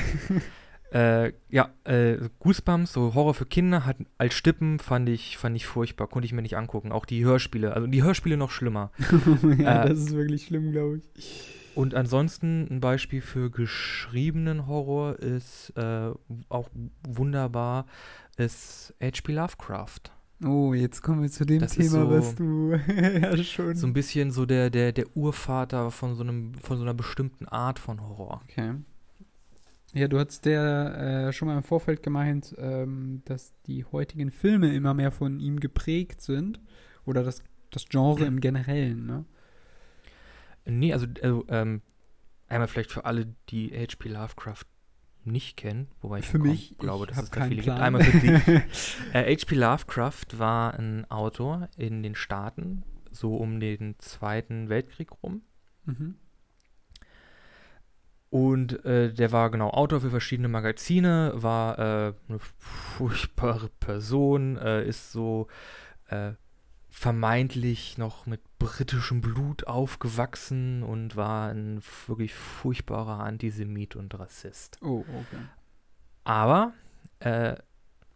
äh, 0.93 1.33
ja, 1.49 1.71
äh, 1.85 2.19
Goosebumps, 2.39 2.93
so 2.93 3.15
Horror 3.15 3.35
für 3.35 3.47
Kinder, 3.47 3.85
hat 3.87 3.97
als 4.19 4.35
Stippen 4.35 4.79
fand 4.79 5.09
ich, 5.09 5.37
fand 5.39 5.57
ich 5.57 5.67
furchtbar, 5.67 6.07
konnte 6.07 6.27
ich 6.27 6.33
mir 6.33 6.43
nicht 6.43 6.57
angucken. 6.57 6.93
Auch 6.93 7.07
die 7.07 7.25
Hörspiele, 7.25 7.73
also 7.75 7.89
die 7.89 8.03
Hörspiele 8.05 8.37
noch 8.37 8.51
schlimmer. 8.53 8.93
ja, 9.59 9.83
Äh, 9.85 9.89
das 9.89 9.99
ist 9.99 10.13
wirklich 10.15 10.45
schlimm, 10.47 10.71
glaube 10.73 10.99
ich. 11.17 11.53
Und 11.77 11.95
ansonsten 11.95 12.67
ein 12.71 12.81
Beispiel 12.81 13.21
für 13.21 13.51
geschriebenen 13.51 14.67
Horror 14.67 15.19
ist 15.19 15.73
äh, 15.77 16.11
auch 16.49 16.71
wunderbar, 17.07 17.87
ist 18.37 18.95
H.P. 19.03 19.33
Lovecraft. 19.33 20.01
Oh, 20.45 20.75
jetzt 20.75 21.03
kommen 21.03 21.23
wir 21.23 21.31
zu 21.31 21.47
dem 21.47 21.61
Das 21.61 21.73
Thema, 21.75 21.89
so- 21.89 22.11
was 22.11 22.35
du 22.35 22.73
ja 23.21 23.37
schon. 23.39 23.75
So 23.77 23.87
ein 23.87 23.93
bisschen 23.93 24.31
so 24.31 24.45
der, 24.47 24.71
der, 24.71 24.93
der 24.93 25.07
Urvater 25.17 25.91
von 25.91 26.15
so 26.15 26.23
einem, 26.23 26.55
von 26.55 26.77
so 26.77 26.83
einer 26.83 26.95
bestimmten 26.95 27.47
Art 27.47 27.79
von 27.79 28.01
Horror. 28.01 28.41
okay. 28.45 28.75
Ja, 29.95 30.09
du 30.09 30.19
hast 30.19 30.45
der 30.45 31.29
äh, 31.29 31.33
schon 31.33 31.49
mal 31.49 31.57
im 31.57 31.63
Vorfeld 31.63 32.03
gemeint, 32.03 32.55
ähm, 32.59 33.23
dass 33.25 33.55
die 33.67 33.85
heutigen 33.87 34.31
Filme 34.31 34.75
immer 34.75 34.93
mehr 34.93 35.11
von 35.11 35.41
ihm 35.41 35.59
geprägt 35.59 36.21
sind. 36.21 36.61
Oder 37.07 37.23
das, 37.23 37.43
das 37.71 37.87
Genre 37.89 38.25
im 38.27 38.41
Generellen, 38.41 39.07
ne? 39.07 39.25
Nee, 40.67 40.93
also, 40.93 41.07
also 41.23 41.45
ähm, 41.49 41.83
einmal 42.49 42.69
vielleicht 42.69 42.93
für 42.93 43.05
alle, 43.05 43.35
die 43.49 43.71
H.P. 43.71 44.09
Lovecraft 44.09 44.65
nicht 45.25 45.57
kennen, 45.57 45.89
wobei 46.01 46.21
ich 46.21 46.27
Für 46.27 46.39
mich, 46.39 46.77
glaube, 46.79 47.07
ich 47.07 47.11
dass 47.11 47.25
es 47.25 47.31
da 47.31 47.45
viele 47.47 47.63
Plan. 47.63 47.77
gibt. 47.77 47.85
Einmal 47.85 48.05
für 48.05 48.19
die. 48.19 48.63
Äh, 49.13 49.37
H.P. 49.37 49.55
Lovecraft 49.55 50.39
war 50.39 50.75
ein 50.75 51.11
Autor 51.11 51.69
in 51.77 52.03
den 52.03 52.15
Staaten, 52.15 52.85
so 53.11 53.37
um 53.37 53.61
den 53.61 53.99
Zweiten 53.99 54.69
Weltkrieg 54.69 55.11
rum. 55.23 55.43
mhm. 55.85 56.17
Und 58.29 58.85
äh, 58.85 59.13
der 59.15 59.33
war 59.33 59.51
genau 59.51 59.71
Autor 59.71 60.01
für 60.01 60.11
verschiedene 60.11 60.49
Magazine, 60.49 61.33
war 61.37 61.79
äh, 61.79 62.13
eine 62.29 62.39
furchtbare 62.59 63.69
Person, 63.81 64.57
äh, 64.59 64.85
ist 64.87 65.13
so 65.13 65.47
äh, 66.09 66.33
vermeintlich 66.99 67.99
noch 67.99 68.25
mit 68.25 68.41
britischem 68.59 69.21
Blut 69.21 69.67
aufgewachsen 69.67 70.83
und 70.83 71.15
war 71.15 71.51
ein 71.51 71.83
wirklich 72.07 72.33
furchtbarer 72.33 73.21
Antisemit 73.21 73.97
und 73.97 74.19
Rassist. 74.19 74.79
Oh, 74.81 75.01
okay. 75.01 75.43
Aber 76.25 76.73
äh, 77.21 77.57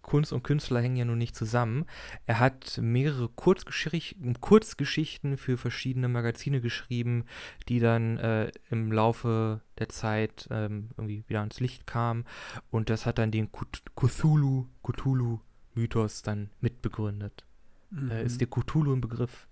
Kunst 0.01 0.33
und 0.33 0.45
Künstler 0.45 0.81
hängen 0.81 0.97
ja 0.97 1.05
nun 1.05 1.19
nicht 1.19 1.37
zusammen. 1.37 1.85
Er 2.25 2.41
hat 2.41 2.79
mehrere 2.81 3.29
Kurzgeschicht 3.29 4.17
Kurzgeschichten 4.41 5.37
für 5.37 5.59
verschiedene 5.59 6.09
Magazine 6.09 6.63
geschrieben, 6.63 7.27
die 7.69 7.81
dann 7.81 8.17
äh, 8.17 8.51
im 8.71 8.93
Laufe 8.93 9.61
der 9.79 9.91
Zeit 9.91 10.49
ähm, 10.51 10.89
irgendwie 10.97 11.23
wieder 11.29 11.41
ans 11.41 11.61
Licht 11.61 11.87
kamen. 11.87 12.25
Und 12.71 12.89
das 12.89 13.05
hat 13.05 13.19
dann 13.19 13.31
den 13.31 13.51
Cth- 13.51 13.83
Cthulhu, 13.95 14.69
Cthulhu-Mythos 14.83 16.23
dann 16.23 16.49
mitbegründet. 16.63 17.45
Mhm. 17.91 18.11
Äh, 18.11 18.25
ist 18.25 18.41
dir 18.41 18.49
Cthulhu 18.49 18.93
ein 18.93 19.01
Begriff? 19.01 19.47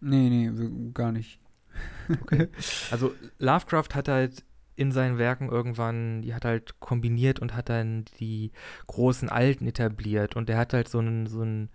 nee, 0.00 0.28
nee, 0.28 0.90
gar 0.94 1.12
nicht. 1.12 1.40
Okay. 2.22 2.48
Also 2.90 3.14
Lovecraft 3.38 3.94
hat 3.94 4.08
halt 4.08 4.44
in 4.76 4.92
seinen 4.92 5.18
Werken 5.18 5.48
irgendwann, 5.48 6.22
die 6.22 6.34
hat 6.34 6.44
halt 6.44 6.78
kombiniert 6.78 7.40
und 7.40 7.54
hat 7.54 7.68
dann 7.68 8.04
die 8.20 8.52
großen 8.86 9.28
Alten 9.28 9.66
etabliert 9.66 10.36
und 10.36 10.48
der 10.48 10.56
hat 10.56 10.72
halt 10.72 10.88
so 10.88 11.00
einen, 11.00 11.26
so 11.26 11.40
einen 11.40 11.68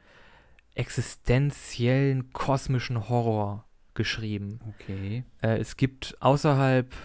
existenziellen 0.74 2.32
kosmischen 2.32 3.10
Horror 3.10 3.66
geschrieben. 3.94 4.60
Okay. 4.70 5.26
Äh, 5.42 5.58
es 5.58 5.76
gibt 5.76 6.18
außerhalb 6.22 6.96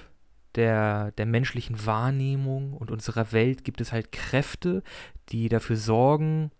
der, 0.54 1.12
der 1.12 1.26
menschlichen 1.26 1.84
Wahrnehmung 1.84 2.72
und 2.72 2.90
unserer 2.90 3.32
Welt 3.32 3.64
gibt 3.64 3.80
es 3.80 3.92
halt 3.92 4.12
Kräfte, 4.12 4.82
die 5.30 5.48
dafür 5.48 5.76
sorgen, 5.76 6.50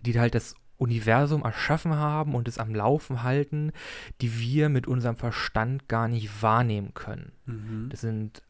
die 0.00 0.18
halt 0.18 0.34
das 0.34 0.54
Universum 0.78 1.42
erschaffen 1.42 1.94
haben 1.94 2.34
und 2.34 2.48
es 2.48 2.58
am 2.58 2.74
Laufen 2.74 3.22
halten, 3.22 3.72
die 4.20 4.38
wir 4.38 4.68
mit 4.68 4.86
unserem 4.86 5.16
Verstand 5.16 5.88
gar 5.88 6.08
nicht 6.08 6.42
wahrnehmen 6.42 6.94
können. 6.94 7.32
Mhm. 7.46 7.88
Das 7.90 8.00
sind 8.00 8.42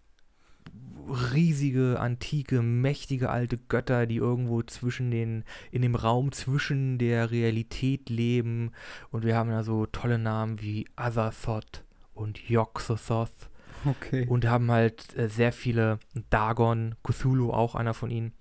riesige, 1.32 1.98
antike, 1.98 2.62
mächtige 2.62 3.30
alte 3.30 3.56
Götter, 3.56 4.06
die 4.06 4.16
irgendwo 4.16 4.62
zwischen 4.62 5.10
den, 5.10 5.44
in 5.70 5.82
dem 5.82 5.94
Raum 5.94 6.32
zwischen 6.32 6.98
der 6.98 7.30
Realität 7.30 8.10
leben. 8.10 8.72
Und 9.10 9.24
wir 9.24 9.36
haben 9.36 9.50
da 9.50 9.62
so 9.62 9.86
tolle 9.86 10.18
Namen 10.18 10.60
wie 10.60 10.86
Azathoth 10.96 11.84
und 12.12 12.48
Yog-Sothoth 12.48 13.50
Okay. 13.86 14.26
und 14.26 14.44
haben 14.46 14.70
halt 14.70 15.16
äh, 15.16 15.28
sehr 15.28 15.52
viele, 15.52 16.00
Dagon, 16.30 16.96
Cthulhu 17.04 17.52
auch 17.52 17.74
einer 17.74 17.94
von 17.94 18.10
ihnen. 18.10 18.32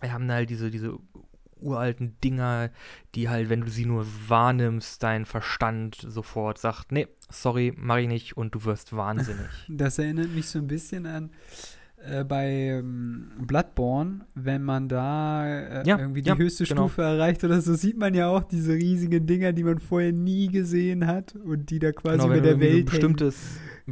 Wir 0.00 0.12
haben 0.12 0.30
halt 0.30 0.50
diese, 0.50 0.70
diese 0.70 0.98
uralten 1.60 2.16
Dinger, 2.22 2.70
die 3.14 3.28
halt, 3.28 3.48
wenn 3.48 3.62
du 3.62 3.68
sie 3.70 3.86
nur 3.86 4.06
wahrnimmst, 4.28 5.02
dein 5.02 5.24
Verstand 5.26 5.96
sofort 5.96 6.58
sagt, 6.58 6.92
nee, 6.92 7.08
sorry, 7.30 7.72
mach 7.76 7.98
ich 7.98 8.08
nicht 8.08 8.36
und 8.36 8.54
du 8.54 8.64
wirst 8.64 8.96
wahnsinnig. 8.96 9.46
Das 9.68 9.98
erinnert 9.98 10.34
mich 10.34 10.48
so 10.48 10.58
ein 10.58 10.66
bisschen 10.66 11.06
an 11.06 11.30
äh, 12.04 12.24
bei 12.24 12.48
ähm, 12.48 13.30
Bloodborne, 13.40 14.20
wenn 14.34 14.62
man 14.62 14.88
da 14.88 15.46
äh, 15.46 15.86
Ja, 15.86 15.98
irgendwie 15.98 16.22
die 16.22 16.28
ja, 16.28 16.36
höchste 16.36 16.64
genau. 16.64 16.88
Stufe 16.88 17.02
erreicht 17.02 17.42
oder 17.44 17.60
so, 17.60 17.74
sieht 17.74 17.98
man 17.98 18.14
ja 18.14 18.28
auch 18.28 18.44
diese 18.44 18.72
riesigen 18.74 19.26
Dinger, 19.26 19.52
die 19.52 19.64
man 19.64 19.78
vorher 19.78 20.12
nie 20.12 20.48
gesehen 20.48 21.06
hat 21.06 21.34
und 21.34 21.70
die 21.70 21.78
da 21.78 21.92
quasi 21.92 22.18
Genau, 22.18 22.32
über 22.32 22.40
der 22.40 22.60
Welt 22.60 22.92
hängen. 22.92 23.32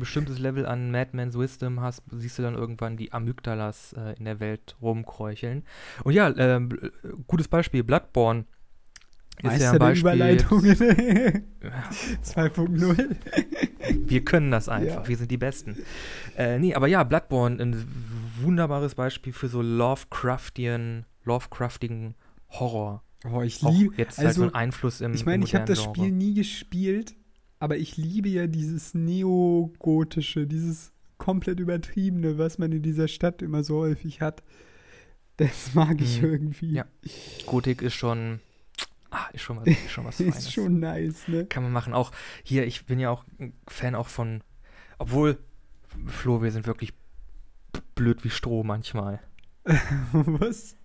Bestimmtes, 0.00 0.36
ein 0.36 0.36
bestimmtes 0.36 0.38
Level 0.38 0.66
an 0.66 0.90
Madman's 0.90 1.38
Wisdom 1.38 1.80
hast, 1.80 2.02
siehst 2.12 2.38
du 2.38 2.42
dann 2.42 2.54
irgendwann 2.54 2.96
die 2.96 3.12
Amygdalas 3.12 3.94
äh, 3.94 4.14
in 4.18 4.24
der 4.24 4.40
Welt 4.40 4.76
rumkräucheln. 4.80 5.64
Und 6.04 6.12
ja, 6.12 6.32
ähm, 6.36 6.70
äh, 6.80 6.88
gutes 7.26 7.48
Beispiel, 7.48 7.84
Bloodborne 7.84 8.44
ist 9.42 9.60
ja 9.60 9.72
ein 9.72 9.78
Beispiel. 9.78 10.12
Überleitungen. 10.12 10.76
Ja, 11.66 11.90
2.0. 12.22 13.16
wir 14.06 14.24
können 14.24 14.52
das 14.52 14.68
einfach, 14.68 15.02
Ja. 15.02 15.08
wir 15.08 15.16
sind 15.16 15.30
die 15.32 15.36
Besten. 15.36 15.76
Äh, 16.36 16.60
nee, 16.60 16.74
aber 16.74 16.86
ja, 16.86 17.02
Bloodborne, 17.02 17.60
ein 17.60 17.84
wunderbares 18.40 18.94
Beispiel 18.94 19.32
für 19.32 19.48
so 19.48 19.62
Lovecraftian, 19.62 21.06
Lovecraftigen 21.24 22.14
Horror. 22.50 23.02
Oh, 23.28 23.42
ich 23.42 23.60
liebe. 23.62 23.94
jetzt 23.96 24.18
halt 24.18 24.28
also, 24.28 24.42
so 24.42 24.48
ein 24.48 24.54
Einfluss 24.54 25.00
im 25.00 25.12
Ich 25.14 25.26
meine, 25.26 25.44
ich 25.44 25.54
habe 25.54 25.64
das 25.64 25.82
Spiel 25.82 26.12
nie 26.12 26.34
gespielt, 26.34 27.14
aber 27.58 27.76
ich 27.76 27.96
liebe 27.96 28.28
ja 28.28 28.46
dieses 28.46 28.94
Neogotische, 28.94 30.46
dieses 30.46 30.92
komplett 31.18 31.60
übertriebene, 31.60 32.38
was 32.38 32.58
man 32.58 32.72
in 32.72 32.82
dieser 32.82 33.08
Stadt 33.08 33.42
immer 33.42 33.64
so 33.64 33.78
häufig 33.78 34.20
hat. 34.20 34.42
Das 35.38 35.74
mag 35.74 36.00
ich 36.00 36.20
Mhm. 36.22 36.28
irgendwie. 36.28 36.72
Ja. 36.72 36.84
Gotik 37.46 37.82
ist 37.82 37.94
schon, 37.94 38.40
ah, 39.10 39.26
ist 39.32 39.42
schon 39.42 39.58
was, 39.58 39.66
ist 39.66 39.90
schon 39.90 40.04
was 40.04 40.16
Feines. 40.18 40.38
Ist 40.38 40.52
schon 40.52 40.80
nice, 40.80 41.28
ne? 41.28 41.46
Kann 41.46 41.62
man 41.62 41.72
machen. 41.72 41.92
Auch 41.94 42.12
hier, 42.42 42.66
ich 42.66 42.86
bin 42.86 42.98
ja 42.98 43.10
auch 43.10 43.24
ein 43.38 43.52
Fan 43.68 43.94
auch 43.94 44.08
von, 44.08 44.42
obwohl, 44.98 45.38
Flo, 46.06 46.42
wir 46.42 46.52
sind 46.52 46.66
wirklich 46.66 46.92
blöd 47.94 48.24
wie 48.24 48.30
Stroh 48.30 48.62
manchmal. 48.62 49.20
was? 50.12 50.76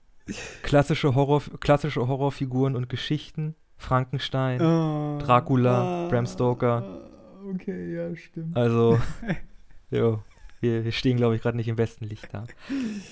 Klassische, 0.63 1.13
Horror, 1.15 1.41
klassische 1.59 2.07
Horrorfiguren 2.07 2.75
und 2.75 2.89
Geschichten. 2.89 3.55
Frankenstein. 3.81 4.61
Ah, 4.61 5.17
Dracula, 5.19 6.07
Bram 6.09 6.25
Stoker. 6.25 6.83
ah, 6.83 7.07
Okay, 7.55 7.95
ja, 7.95 8.15
stimmt. 8.15 8.55
Also, 8.55 8.99
jo, 9.89 10.21
wir, 10.61 10.85
wir 10.85 10.91
stehen, 10.91 11.17
glaube 11.17 11.35
ich, 11.35 11.41
gerade 11.41 11.57
nicht 11.57 11.67
im 11.67 11.75
besten 11.75 12.05
Licht 12.05 12.29
da. 12.31 12.45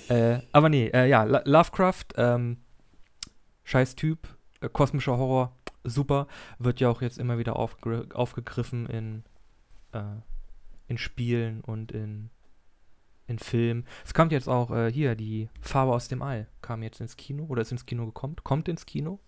Äh, 0.08 0.42
aber 0.52 0.70
nee, 0.70 0.88
äh, 0.94 1.08
ja, 1.10 1.24
Lo- 1.24 1.42
Lovecraft, 1.46 2.06
ähm, 2.16 2.58
scheiß 3.64 3.96
Typ, 3.96 4.28
äh, 4.62 4.70
kosmischer 4.70 5.18
Horror, 5.18 5.52
super. 5.84 6.28
Wird 6.60 6.80
ja 6.80 6.90
auch 6.90 7.02
jetzt 7.02 7.18
immer 7.18 7.38
wieder 7.40 7.56
aufgegr 7.56 8.06
aufgegriffen 8.16 8.86
in, 8.86 9.24
äh, 9.94 10.02
in 10.88 10.98
Spielen 11.00 11.62
und 11.62 11.92
in, 11.92 12.30
in 13.28 13.40
Filmen. 13.40 13.86
Es 14.06 14.14
kommt 14.14 14.32
jetzt 14.32 14.48
auch 14.48 14.70
äh, 14.72 14.92
hier, 14.92 15.16
die 15.16 15.50
Farbe 15.60 15.92
aus 15.94 16.08
dem 16.08 16.22
All 16.22 16.48
kam 16.62 16.84
jetzt 16.84 17.02
ins 17.02 17.18
Kino 17.18 17.46
oder 17.46 17.64
ist 17.64 17.72
ins 17.72 17.86
Kino 17.88 18.06
gekommen, 18.06 18.36
kommt 18.44 18.70
ins 18.70 18.86
Kino. 18.86 19.20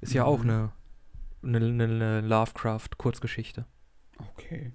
Ist 0.00 0.14
ja 0.14 0.24
auch 0.24 0.42
Mhm. 0.44 0.50
eine, 0.50 0.72
eine, 1.42 1.66
eine, 1.66 1.84
eine 1.84 2.20
Lovecraft-Kurzgeschichte. 2.22 3.66
Okay. 4.18 4.72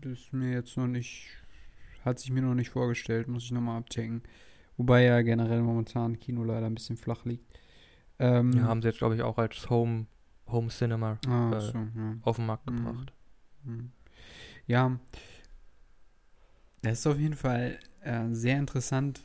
Das 0.00 0.12
ist 0.12 0.32
mir 0.32 0.52
jetzt 0.52 0.76
noch 0.76 0.86
nicht. 0.86 1.26
Hat 2.04 2.18
sich 2.18 2.30
mir 2.30 2.42
noch 2.42 2.54
nicht 2.54 2.70
vorgestellt, 2.70 3.28
muss 3.28 3.44
ich 3.44 3.52
nochmal 3.52 3.78
abchecken. 3.78 4.22
Wobei 4.76 5.02
ja 5.02 5.20
generell 5.22 5.60
momentan 5.62 6.18
Kino 6.20 6.44
leider 6.44 6.66
ein 6.66 6.74
bisschen 6.74 6.96
flach 6.96 7.24
liegt. 7.24 7.44
Ähm, 8.20 8.52
Ja, 8.52 8.62
haben 8.62 8.80
sie 8.82 8.88
jetzt, 8.88 8.98
glaube 8.98 9.16
ich, 9.16 9.22
auch 9.22 9.36
als 9.38 9.68
Home, 9.68 10.06
Home 10.46 10.68
Cinema 10.68 11.18
ah, 11.26 11.52
äh, 11.56 11.60
so, 11.60 11.76
ja. 11.78 12.16
auf 12.22 12.36
den 12.36 12.46
Markt 12.46 12.70
Mhm. 12.70 12.76
gebracht. 12.76 13.12
Hm. 13.64 13.90
Ja, 14.66 14.98
das 16.82 17.00
ist 17.00 17.06
auf 17.06 17.18
jeden 17.18 17.34
Fall 17.36 17.78
äh, 18.02 18.26
sehr 18.30 18.58
interessant, 18.58 19.20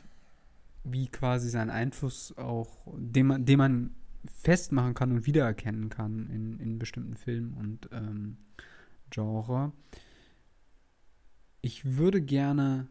wie 0.82 1.06
quasi 1.08 1.48
sein 1.48 1.70
Einfluss 1.70 2.36
auch, 2.36 2.68
den 2.96 3.26
man, 3.28 3.44
den 3.44 3.58
man 3.58 3.94
festmachen 4.26 4.94
kann 4.94 5.12
und 5.12 5.26
wiedererkennen 5.26 5.88
kann 5.88 6.28
in, 6.30 6.58
in 6.60 6.78
bestimmten 6.78 7.16
Filmen 7.16 7.54
und 7.54 7.88
ähm, 7.92 8.36
Genre. 9.10 9.72
Ich 11.60 11.96
würde 11.96 12.20
gerne, 12.20 12.88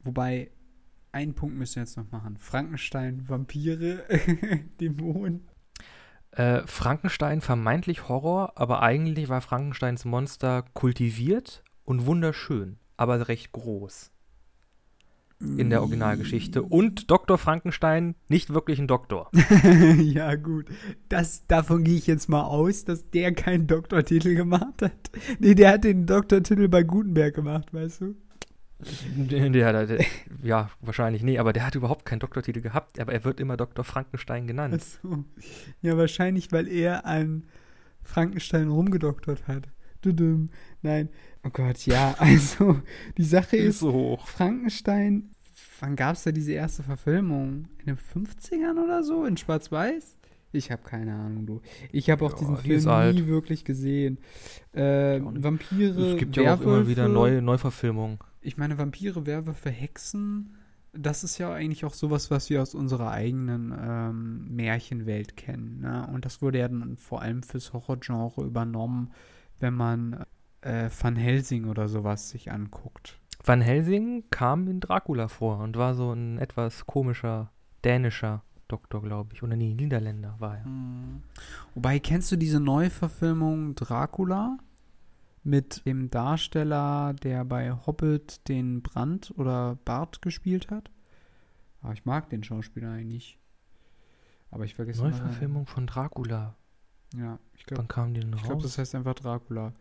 wobei, 0.00 0.50
einen 1.12 1.34
Punkt 1.34 1.56
müssen 1.56 1.76
wir 1.76 1.82
jetzt 1.82 1.96
noch 1.96 2.10
machen. 2.10 2.36
Frankenstein, 2.36 3.28
Vampire, 3.28 4.04
Dämonen. 4.80 5.48
Äh, 6.32 6.66
Frankenstein 6.66 7.40
vermeintlich 7.40 8.08
Horror, 8.08 8.52
aber 8.56 8.82
eigentlich 8.82 9.28
war 9.28 9.40
Frankensteins 9.40 10.04
Monster 10.04 10.64
kultiviert 10.74 11.64
und 11.84 12.04
wunderschön, 12.06 12.78
aber 12.96 13.28
recht 13.28 13.52
groß 13.52 14.12
in 15.38 15.68
der 15.68 15.80
Originalgeschichte. 15.82 16.62
Und 16.62 17.10
Dr. 17.10 17.36
Frankenstein 17.36 18.14
nicht 18.28 18.54
wirklich 18.54 18.78
ein 18.78 18.86
Doktor. 18.86 19.30
ja, 19.98 20.34
gut. 20.34 20.66
Das, 21.08 21.46
davon 21.46 21.84
gehe 21.84 21.96
ich 21.96 22.06
jetzt 22.06 22.28
mal 22.28 22.44
aus, 22.44 22.84
dass 22.84 23.10
der 23.10 23.34
keinen 23.34 23.66
Doktortitel 23.66 24.34
gemacht 24.34 24.82
hat. 24.82 25.10
Nee, 25.38 25.54
der 25.54 25.72
hat 25.72 25.84
den 25.84 26.06
Doktortitel 26.06 26.68
bei 26.68 26.82
Gutenberg 26.82 27.34
gemacht, 27.34 27.72
weißt 27.74 28.00
du? 28.00 28.14
Der, 28.78 29.48
der, 29.48 29.86
der, 29.86 30.04
ja, 30.42 30.70
wahrscheinlich 30.80 31.22
nee, 31.22 31.38
aber 31.38 31.54
der 31.54 31.66
hat 31.66 31.74
überhaupt 31.74 32.04
keinen 32.04 32.18
Doktortitel 32.18 32.60
gehabt, 32.60 33.00
aber 33.00 33.12
er 33.12 33.24
wird 33.24 33.40
immer 33.40 33.56
Dr. 33.56 33.84
Frankenstein 33.84 34.46
genannt. 34.46 34.82
Ach 34.82 35.00
so. 35.02 35.24
Ja, 35.80 35.96
wahrscheinlich, 35.96 36.52
weil 36.52 36.68
er 36.68 37.06
an 37.06 37.44
Frankenstein 38.02 38.68
rumgedoktert 38.68 39.48
hat. 39.48 39.68
Nein. 40.82 41.08
Oh 41.44 41.50
Gott, 41.50 41.86
ja, 41.86 42.14
also 42.18 42.80
die 43.16 43.24
Sache 43.24 43.56
ist, 43.56 43.80
so 43.80 43.92
hoch. 43.92 44.26
Frankenstein, 44.26 45.30
wann 45.80 45.96
gab 45.96 46.16
es 46.16 46.24
da 46.24 46.32
diese 46.32 46.52
erste 46.52 46.82
Verfilmung? 46.82 47.68
In 47.84 47.86
den 47.86 47.96
50ern 47.96 48.82
oder 48.82 49.02
so? 49.02 49.24
In 49.24 49.36
Schwarz-Weiß? 49.36 50.18
Ich 50.52 50.70
habe 50.70 50.82
keine 50.82 51.14
Ahnung, 51.14 51.44
du. 51.46 51.60
Ich 51.92 52.08
habe 52.08 52.24
auch 52.24 52.32
Ja, 52.32 52.38
diesen 52.38 52.56
die 52.56 52.62
Film 52.62 52.76
ist 52.78 52.84
nie 52.86 52.90
alt. 52.90 53.26
wirklich 53.26 53.64
gesehen. 53.64 54.18
Äh. 54.72 55.20
Vampire, 55.22 56.12
Es 56.12 56.18
gibt 56.18 56.36
ja 56.36 56.54
auch 56.54 56.60
immer 56.62 56.86
wieder 56.88 57.02
Werwölfe. 57.02 57.12
neue 57.12 57.42
Neuverfilmungen. 57.42 58.18
Ich 58.40 58.56
meine, 58.56 58.78
Vampire, 58.78 59.26
Werwölfe, 59.26 59.70
Hexen, 59.70 60.54
das 60.94 61.24
ist 61.24 61.36
ja 61.36 61.52
eigentlich 61.52 61.84
auch 61.84 61.92
sowas, 61.92 62.30
was 62.30 62.48
wir 62.48 62.62
aus 62.62 62.74
unserer 62.74 63.10
eigenen 63.10 63.74
ähm, 63.78 64.54
Märchenwelt 64.54 65.36
kennen. 65.36 65.80
Ne? 65.80 66.08
Und 66.14 66.24
das 66.24 66.40
wurde 66.40 66.60
ja 66.60 66.68
dann 66.68 66.96
vor 66.96 67.20
allem 67.20 67.42
fürs 67.42 67.72
Horrorgenre 67.74 68.42
übernommen, 68.44 69.10
wenn 69.60 69.74
man 69.74 70.24
äh, 70.60 70.90
Van 71.00 71.16
Helsing 71.16 71.66
oder 71.66 71.88
sowas 71.88 72.30
sich 72.30 72.50
anguckt. 72.50 73.18
Van 73.44 73.60
Helsing 73.60 74.24
kam 74.30 74.66
in 74.68 74.80
Dracula 74.80 75.28
vor 75.28 75.58
und 75.58 75.76
war 75.76 75.94
so 75.94 76.12
ein 76.12 76.38
etwas 76.38 76.86
komischer 76.86 77.52
dänischer 77.84 78.42
Doktor, 78.68 79.02
glaube 79.02 79.34
ich. 79.34 79.42
Oder 79.42 79.56
nee, 79.56 79.74
Niederländer 79.74 80.34
war 80.38 80.58
er. 80.58 80.64
Hm. 80.64 81.22
Wobei, 81.74 81.98
kennst 81.98 82.32
du 82.32 82.36
diese 82.36 82.60
Neuverfilmung 82.60 83.74
Dracula? 83.74 84.58
Mit 85.44 85.86
dem 85.86 86.08
Darsteller, 86.08 87.14
der 87.14 87.44
bei 87.44 87.70
Hobbit 87.70 88.48
den 88.48 88.82
Brand 88.82 89.32
oder 89.36 89.78
Bart 89.84 90.20
gespielt 90.20 90.72
hat? 90.72 90.90
Ah, 91.82 91.92
ich 91.92 92.04
mag 92.04 92.28
den 92.30 92.42
Schauspieler 92.42 92.90
eigentlich. 92.90 93.38
Aber 94.50 94.64
ich 94.64 94.74
vergesse 94.74 95.02
Neuverfilmung 95.02 95.66
von 95.66 95.86
Dracula. 95.86 96.56
Ja, 97.14 97.38
ich 97.54 97.64
glaube, 97.66 97.80
Wann 97.80 97.88
kam 97.88 98.14
die 98.14 98.20
denn 98.20 98.32
ich 98.34 98.42
glaube, 98.42 98.54
raus? 98.54 98.62
das 98.64 98.78
heißt 98.78 98.94
einfach 98.94 99.14
Dracula. 99.14 99.72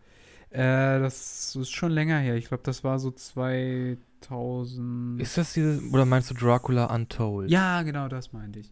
Äh, 0.52 1.00
das 1.00 1.56
ist 1.56 1.72
schon 1.72 1.92
länger 1.92 2.20
her. 2.20 2.36
Ich 2.36 2.48
glaube, 2.48 2.64
das 2.64 2.84
war 2.84 3.00
so 3.00 3.12
2000. 3.12 5.22
Ist 5.22 5.38
das 5.38 5.54
diese, 5.54 5.82
oder 5.92 6.06
meinst 6.06 6.30
du 6.30 6.34
Dracula 6.34 6.86
Untold? 6.94 7.50
ja, 7.50 7.82
genau, 7.84 8.08
das 8.08 8.32
meinte 8.32 8.60
ich. 8.60 8.72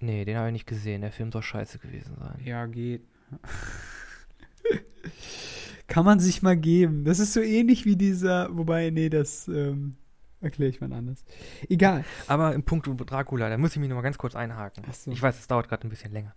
Nee, 0.00 0.24
den 0.24 0.36
habe 0.36 0.48
ich 0.48 0.52
nicht 0.52 0.66
gesehen. 0.66 1.00
Der 1.00 1.10
Film 1.10 1.32
soll 1.32 1.42
scheiße 1.42 1.78
gewesen 1.80 2.14
sein. 2.18 2.40
Ja, 2.44 2.66
geht. 2.66 3.02
Kann 5.86 6.04
man 6.04 6.20
sich 6.20 6.42
mal 6.42 6.56
geben. 6.56 7.04
Das 7.04 7.18
ist 7.18 7.32
so 7.32 7.40
ähnlich 7.40 7.84
wie 7.84 7.96
dieser, 7.96 8.54
wobei, 8.56 8.90
nee, 8.90 9.08
das 9.08 9.48
ähm, 9.48 9.96
erkläre 10.40 10.70
ich 10.70 10.80
mal 10.80 10.92
anders. 10.92 11.24
Egal. 11.68 12.04
Aber 12.26 12.54
im 12.54 12.62
Punkt 12.62 12.88
Dracula, 13.10 13.48
da 13.48 13.58
muss 13.58 13.72
ich 13.72 13.78
mich 13.78 13.88
noch 13.88 13.96
mal 13.96 14.02
ganz 14.02 14.18
kurz 14.18 14.36
einhaken. 14.36 14.84
So. 14.92 15.10
Ich 15.10 15.22
weiß, 15.22 15.38
es 15.38 15.48
dauert 15.48 15.68
gerade 15.68 15.86
ein 15.86 15.90
bisschen 15.90 16.12
länger. 16.12 16.34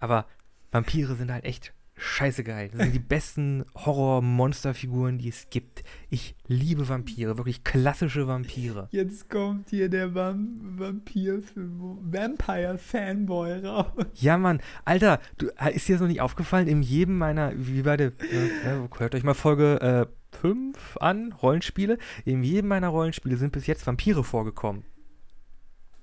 Aber 0.00 0.26
Vampire 0.74 1.14
sind 1.14 1.30
halt 1.30 1.44
echt 1.44 1.72
scheiße 1.96 2.42
geil. 2.42 2.68
Das 2.72 2.82
sind 2.82 2.94
die 2.94 2.98
besten 3.08 3.64
Horror-Monsterfiguren, 3.76 5.18
die 5.18 5.28
es 5.28 5.48
gibt. 5.50 5.84
Ich 6.10 6.34
liebe 6.48 6.88
Vampire, 6.88 7.38
wirklich 7.38 7.62
klassische 7.62 8.26
Vampire. 8.26 8.88
Jetzt 8.90 9.30
kommt 9.30 9.70
hier 9.70 9.88
der 9.88 10.16
Vam 10.16 10.56
Vampir 10.76 11.42
Vampire 11.54 12.76
Fanboy 12.76 13.64
raus. 13.64 13.92
Ja, 14.14 14.36
Mann, 14.36 14.60
Alter, 14.84 15.20
du, 15.38 15.46
äh, 15.60 15.76
ist 15.76 15.86
dir 15.86 15.92
das 15.92 16.00
noch 16.00 16.08
nicht 16.08 16.20
aufgefallen? 16.20 16.66
In 16.66 16.82
jedem 16.82 17.18
meiner, 17.18 17.52
wie 17.54 17.82
bei 17.82 17.96
der, 17.96 18.08
äh, 18.32 18.46
äh, 18.46 18.88
hört 18.98 19.14
euch 19.14 19.22
mal 19.22 19.34
Folge 19.34 20.08
5 20.32 20.96
an, 20.96 21.30
Rollenspiele. 21.30 21.98
In 22.24 22.42
jedem 22.42 22.66
meiner 22.66 22.88
Rollenspiele 22.88 23.36
sind 23.36 23.52
bis 23.52 23.68
jetzt 23.68 23.86
Vampire 23.86 24.24
vorgekommen. 24.24 24.82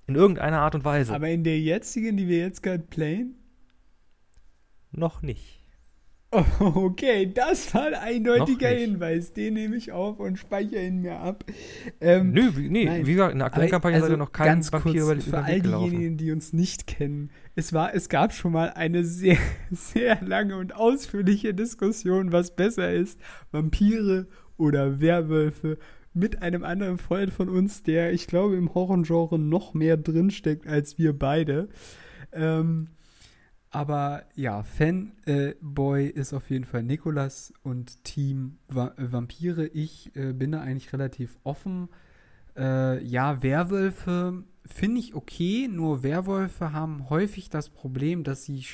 In 0.07 0.15
irgendeiner 0.15 0.59
Art 0.59 0.75
und 0.75 0.85
Weise. 0.85 1.13
Aber 1.13 1.27
in 1.27 1.43
der 1.43 1.59
jetzigen, 1.59 2.15
die 2.15 2.29
wir 2.29 2.37
jetzt 2.37 2.63
gerade 2.63 2.83
playen? 2.83 3.35
Noch 4.91 5.21
nicht. 5.21 5.61
Okay, 6.59 7.31
das 7.33 7.73
war 7.73 7.87
ein 7.87 7.93
eindeutiger. 7.93 8.69
Hinweis. 8.69 9.33
Den 9.33 9.55
nehme 9.55 9.75
ich 9.75 9.91
auf 9.91 10.19
und 10.19 10.37
speichere 10.37 10.85
ihn 10.85 11.01
mir 11.01 11.19
ab. 11.19 11.43
Ähm, 11.99 12.31
Nö, 12.31 12.51
wie, 12.55 12.69
nee, 12.69 12.85
nein. 12.85 13.05
wie 13.05 13.13
gesagt, 13.13 13.33
in 13.33 13.39
der 13.39 13.47
aktuellen 13.47 13.69
Kampagne 13.69 13.95
also, 13.95 14.07
seid 14.07 14.15
ihr 14.15 14.17
noch 14.17 14.31
kein 14.31 14.47
ganz 14.47 14.71
Vampir 14.71 15.03
kurz, 15.03 15.27
über 15.27 15.37
für 15.37 15.43
all 15.43 15.61
diejenigen, 15.61 16.17
die 16.17 16.31
uns 16.31 16.53
nicht 16.53 16.87
kennen. 16.87 17.31
Es, 17.55 17.73
war, 17.73 17.93
es 17.93 18.07
gab 18.07 18.33
schon 18.33 18.53
mal 18.53 18.69
eine 18.69 19.03
sehr, 19.03 19.37
sehr 19.71 20.21
lange 20.21 20.55
und 20.55 20.75
ausführliche 20.75 21.53
Diskussion, 21.53 22.31
was 22.31 22.55
besser 22.55 22.93
ist, 22.93 23.19
Vampire 23.51 24.27
oder 24.57 25.01
Werwölfe, 25.01 25.77
mit 26.13 26.41
einem 26.41 26.63
anderen 26.63 26.97
Freund 26.97 27.31
von 27.31 27.49
uns, 27.49 27.83
der, 27.83 28.13
ich 28.13 28.27
glaube, 28.27 28.55
im 28.55 28.73
Horrorgenre 28.73 29.39
noch 29.39 29.73
mehr 29.73 29.97
drinsteckt 29.97 30.67
als 30.67 30.97
wir 30.97 31.17
beide. 31.17 31.69
Ähm, 32.33 32.89
aber 33.71 34.25
ja, 34.35 34.63
Fanboy 34.63 36.07
ist 36.07 36.33
auf 36.33 36.49
jeden 36.49 36.65
Fall 36.65 36.83
Nikolas 36.83 37.53
und 37.63 38.03
Team 38.03 38.57
Va 38.67 38.93
Vampire. 38.97 39.65
Ich 39.67 40.13
äh, 40.15 40.33
bin 40.33 40.51
da 40.51 40.59
eigentlich 40.61 40.91
relativ 40.91 41.39
offen. 41.43 41.87
Äh, 42.57 43.01
ja, 43.03 43.41
Werwölfe 43.41 44.43
finde 44.65 44.99
ich 44.99 45.15
okay, 45.15 45.69
nur 45.71 46.03
Werwölfe 46.03 46.73
haben 46.73 47.09
häufig 47.09 47.49
das 47.49 47.69
Problem, 47.69 48.25
dass 48.25 48.43
sie, 48.43 48.65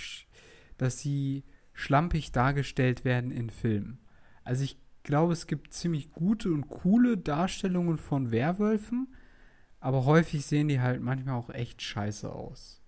dass 0.77 0.99
sie 0.99 1.43
schlampig 1.73 2.31
dargestellt 2.31 3.05
werden 3.05 3.29
in 3.29 3.51
Filmen. 3.51 3.99
Also 4.43 4.63
ich 4.63 4.79
glaube, 5.03 5.33
es 5.33 5.45
gibt 5.45 5.73
ziemlich 5.73 6.11
gute 6.11 6.51
und 6.51 6.69
coole 6.69 7.17
Darstellungen 7.17 7.97
von 7.97 8.31
Werwölfen, 8.31 9.13
aber 9.79 10.05
häufig 10.05 10.43
sehen 10.47 10.69
die 10.69 10.81
halt 10.81 11.01
manchmal 11.03 11.35
auch 11.35 11.51
echt 11.51 11.83
scheiße 11.83 12.31
aus. 12.33 12.81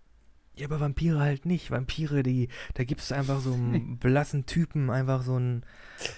Ja, 0.60 0.66
aber 0.66 0.82
Vampire 0.82 1.20
halt 1.20 1.46
nicht. 1.46 1.72
Vampire, 1.72 2.22
die, 2.22 2.50
da 2.74 2.84
gibst 2.84 3.12
du 3.12 3.16
einfach 3.16 3.40
so 3.40 3.54
einen 3.54 3.98
blassen 4.02 4.46
Typen, 4.46 4.90
einfach 4.90 5.22
so 5.24 5.36
einen, 5.36 5.64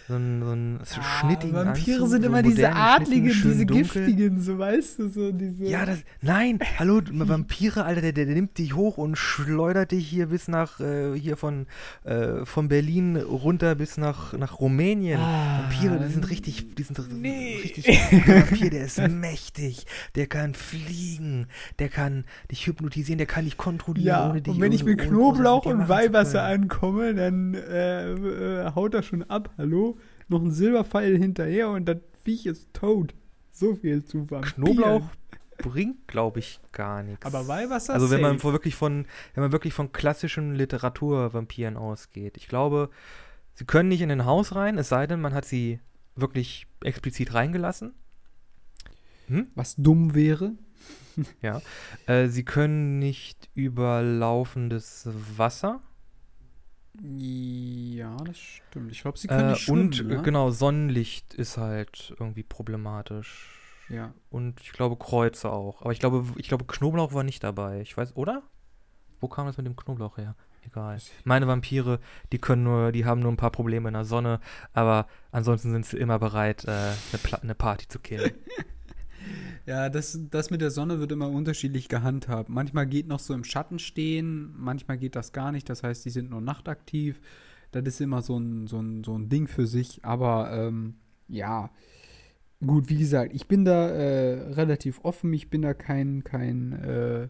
so 0.08 0.16
einen, 0.16 0.42
so 0.42 0.50
einen 0.50 0.80
schnittigen 0.86 1.56
Ah, 1.56 1.66
Vampire 1.66 1.98
Anzug, 1.98 2.10
sind 2.10 2.22
so 2.24 2.28
immer 2.28 2.42
diese 2.42 2.74
Adligen, 2.74 3.30
schnittigen, 3.30 3.52
diese 3.52 3.66
dunkel. 3.68 4.06
Giftigen, 4.06 4.42
so 4.42 4.58
weißt 4.58 4.98
du, 4.98 5.10
so 5.10 5.32
diese. 5.32 5.66
Ja, 5.66 5.86
das, 5.86 6.00
nein, 6.22 6.58
hallo, 6.80 7.02
Vampire, 7.12 7.86
Alter, 7.86 8.02
der, 8.02 8.14
der, 8.14 8.26
nimmt 8.26 8.58
dich 8.58 8.74
hoch 8.76 8.98
und 8.98 9.16
schleudert 9.16 9.92
dich 9.92 10.08
hier 10.08 10.28
bis 10.28 10.48
nach, 10.48 10.80
äh, 10.80 11.14
hier 11.14 11.38
von, 11.38 11.68
äh, 12.04 12.44
von 12.44 12.68
Berlin 12.68 13.18
runter 13.18 13.76
bis 13.76 13.98
nach, 13.98 14.34
nach 14.34 14.60
Rumänien. 14.60 15.20
Ah, 15.20 15.70
Vampire, 15.70 16.00
die 16.04 16.14
sind 16.14 16.30
richtig, 16.32 16.74
die 16.74 16.82
sind 16.82 17.00
nee. 17.22 17.60
richtig, 17.62 17.86
der 17.86 18.42
Vampir, 18.42 18.72
der 18.72 18.86
ist 18.86 18.98
mächtig, 19.08 19.86
der 20.16 20.26
kann 20.26 20.56
fliegen, 20.56 21.46
der 21.78 21.90
kann 21.90 22.26
dich 22.50 22.66
hypnotisieren, 22.66 23.20
der 23.20 23.28
kann 23.28 23.46
dich 23.46 23.58
kontrollieren, 23.58 24.08
Ja, 24.08 24.31
und 24.32 24.60
wenn 24.60 24.72
ich 24.72 24.84
mit 24.84 25.00
Knoblauch 25.00 25.66
und 25.66 25.88
Weihwasser 25.90 26.44
ankomme, 26.44 27.14
dann 27.14 27.54
äh, 27.54 28.12
äh, 28.14 28.72
haut 28.76 28.94
er 28.94 29.04
schon 29.04 29.24
ab. 29.24 29.52
Hallo? 29.58 29.98
Noch 30.28 30.42
ein 30.42 30.52
Silberpfeil 30.52 31.18
hinterher 31.18 31.70
und 31.70 31.86
das 31.86 31.98
Viech 32.24 32.46
ist 32.46 32.74
tot. 32.74 33.14
So 33.52 33.76
viel 33.76 34.04
zu 34.04 34.30
Vampiren. 34.30 34.54
Knoblauch 34.54 35.04
bringt, 35.62 36.08
glaube 36.08 36.40
ich, 36.40 36.60
gar 36.72 37.04
nichts. 37.04 37.26
Aber 37.26 37.48
Weihwasser 37.48 37.94
Also 37.94 38.10
wenn 38.10 38.22
man 38.22 38.40
safe. 38.40 38.54
wirklich 38.54 38.76
von, 38.76 39.06
wenn 39.34 39.44
man 39.44 39.52
wirklich 39.52 39.74
von 39.74 39.92
klassischen 39.92 40.56
Literaturvampiren 40.56 41.78
ausgeht. 41.78 42.38
Ich 42.38 42.48
glaube, 42.48 42.90
sie 43.54 43.66
können 43.66 43.90
nicht 43.90 44.02
in 44.02 44.12
ein 44.12 44.26
Haus 44.26 44.56
rein, 44.56 44.78
es 44.78 44.90
sei 44.90 45.08
denn, 45.08 45.22
man 45.22 45.34
hat 45.34 45.46
sie 45.46 45.80
wirklich 46.16 46.68
explizit 46.84 47.34
reingelassen. 47.34 47.94
Hm? 49.28 49.48
Was 49.56 49.76
dumm 49.76 50.14
wäre. 50.14 50.54
Äh, 52.08 52.28
sie 52.30 52.46
können 52.46 53.00
nicht 53.00 53.50
über 53.54 54.02
laufendes 54.02 55.10
Wasser. 55.36 55.82
Ja, 57.02 58.16
das 58.18 58.38
stimmt. 58.38 58.92
Ich 58.92 59.02
glaube, 59.02 59.18
sie 59.18 59.28
können 59.28 59.50
Äh, 59.50 59.52
nicht 59.52 59.62
schwimmen, 59.62 59.82
und 59.82 60.08
ne? 60.08 60.22
genau, 60.22 60.52
Sonnenlicht 60.52 61.34
ist 61.34 61.58
halt 61.58 62.14
irgendwie 62.20 62.44
problematisch. 62.44 63.58
Ja. 63.90 64.14
Und 64.30 64.62
ich 64.62 64.72
glaube 64.72 64.96
Kreuze 64.98 65.52
auch. 65.52 65.82
Aber 65.82 65.92
ich 65.92 66.00
glaube, 66.00 66.26
ich 66.38 66.48
glaube 66.48 66.66
Knoblauch 66.66 67.14
war 67.14 67.24
nicht 67.24 67.44
dabei. 67.44 67.82
Ich 67.82 67.96
weiß, 67.96 68.16
oder? 68.16 68.44
Wo 69.20 69.28
kam 69.28 69.48
das 69.48 69.58
mit 69.58 69.66
dem 69.66 69.76
Knoblauch 69.76 70.18
her? 70.18 70.36
Egal. 70.64 70.98
Meine 71.24 71.48
Vampire, 71.48 72.00
die 72.32 72.38
können 72.38 72.64
nur, 72.64 72.92
die 72.92 73.06
haben 73.06 73.20
nur 73.20 73.32
ein 73.32 73.38
paar 73.38 73.52
Probleme 73.52 73.90
in 73.90 73.94
der 73.94 74.06
Sonne, 74.06 74.40
aber 74.74 75.08
ansonsten 75.32 75.72
sind 75.72 75.86
sie 75.86 75.98
immer 75.98 76.20
bereit, 76.20 76.66
äh, 76.66 76.70
eine, 76.72 77.42
eine 77.42 77.56
Party 77.56 77.88
zu 77.88 78.00
killen. 78.00 78.32
Ja, 79.66 79.90
das, 79.90 80.20
das 80.30 80.50
mit 80.50 80.62
der 80.62 80.72
Sonne 80.72 81.00
wird 81.00 81.12
immer 81.12 81.30
unterschiedlich 81.30 81.88
gehandhabt. 81.88 82.50
Manchmal 82.50 82.88
geht 82.88 83.08
noch 83.08 83.20
so 83.20 83.34
im 83.34 83.44
Schatten 83.44 83.80
stehen, 83.80 84.54
manchmal 84.58 84.98
geht 84.98 85.16
das 85.16 85.34
gar 85.34 85.52
nicht. 85.52 85.70
Das 85.70 85.84
heißt, 85.84 86.04
die 86.06 86.10
sind 86.10 86.30
nur 86.30 86.42
nachtaktiv. 86.42 87.22
Das 87.72 87.84
ist 87.84 88.02
immer 88.02 88.22
so 88.22 88.38
ein, 88.38 88.68
so 88.68 88.80
ein, 88.80 89.04
so 89.04 89.18
ein 89.18 89.30
Ding 89.30 89.48
für 89.48 89.68
sich. 89.68 90.04
Aber 90.04 90.52
ähm, 90.52 90.96
ja, 91.28 91.72
gut, 92.66 92.90
wie 92.90 92.98
gesagt, 92.98 93.34
ich 93.34 93.48
bin 93.48 93.66
da 93.66 93.90
äh, 93.90 94.52
relativ 94.54 95.00
offen. 95.04 95.34
Ich 95.34 95.50
bin 95.50 95.62
da 95.62 95.74
kein, 95.74 96.24
kein 96.24 96.74
äh, 96.74 97.28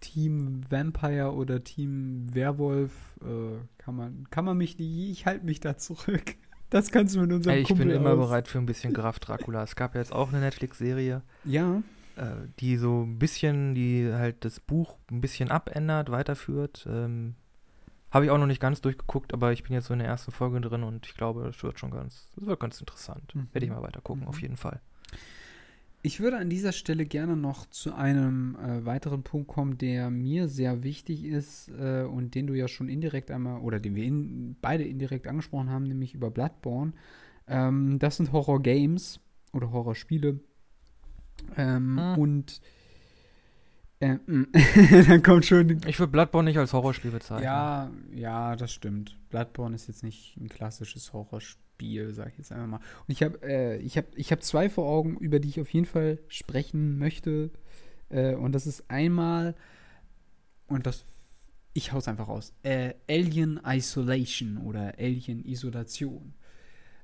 Team 0.00 0.62
Vampire 0.68 1.34
oder 1.34 1.64
Team 1.64 2.26
Werwolf. 2.32 3.18
Äh, 3.22 3.58
kann, 3.78 3.96
man, 3.96 4.30
kann 4.30 4.44
man 4.44 4.56
mich 4.56 4.78
ich 4.78 5.26
halte 5.26 5.44
mich 5.44 5.60
da 5.60 5.76
zurück. 5.76 6.36
Das 6.70 6.90
kannst 6.90 7.14
du 7.16 7.20
mit 7.20 7.32
unserem 7.32 7.56
Ey, 7.56 7.62
ich 7.62 7.68
Kumpel 7.68 7.86
bin 7.86 7.96
immer 7.96 8.10
aus. 8.12 8.18
bereit 8.28 8.48
für 8.48 8.58
ein 8.58 8.66
bisschen 8.66 8.92
Graf 8.92 9.18
Dracula. 9.18 9.62
Es 9.64 9.74
gab 9.76 9.94
ja 9.94 10.00
jetzt 10.00 10.12
auch 10.12 10.28
eine 10.28 10.40
Netflix-Serie, 10.40 11.22
Ja, 11.44 11.82
äh, 12.16 12.24
die 12.60 12.76
so 12.76 13.02
ein 13.02 13.18
bisschen, 13.18 13.74
die 13.74 14.08
halt 14.12 14.44
das 14.44 14.60
Buch 14.60 14.98
ein 15.10 15.20
bisschen 15.20 15.50
abändert, 15.50 16.10
weiterführt. 16.10 16.86
Ähm, 16.88 17.34
Habe 18.12 18.24
ich 18.24 18.30
auch 18.30 18.38
noch 18.38 18.46
nicht 18.46 18.60
ganz 18.60 18.80
durchgeguckt, 18.80 19.32
aber 19.34 19.52
ich 19.52 19.62
bin 19.62 19.72
jetzt 19.72 19.86
so 19.86 19.92
in 19.92 20.00
der 20.00 20.08
ersten 20.08 20.32
Folge 20.32 20.60
drin 20.60 20.82
und 20.82 21.06
ich 21.06 21.14
glaube, 21.14 21.44
das 21.44 21.62
wird 21.62 21.78
schon 21.78 21.90
ganz, 21.92 22.28
das 22.36 22.46
wird 22.46 22.58
ganz 22.60 22.80
interessant. 22.80 23.34
Mhm. 23.34 23.48
Werde 23.52 23.64
ich 23.66 23.70
mal 23.72 23.82
weiter 23.82 24.00
gucken, 24.00 24.22
Mhm. 24.22 24.28
auf 24.28 24.40
jeden 24.42 24.56
Fall. 24.56 24.80
Ich 26.02 26.20
würde 26.20 26.38
an 26.38 26.48
dieser 26.48 26.72
Stelle 26.72 27.04
gerne 27.04 27.36
noch 27.36 27.66
zu 27.66 27.94
einem 27.94 28.56
äh, 28.56 28.84
weiteren 28.86 29.22
Punkt 29.22 29.48
kommen, 29.48 29.76
der 29.76 30.08
mir 30.10 30.48
sehr 30.48 30.82
wichtig 30.82 31.24
ist 31.24 31.68
äh, 31.78 32.02
und 32.04 32.34
den 32.34 32.46
du 32.46 32.54
ja 32.54 32.68
schon 32.68 32.88
indirekt 32.88 33.30
einmal, 33.30 33.60
oder 33.60 33.78
den 33.80 33.94
wir 33.94 34.04
in, 34.04 34.56
beide 34.62 34.84
indirekt 34.84 35.26
angesprochen 35.26 35.68
haben, 35.68 35.84
nämlich 35.84 36.14
über 36.14 36.30
Bloodborne. 36.30 36.92
Ähm, 37.46 37.98
das 37.98 38.16
sind 38.16 38.32
Horror-Games 38.32 39.20
oder 39.52 39.72
Horrorspiele. 39.72 40.40
Ähm, 41.56 41.98
Hm. 41.98 42.18
Und 42.18 42.60
äh, 44.00 44.16
dann 45.06 45.22
kommt 45.22 45.44
schon 45.44 45.80
Ich 45.86 45.98
würde 45.98 46.12
Bloodborne 46.12 46.48
nicht 46.48 46.58
als 46.58 46.72
Horrorspiel 46.72 47.10
bezeichnen. 47.10 47.44
ja, 47.44 47.90
ja, 48.14 48.56
das 48.56 48.72
stimmt. 48.72 49.18
Bloodborne 49.28 49.74
ist 49.74 49.88
jetzt 49.88 50.02
nicht 50.02 50.36
ein 50.38 50.48
klassisches 50.48 51.12
Horrorspiel, 51.12 51.62
sag 52.12 52.28
ich 52.32 52.38
jetzt 52.38 52.52
einfach 52.52 52.66
mal. 52.66 52.80
Und 53.06 53.12
ich 53.12 53.22
habe 53.22 53.38
äh, 53.42 53.76
ich 53.78 53.96
hab, 53.96 54.06
ich 54.16 54.32
hab 54.32 54.42
zwei 54.42 54.68
vor 54.68 54.86
Augen, 54.88 55.16
über 55.16 55.38
die 55.40 55.48
ich 55.48 55.60
auf 55.60 55.70
jeden 55.72 55.86
Fall 55.86 56.18
sprechen 56.28 56.98
möchte. 56.98 57.50
Äh, 58.08 58.34
und 58.34 58.52
das 58.52 58.66
ist 58.66 58.90
einmal, 58.90 59.54
und 60.66 60.86
das, 60.86 61.04
ich 61.72 61.92
hau's 61.92 62.08
einfach 62.08 62.28
raus, 62.28 62.52
äh, 62.62 62.94
Alien 63.08 63.60
Isolation 63.64 64.58
oder 64.58 64.94
Alien 64.98 65.44
Isolation. 65.44 66.34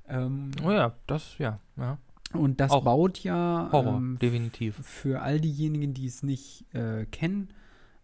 Ähm, 0.09 0.51
Oh 0.65 0.71
ja, 0.71 0.95
das, 1.07 1.39
ja, 1.39 1.61
ja. 1.77 1.99
und 2.33 2.61
das 2.61 2.71
Auch 2.71 2.85
baut 2.85 3.19
ja 3.21 3.69
Horror, 3.73 3.97
ähm, 3.97 4.19
definitiv. 4.21 4.77
für 4.85 5.23
all 5.23 5.41
diejenigen, 5.41 5.95
die 5.95 6.07
es 6.07 6.23
nicht 6.23 6.65
äh, 6.75 7.07
kennen, 7.07 7.49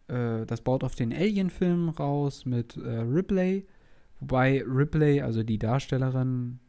äh, 0.09 0.45
das 0.47 0.61
baut 0.63 0.85
auf 0.85 0.95
den 0.95 1.13
Alien-Film 1.13 1.91
raus 1.91 2.45
mit 2.45 2.77
äh, 2.77 2.99
Ripley. 3.01 3.67
Wobei 4.23 4.63
Ripley, 4.65 5.21
also 5.21 5.43
die 5.43 5.59
Darstellerin, 5.59 6.61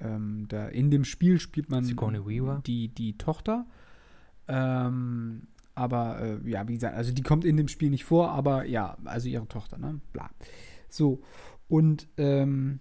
ähm, 0.00 0.46
da 0.48 0.66
in 0.66 0.90
dem 0.90 1.04
Spiel 1.04 1.38
spielt 1.38 1.70
man 1.70 1.84
die, 2.66 2.88
die 2.88 3.16
Tochter. 3.16 3.64
Ähm, 4.48 5.46
aber 5.76 6.20
äh, 6.20 6.50
ja, 6.50 6.66
wie 6.66 6.74
gesagt, 6.74 6.96
also 6.96 7.12
die 7.12 7.22
kommt 7.22 7.44
in 7.44 7.56
dem 7.56 7.68
Spiel 7.68 7.90
nicht 7.90 8.04
vor, 8.04 8.30
aber 8.30 8.64
ja, 8.64 8.96
also 9.04 9.28
ihre 9.28 9.46
Tochter, 9.46 9.78
ne? 9.78 10.00
Bla. 10.12 10.30
So. 10.88 11.22
Und 11.68 12.08
ähm, 12.16 12.80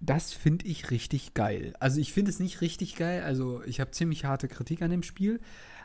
das 0.00 0.32
finde 0.32 0.66
ich 0.66 0.90
richtig 0.90 1.32
geil. 1.32 1.74
Also 1.78 2.00
ich 2.00 2.12
finde 2.12 2.32
es 2.32 2.40
nicht 2.40 2.60
richtig 2.60 2.96
geil. 2.96 3.22
Also 3.22 3.62
ich 3.64 3.78
habe 3.78 3.92
ziemlich 3.92 4.24
harte 4.24 4.48
Kritik 4.48 4.82
an 4.82 4.90
dem 4.90 5.04
Spiel. 5.04 5.40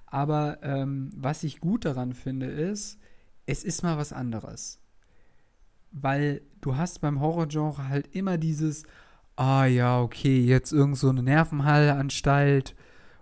Aber 0.08 0.58
ähm, 0.64 1.12
was 1.16 1.44
ich 1.44 1.60
gut 1.60 1.86
daran 1.86 2.14
finde, 2.14 2.48
ist, 2.48 2.98
es 3.46 3.64
ist 3.64 3.84
mal 3.84 3.98
was 3.98 4.12
anderes. 4.12 4.80
Weil 5.92 6.42
du 6.62 6.76
hast 6.76 7.02
beim 7.02 7.20
Horrorgenre 7.20 7.88
halt 7.90 8.08
immer 8.16 8.38
dieses, 8.38 8.84
ah 9.36 9.66
ja, 9.66 10.02
okay, 10.02 10.42
jetzt 10.42 10.72
irgend 10.72 10.98
so 10.98 11.10
eine 11.10 11.24
Nervenheilanstalt 11.24 12.76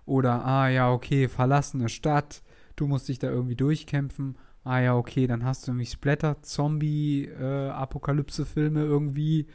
oder 0.05 0.45
ah 0.45 0.69
ja, 0.69 0.91
okay, 0.91 1.27
verlassene 1.27 1.89
Stadt, 1.89 2.41
du 2.75 2.87
musst 2.87 3.07
dich 3.07 3.19
da 3.19 3.29
irgendwie 3.29 3.55
durchkämpfen. 3.55 4.37
Ah 4.63 4.79
ja, 4.79 4.95
okay, 4.95 5.27
dann 5.27 5.45
hast 5.45 5.65
du 5.65 5.71
irgendwie 5.71 5.85
Splatter, 5.85 6.41
Zombie, 6.41 7.25
äh, 7.25 7.69
Apokalypse-Filme 7.69 8.81
irgendwie. 8.83 9.47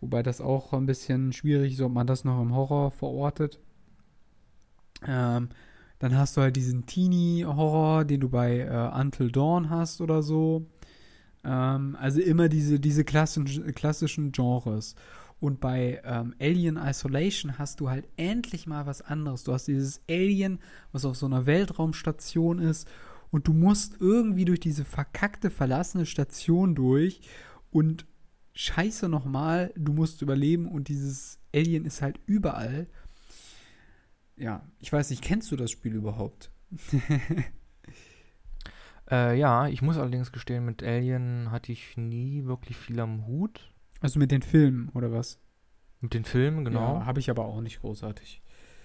Wobei 0.00 0.22
das 0.22 0.40
auch 0.40 0.72
ein 0.72 0.86
bisschen 0.86 1.32
schwierig 1.32 1.74
ist, 1.74 1.80
ob 1.80 1.92
man 1.92 2.06
das 2.06 2.24
noch 2.24 2.40
im 2.40 2.54
Horror 2.54 2.92
verortet. 2.92 3.58
Ähm, 5.06 5.48
dann 5.98 6.16
hast 6.16 6.36
du 6.36 6.42
halt 6.42 6.56
diesen 6.56 6.86
Teenie-Horror, 6.86 8.04
den 8.04 8.20
du 8.20 8.28
bei 8.28 8.60
äh, 8.60 9.00
Until 9.00 9.32
Dawn 9.32 9.70
hast 9.70 10.00
oder 10.00 10.22
so. 10.22 10.66
Ähm, 11.44 11.96
also 12.00 12.20
immer 12.20 12.48
diese, 12.48 12.80
diese 12.80 13.04
klassischen, 13.04 13.74
klassischen 13.74 14.32
Genres. 14.32 14.94
Und 15.40 15.60
bei 15.60 16.00
ähm, 16.04 16.34
Alien 16.40 16.76
Isolation 16.78 17.58
hast 17.58 17.80
du 17.80 17.90
halt 17.90 18.08
endlich 18.16 18.66
mal 18.66 18.86
was 18.86 19.02
anderes. 19.02 19.44
Du 19.44 19.52
hast 19.52 19.66
dieses 19.66 20.00
Alien, 20.08 20.58
was 20.92 21.04
auf 21.04 21.16
so 21.16 21.26
einer 21.26 21.46
Weltraumstation 21.46 22.58
ist. 22.58 22.88
Und 23.30 23.48
du 23.48 23.52
musst 23.52 23.96
irgendwie 24.00 24.44
durch 24.44 24.60
diese 24.60 24.84
verkackte, 24.84 25.50
verlassene 25.50 26.06
Station 26.06 26.74
durch. 26.74 27.20
Und 27.70 28.06
scheiße 28.54 29.08
nochmal, 29.08 29.72
du 29.76 29.92
musst 29.92 30.22
überleben. 30.22 30.66
Und 30.66 30.88
dieses 30.88 31.40
Alien 31.54 31.84
ist 31.84 32.00
halt 32.00 32.20
überall. 32.26 32.86
Ja, 34.36 34.66
ich 34.78 34.92
weiß 34.92 35.10
nicht, 35.10 35.22
kennst 35.22 35.52
du 35.52 35.56
das 35.56 35.70
Spiel 35.70 35.94
überhaupt? 35.94 36.50
Äh, 39.10 39.38
ja, 39.38 39.68
ich 39.68 39.82
muss 39.82 39.98
allerdings 39.98 40.32
gestehen, 40.32 40.64
mit 40.64 40.82
Alien 40.82 41.50
hatte 41.50 41.72
ich 41.72 41.96
nie 41.96 42.44
wirklich 42.44 42.76
viel 42.76 42.98
am 43.00 43.26
Hut. 43.26 43.72
Also 44.00 44.18
mit 44.18 44.30
den 44.30 44.42
Filmen 44.42 44.88
oder 44.90 45.12
was? 45.12 45.38
Mit 46.00 46.14
den 46.14 46.24
Filmen, 46.24 46.64
genau. 46.64 46.98
Ja, 46.98 47.06
habe 47.06 47.20
ich 47.20 47.30
aber 47.30 47.44
auch 47.44 47.60
nicht 47.60 47.80
großartig. 47.80 48.42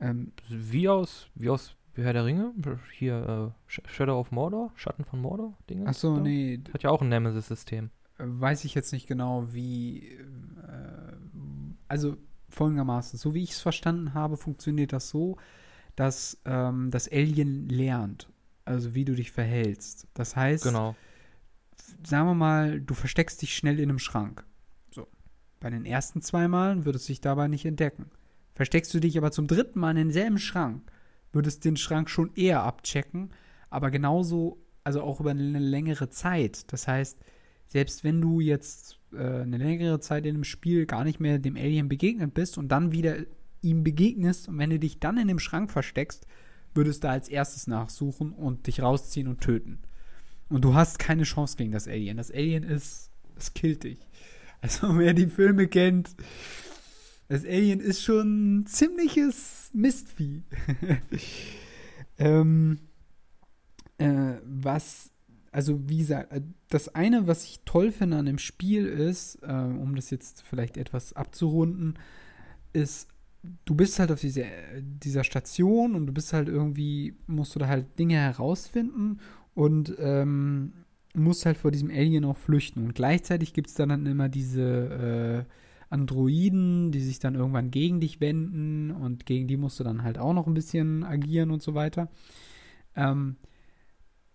Ähm, 0.00 0.32
Wie 0.48 0.88
aus, 0.88 1.28
wie 1.34 1.48
aus 1.50 1.74
Herr 1.94 2.12
der 2.12 2.24
Ringe, 2.26 2.52
hier 2.92 3.54
äh, 3.68 3.70
Sh- 3.72 3.88
Shadow 3.88 4.20
of 4.20 4.30
Mordor, 4.30 4.70
Schatten 4.74 5.04
von 5.04 5.20
Mordor, 5.20 5.56
Dinge. 5.70 5.86
achso, 5.86 6.18
nee, 6.18 6.60
Hat 6.74 6.82
ja 6.82 6.90
auch 6.90 7.00
ein 7.00 7.08
Nemesis-System. 7.08 7.88
weiß 8.18 8.64
ich 8.66 8.74
jetzt 8.74 8.92
nicht 8.92 9.06
genau, 9.06 9.52
wie. 9.54 10.08
Äh, 10.08 11.16
also 11.88 12.16
folgendermaßen, 12.50 13.18
so 13.18 13.32
wie 13.34 13.42
ich 13.42 13.52
es 13.52 13.60
verstanden 13.60 14.12
habe, 14.12 14.36
funktioniert 14.36 14.92
das 14.92 15.08
so, 15.08 15.36
dass 15.94 16.38
ähm, 16.44 16.90
das 16.90 17.10
Alien 17.10 17.68
lernt. 17.68 18.28
Also 18.66 18.94
wie 18.94 19.04
du 19.04 19.14
dich 19.14 19.32
verhältst. 19.32 20.06
Das 20.12 20.36
heißt, 20.36 20.64
Genau. 20.64 20.94
sagen 22.04 22.26
wir 22.28 22.34
mal, 22.34 22.80
du 22.80 22.94
versteckst 22.94 23.40
dich 23.40 23.56
schnell 23.56 23.78
in 23.80 23.88
einem 23.88 23.98
Schrank. 23.98 24.44
So. 24.90 25.06
Bei 25.60 25.70
den 25.70 25.86
ersten 25.86 26.20
zwei 26.20 26.48
Malen 26.48 26.84
wird 26.84 26.96
es 26.96 27.06
sich 27.06 27.20
dabei 27.20 27.48
nicht 27.48 27.64
entdecken. 27.64 28.10
Versteckst 28.54 28.92
du 28.92 29.00
dich 29.00 29.16
aber 29.18 29.30
zum 29.30 29.46
dritten 29.46 29.78
Mal 29.80 29.90
in 29.92 30.08
denselben 30.08 30.38
Schrank, 30.38 30.90
würdest 31.32 31.64
den 31.64 31.76
Schrank 31.76 32.10
schon 32.10 32.34
eher 32.34 32.62
abchecken, 32.62 33.30
aber 33.70 33.90
genauso, 33.90 34.58
also 34.84 35.02
auch 35.02 35.20
über 35.20 35.30
eine 35.30 35.58
längere 35.58 36.08
Zeit. 36.10 36.72
Das 36.72 36.88
heißt, 36.88 37.18
selbst 37.68 38.02
wenn 38.04 38.20
du 38.20 38.40
jetzt 38.40 38.98
äh, 39.12 39.42
eine 39.42 39.58
längere 39.58 40.00
Zeit 40.00 40.24
in 40.24 40.34
einem 40.36 40.44
Spiel 40.44 40.86
gar 40.86 41.04
nicht 41.04 41.20
mehr 41.20 41.38
dem 41.38 41.56
Alien 41.56 41.88
begegnet 41.88 42.32
bist 42.34 42.58
und 42.58 42.68
dann 42.68 42.92
wieder 42.92 43.16
ihm 43.60 43.84
begegnest 43.84 44.48
und 44.48 44.58
wenn 44.58 44.70
du 44.70 44.78
dich 44.78 44.98
dann 45.00 45.18
in 45.18 45.28
dem 45.28 45.38
Schrank 45.38 45.70
versteckst, 45.70 46.26
würdest 46.76 47.04
du 47.04 47.08
als 47.08 47.28
erstes 47.28 47.66
nachsuchen 47.66 48.32
und 48.32 48.66
dich 48.66 48.80
rausziehen 48.80 49.28
und 49.28 49.40
töten. 49.40 49.80
Und 50.48 50.64
du 50.64 50.74
hast 50.74 50.98
keine 50.98 51.24
Chance 51.24 51.56
gegen 51.56 51.72
das 51.72 51.88
Alien. 51.88 52.18
Das 52.18 52.30
Alien 52.30 52.62
ist, 52.62 53.10
es 53.36 53.54
killt 53.54 53.84
dich. 53.84 53.98
Also 54.60 54.96
wer 54.98 55.14
die 55.14 55.26
Filme 55.26 55.66
kennt, 55.66 56.10
das 57.28 57.44
Alien 57.44 57.80
ist 57.80 58.02
schon 58.02 58.58
ein 58.58 58.66
ziemliches 58.66 59.70
Mistvieh. 59.72 60.42
ähm, 62.18 62.78
äh, 63.98 64.34
was, 64.44 65.10
also 65.50 65.88
wie 65.88 65.98
gesagt, 65.98 66.32
äh, 66.32 66.42
das 66.68 66.94
eine, 66.94 67.26
was 67.26 67.44
ich 67.44 67.60
toll 67.64 67.90
finde 67.90 68.18
an 68.18 68.26
dem 68.26 68.38
Spiel 68.38 68.86
ist, 68.86 69.42
äh, 69.42 69.52
um 69.52 69.96
das 69.96 70.10
jetzt 70.10 70.42
vielleicht 70.42 70.76
etwas 70.76 71.14
abzurunden, 71.14 71.98
ist, 72.72 73.08
du 73.64 73.74
bist 73.74 73.98
halt 73.98 74.10
auf 74.12 74.20
diese, 74.20 74.44
dieser 74.80 75.24
Station 75.24 75.94
und 75.94 76.06
du 76.06 76.12
bist 76.12 76.32
halt 76.32 76.48
irgendwie, 76.48 77.14
musst 77.26 77.54
du 77.54 77.58
da 77.58 77.68
halt 77.68 77.98
Dinge 77.98 78.16
herausfinden 78.16 79.20
und 79.54 79.94
ähm, 79.98 80.72
musst 81.14 81.46
halt 81.46 81.56
vor 81.56 81.70
diesem 81.70 81.90
Alien 81.90 82.24
auch 82.24 82.36
flüchten. 82.36 82.84
Und 82.84 82.94
gleichzeitig 82.94 83.52
gibt 83.52 83.68
es 83.68 83.74
dann, 83.74 84.06
immer 84.06 84.28
diese 84.28 85.46
äh, 85.48 85.52
Androiden, 85.88 86.92
die 86.92 87.00
sich 87.00 87.18
dann 87.18 87.34
irgendwann 87.34 87.70
gegen 87.70 88.00
dich 88.00 88.20
wenden 88.20 88.90
und 88.90 89.26
gegen 89.26 89.46
die 89.48 89.56
musst 89.56 89.80
du 89.80 89.84
dann 89.84 90.02
halt 90.02 90.18
auch 90.18 90.34
noch 90.34 90.46
ein 90.46 90.54
bisschen 90.54 91.04
agieren 91.04 91.50
und 91.50 91.62
so 91.62 91.74
weiter. 91.74 92.08
Ähm, 92.94 93.36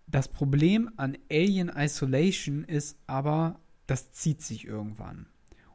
das 0.06 0.28
Problem 0.28 0.90
an 0.96 1.16
Alien 1.30 1.70
Isolation 1.74 2.64
ist 2.64 2.98
aber, 3.06 3.60
das 3.86 4.12
zieht 4.12 4.42
sich 4.42 4.66
irgendwann. 4.66 5.26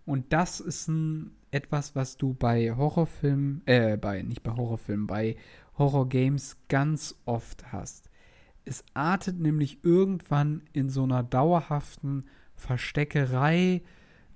Und 0.05 0.31
das 0.31 0.59
ist 0.59 0.87
ein, 0.87 1.31
etwas, 1.51 1.95
was 1.95 2.17
du 2.17 2.33
bei 2.33 2.75
Horrorfilmen, 2.75 3.61
äh, 3.65 3.97
bei, 3.97 4.21
nicht 4.21 4.43
bei 4.43 4.51
Horrorfilmen, 4.51 5.07
bei 5.07 5.35
Horrorgames 5.77 6.57
ganz 6.67 7.15
oft 7.25 7.71
hast. 7.71 8.09
Es 8.65 8.83
artet 8.93 9.39
nämlich 9.39 9.83
irgendwann 9.83 10.63
in 10.73 10.89
so 10.89 11.03
einer 11.03 11.23
dauerhaften 11.23 12.25
Versteckerei, 12.55 13.81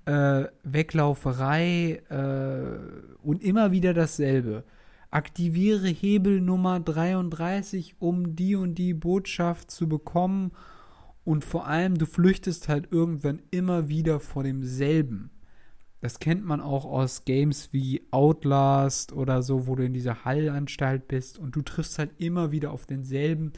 äh, 0.05 0.45
Weglauferei 0.64 2.01
äh, 2.09 3.18
und 3.22 3.43
immer 3.43 3.72
wieder 3.72 3.93
dasselbe. 3.93 4.64
Aktiviere 5.09 5.89
Hebel 5.89 6.39
Nummer 6.39 6.80
33, 6.80 7.95
um 7.99 8.36
die 8.36 8.55
und 8.55 8.76
die 8.76 8.93
Botschaft 8.93 9.70
zu 9.70 9.89
bekommen. 9.89 10.51
Und 11.26 11.43
vor 11.43 11.68
allem, 11.68 11.97
du 11.97 12.05
flüchtest 12.05 12.70
halt 12.70 12.91
irgendwann 12.91 13.41
immer 13.51 13.89
wieder 13.89 14.22
vor 14.22 14.43
demselben. 14.43 15.30
Das 16.02 16.18
kennt 16.18 16.43
man 16.43 16.62
auch 16.62 16.86
aus 16.86 17.26
Games 17.26 17.74
wie 17.74 18.08
Outlast 18.10 19.14
oder 19.14 19.43
so, 19.43 19.68
wo 19.68 19.76
du 19.76 19.86
in 19.86 19.93
dieser 19.93 20.26
Hallanstalt 20.26 21.08
bist 21.08 21.38
und 21.38 21.56
du 21.56 21.62
triffst 21.62 21.99
halt 21.99 22.10
immer 22.18 22.52
wieder 22.52 22.72
auf 22.72 22.88
denselben, 22.88 23.54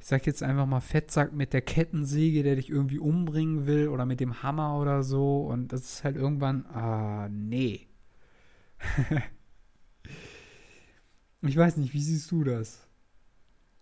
ich 0.00 0.06
sag 0.06 0.26
jetzt 0.26 0.42
einfach 0.42 0.64
mal 0.64 0.80
Fettsack 0.80 1.34
mit 1.34 1.52
der 1.52 1.60
Kettensäge, 1.60 2.42
der 2.42 2.56
dich 2.56 2.70
irgendwie 2.70 2.98
umbringen 2.98 3.66
will 3.66 3.88
oder 3.88 4.06
mit 4.06 4.18
dem 4.18 4.42
Hammer 4.42 4.78
oder 4.78 5.02
so 5.02 5.42
und 5.42 5.70
das 5.70 5.82
ist 5.82 6.04
halt 6.04 6.16
irgendwann, 6.16 6.64
ah, 6.66 7.28
nee. 7.30 7.86
ich 11.42 11.56
weiß 11.56 11.76
nicht, 11.76 11.92
wie 11.92 12.02
siehst 12.02 12.30
du 12.30 12.44
das? 12.44 12.88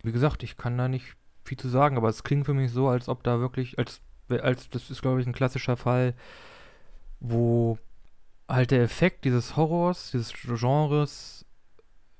Wie 0.02 0.12
gesagt, 0.12 0.42
ich 0.42 0.56
kann 0.56 0.76
da 0.76 0.88
nicht 0.88 1.16
viel 1.44 1.58
zu 1.58 1.68
sagen, 1.68 1.96
aber 1.96 2.08
es 2.08 2.24
klingt 2.24 2.46
für 2.46 2.54
mich 2.54 2.72
so, 2.72 2.88
als 2.88 3.08
ob 3.08 3.22
da 3.22 3.38
wirklich, 3.38 3.78
als, 3.78 4.00
als 4.28 4.68
das 4.70 4.90
ist, 4.90 5.02
glaube 5.02 5.20
ich, 5.20 5.26
ein 5.28 5.32
klassischer 5.32 5.76
Fall, 5.76 6.14
wo 7.20 7.78
halt 8.48 8.70
der 8.70 8.82
Effekt 8.82 9.24
dieses 9.24 9.56
Horrors, 9.56 10.10
dieses 10.12 10.32
Genres 10.32 11.44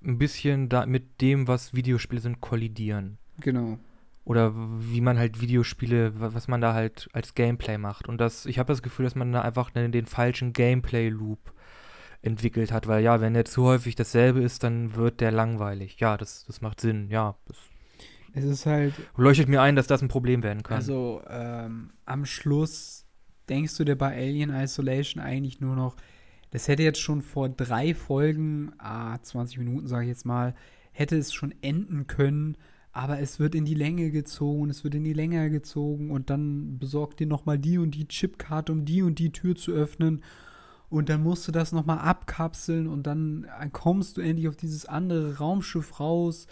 ein 0.05 0.19
bisschen 0.19 0.69
da 0.69 0.87
mit 0.87 1.21
dem, 1.21 1.49
was 1.49 1.75
Videospiele 1.75 2.21
sind, 2.21 2.41
kollidieren. 2.41 3.19
Genau. 3.41 3.79
Oder 4.25 4.53
wie 4.55 5.01
man 5.01 5.19
halt 5.19 5.41
Videospiele, 5.41 6.13
was 6.17 6.49
man 6.49 6.61
da 6.61 6.75
halt 6.75 7.09
als 7.13 7.35
Gameplay 7.35 7.79
macht. 7.79 8.09
Und 8.09 8.19
das, 8.19 8.45
ich 8.47 8.59
habe 8.59 8.73
das 8.73 8.83
Gefühl, 8.83 9.05
dass 9.05 9.15
man 9.15 9.33
da 9.33 9.43
einfach 9.43 9.71
den, 9.71 9.93
den 9.93 10.07
falschen 10.07 10.53
Gameplay-Loop 10.53 11.53
entwickelt 12.23 12.73
hat, 12.73 12.89
weil 12.89 13.05
ja, 13.05 13.21
wenn 13.21 13.35
der 13.35 13.45
zu 13.45 13.63
häufig 13.63 13.95
dasselbe 13.95 14.43
ist, 14.43 14.65
dann 14.65 14.97
wird 14.97 15.21
der 15.21 15.31
langweilig. 15.31 16.01
Ja, 16.01 16.17
das, 16.17 16.45
das 16.47 16.61
macht 16.61 16.81
Sinn, 16.81 17.09
ja. 17.09 17.37
es 18.35 18.45
ist 18.45 18.67
halt. 18.67 18.95
Leuchtet 19.17 19.49
mir 19.49 19.63
ein, 19.63 19.77
dass 19.77 19.87
das 19.87 20.03
ein 20.03 20.09
Problem 20.09 20.43
werden 20.43 20.65
kann. 20.65 20.79
Also, 20.79 21.23
ähm, 21.29 21.93
am 22.05 22.27
Schluss 22.27 23.06
denkst 23.49 23.77
du 23.77 23.85
dir 23.85 23.97
bei 23.97 24.17
Alien 24.17 24.51
Isolation 24.51 25.23
eigentlich 25.23 25.61
nur 25.61 25.77
noch, 25.77 25.97
das 26.51 26.69
hätte 26.69 26.83
jetzt 26.83 27.01
schon 27.01 27.23
vor 27.23 27.49
drei 27.49 27.95
Folgen, 27.95 28.73
ah, 28.79 29.19
20 29.21 29.59
Minuten 29.59 29.87
sage 29.87 30.05
ich 30.05 30.09
jetzt 30.09 30.27
mal, 30.27 30.55
hätte 30.93 31.17
es 31.17 31.33
schon 31.33 31.55
enden 31.61 32.07
können, 32.07 32.57
aber 32.93 33.21
es 33.21 33.39
wird 33.39 33.55
in 33.55 33.65
die 33.65 33.75
Länge 33.75 34.11
gezogen, 34.11 34.71
es 34.71 34.83
wird 34.83 34.95
in 34.95 35.05
die 35.05 35.13
Länge 35.13 35.51
gezogen 35.51 36.11
und 36.11 36.31
dann 36.31 36.79
besorgt 36.79 37.21
dir 37.21 37.27
nochmal 37.27 37.59
die 37.59 37.79
und 37.79 37.91
die 37.91 38.09
Chipkarte, 38.09 38.73
um 38.73 38.85
die 38.85 39.03
und 39.03 39.19
die 39.19 39.33
Tür 39.33 39.55
zu 39.55 39.73
öffnen 39.73 40.23
und 40.89 41.09
dann 41.09 41.23
musst 41.23 41.47
du 41.47 41.53
das 41.53 41.73
nochmal 41.73 41.99
abkapseln 41.99 42.87
und 42.87 43.07
dann 43.07 43.47
kommst 43.73 44.17
du 44.17 44.23
endlich 44.23 44.49
auf 44.49 44.57
dieses 44.57 44.87
andere 44.87 45.39
Raumschiff 45.39 46.01
raus 46.01 46.47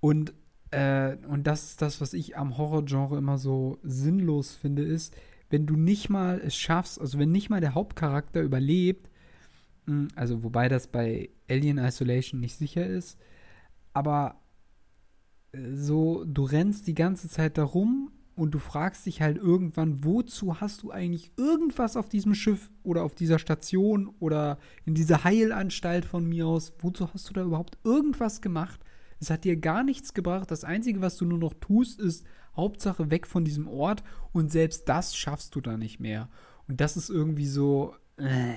und 0.00 0.34
äh, 0.70 1.16
und 1.28 1.46
das 1.46 1.64
ist 1.70 1.82
das, 1.82 2.00
was 2.00 2.12
ich 2.12 2.36
am 2.36 2.58
Horrorgenre 2.58 3.18
immer 3.18 3.38
so 3.38 3.78
sinnlos 3.82 4.52
finde, 4.54 4.82
ist, 4.82 5.14
wenn 5.50 5.66
du 5.66 5.76
nicht 5.76 6.08
mal 6.08 6.40
es 6.44 6.56
schaffst, 6.56 7.00
also 7.00 7.18
wenn 7.18 7.32
nicht 7.32 7.50
mal 7.50 7.60
der 7.60 7.74
Hauptcharakter 7.74 8.42
überlebt, 8.42 9.10
hm, 9.86 10.08
also 10.14 10.42
wobei 10.42 10.68
das 10.68 10.88
bei 10.88 11.30
Alien 11.48 11.78
Isolation 11.78 12.40
nicht 12.40 12.56
sicher 12.56 12.86
ist, 12.86 13.18
aber 13.92 14.40
äh, 15.52 15.74
so, 15.74 16.24
du 16.24 16.44
rennst 16.44 16.86
die 16.86 16.94
ganze 16.94 17.28
Zeit 17.28 17.58
darum 17.58 18.10
und 18.34 18.50
du 18.52 18.58
fragst 18.58 19.06
dich 19.06 19.22
halt 19.22 19.38
irgendwann, 19.38 20.04
wozu 20.04 20.60
hast 20.60 20.82
du 20.82 20.90
eigentlich 20.90 21.32
irgendwas 21.36 21.96
auf 21.96 22.08
diesem 22.08 22.34
Schiff 22.34 22.70
oder 22.82 23.02
auf 23.02 23.14
dieser 23.14 23.38
Station 23.38 24.14
oder 24.18 24.58
in 24.84 24.94
dieser 24.94 25.24
Heilanstalt 25.24 26.04
von 26.04 26.26
mir 26.26 26.46
aus, 26.46 26.74
wozu 26.80 27.12
hast 27.12 27.30
du 27.30 27.32
da 27.32 27.42
überhaupt 27.42 27.78
irgendwas 27.82 28.42
gemacht? 28.42 28.80
Es 29.18 29.30
hat 29.30 29.44
dir 29.44 29.56
gar 29.56 29.82
nichts 29.82 30.12
gebracht. 30.12 30.50
Das 30.50 30.64
Einzige, 30.64 31.00
was 31.00 31.16
du 31.16 31.24
nur 31.24 31.38
noch 31.38 31.54
tust, 31.54 31.98
ist 31.98 32.26
Hauptsache 32.56 33.10
weg 33.10 33.26
von 33.26 33.44
diesem 33.44 33.68
Ort 33.68 34.02
und 34.32 34.50
selbst 34.50 34.88
das 34.88 35.16
schaffst 35.16 35.54
du 35.54 35.60
da 35.60 35.76
nicht 35.76 36.00
mehr. 36.00 36.28
Und 36.68 36.80
das 36.80 36.96
ist 36.96 37.10
irgendwie 37.10 37.46
so, 37.46 37.94
äh, 38.16 38.54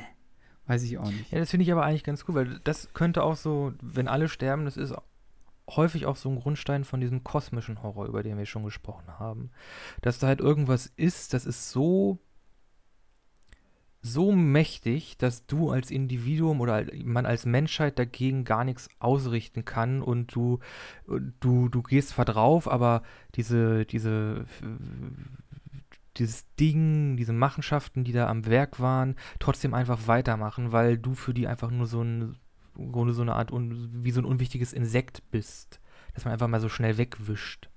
weiß 0.67 0.83
ich 0.83 0.97
auch 0.97 1.11
nicht. 1.11 1.31
Ja, 1.31 1.39
das 1.39 1.49
finde 1.51 1.63
ich 1.63 1.71
aber 1.71 1.85
eigentlich 1.85 2.03
ganz 2.03 2.25
cool, 2.27 2.35
weil 2.35 2.59
das 2.63 2.93
könnte 2.93 3.23
auch 3.23 3.35
so, 3.35 3.73
wenn 3.81 4.07
alle 4.07 4.29
sterben, 4.29 4.65
das 4.65 4.77
ist 4.77 4.93
häufig 5.69 6.05
auch 6.05 6.15
so 6.15 6.29
ein 6.29 6.39
Grundstein 6.39 6.83
von 6.83 6.99
diesem 6.99 7.23
kosmischen 7.23 7.83
Horror, 7.83 8.07
über 8.07 8.23
den 8.23 8.37
wir 8.37 8.45
schon 8.45 8.63
gesprochen 8.63 9.19
haben. 9.19 9.51
Dass 10.01 10.19
da 10.19 10.27
halt 10.27 10.39
irgendwas 10.39 10.91
ist, 10.95 11.33
das 11.33 11.45
ist 11.45 11.69
so 11.71 12.19
so 14.01 14.31
mächtig, 14.31 15.17
dass 15.17 15.45
du 15.45 15.71
als 15.71 15.91
Individuum 15.91 16.61
oder 16.61 16.85
man 17.03 17.25
als 17.25 17.45
Menschheit 17.45 17.99
dagegen 17.99 18.45
gar 18.45 18.63
nichts 18.63 18.89
ausrichten 18.99 19.65
kann 19.65 20.01
und 20.01 20.33
du, 20.33 20.59
du, 21.39 21.67
du 21.67 21.81
gehst 21.81 22.09
zwar 22.09 22.25
drauf, 22.25 22.71
aber 22.71 23.03
diese, 23.35 23.85
diese, 23.85 24.45
dieses 26.15 26.45
Ding, 26.55 27.17
diese 27.17 27.33
Machenschaften, 27.33 28.05
die 28.05 28.13
da 28.13 28.27
am 28.27 28.45
Werk 28.45 28.79
waren, 28.79 29.15
trotzdem 29.39 29.73
einfach 29.73 30.07
weitermachen, 30.07 30.71
weil 30.71 30.97
du 30.97 31.13
für 31.13 31.33
die 31.33 31.47
einfach 31.47 31.69
nur 31.69 31.85
so, 31.85 32.01
ein, 32.01 32.37
nur 32.75 33.13
so 33.13 33.21
eine 33.21 33.35
Art, 33.35 33.51
wie 33.51 34.11
so 34.11 34.21
ein 34.21 34.25
unwichtiges 34.25 34.71
Insekt 34.71 35.23
bist, 35.29 35.81
dass 36.13 36.23
man 36.23 36.33
einfach 36.33 36.47
mal 36.47 36.61
so 36.61 36.69
schnell 36.69 36.97
wegwischt. 36.97 37.69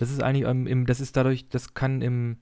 Das 0.00 0.10
ist 0.10 0.20
eigentlich, 0.20 0.44
im, 0.44 0.86
das 0.86 1.00
ist 1.00 1.16
dadurch, 1.16 1.48
das 1.48 1.74
kann 1.74 2.02
im 2.02 2.38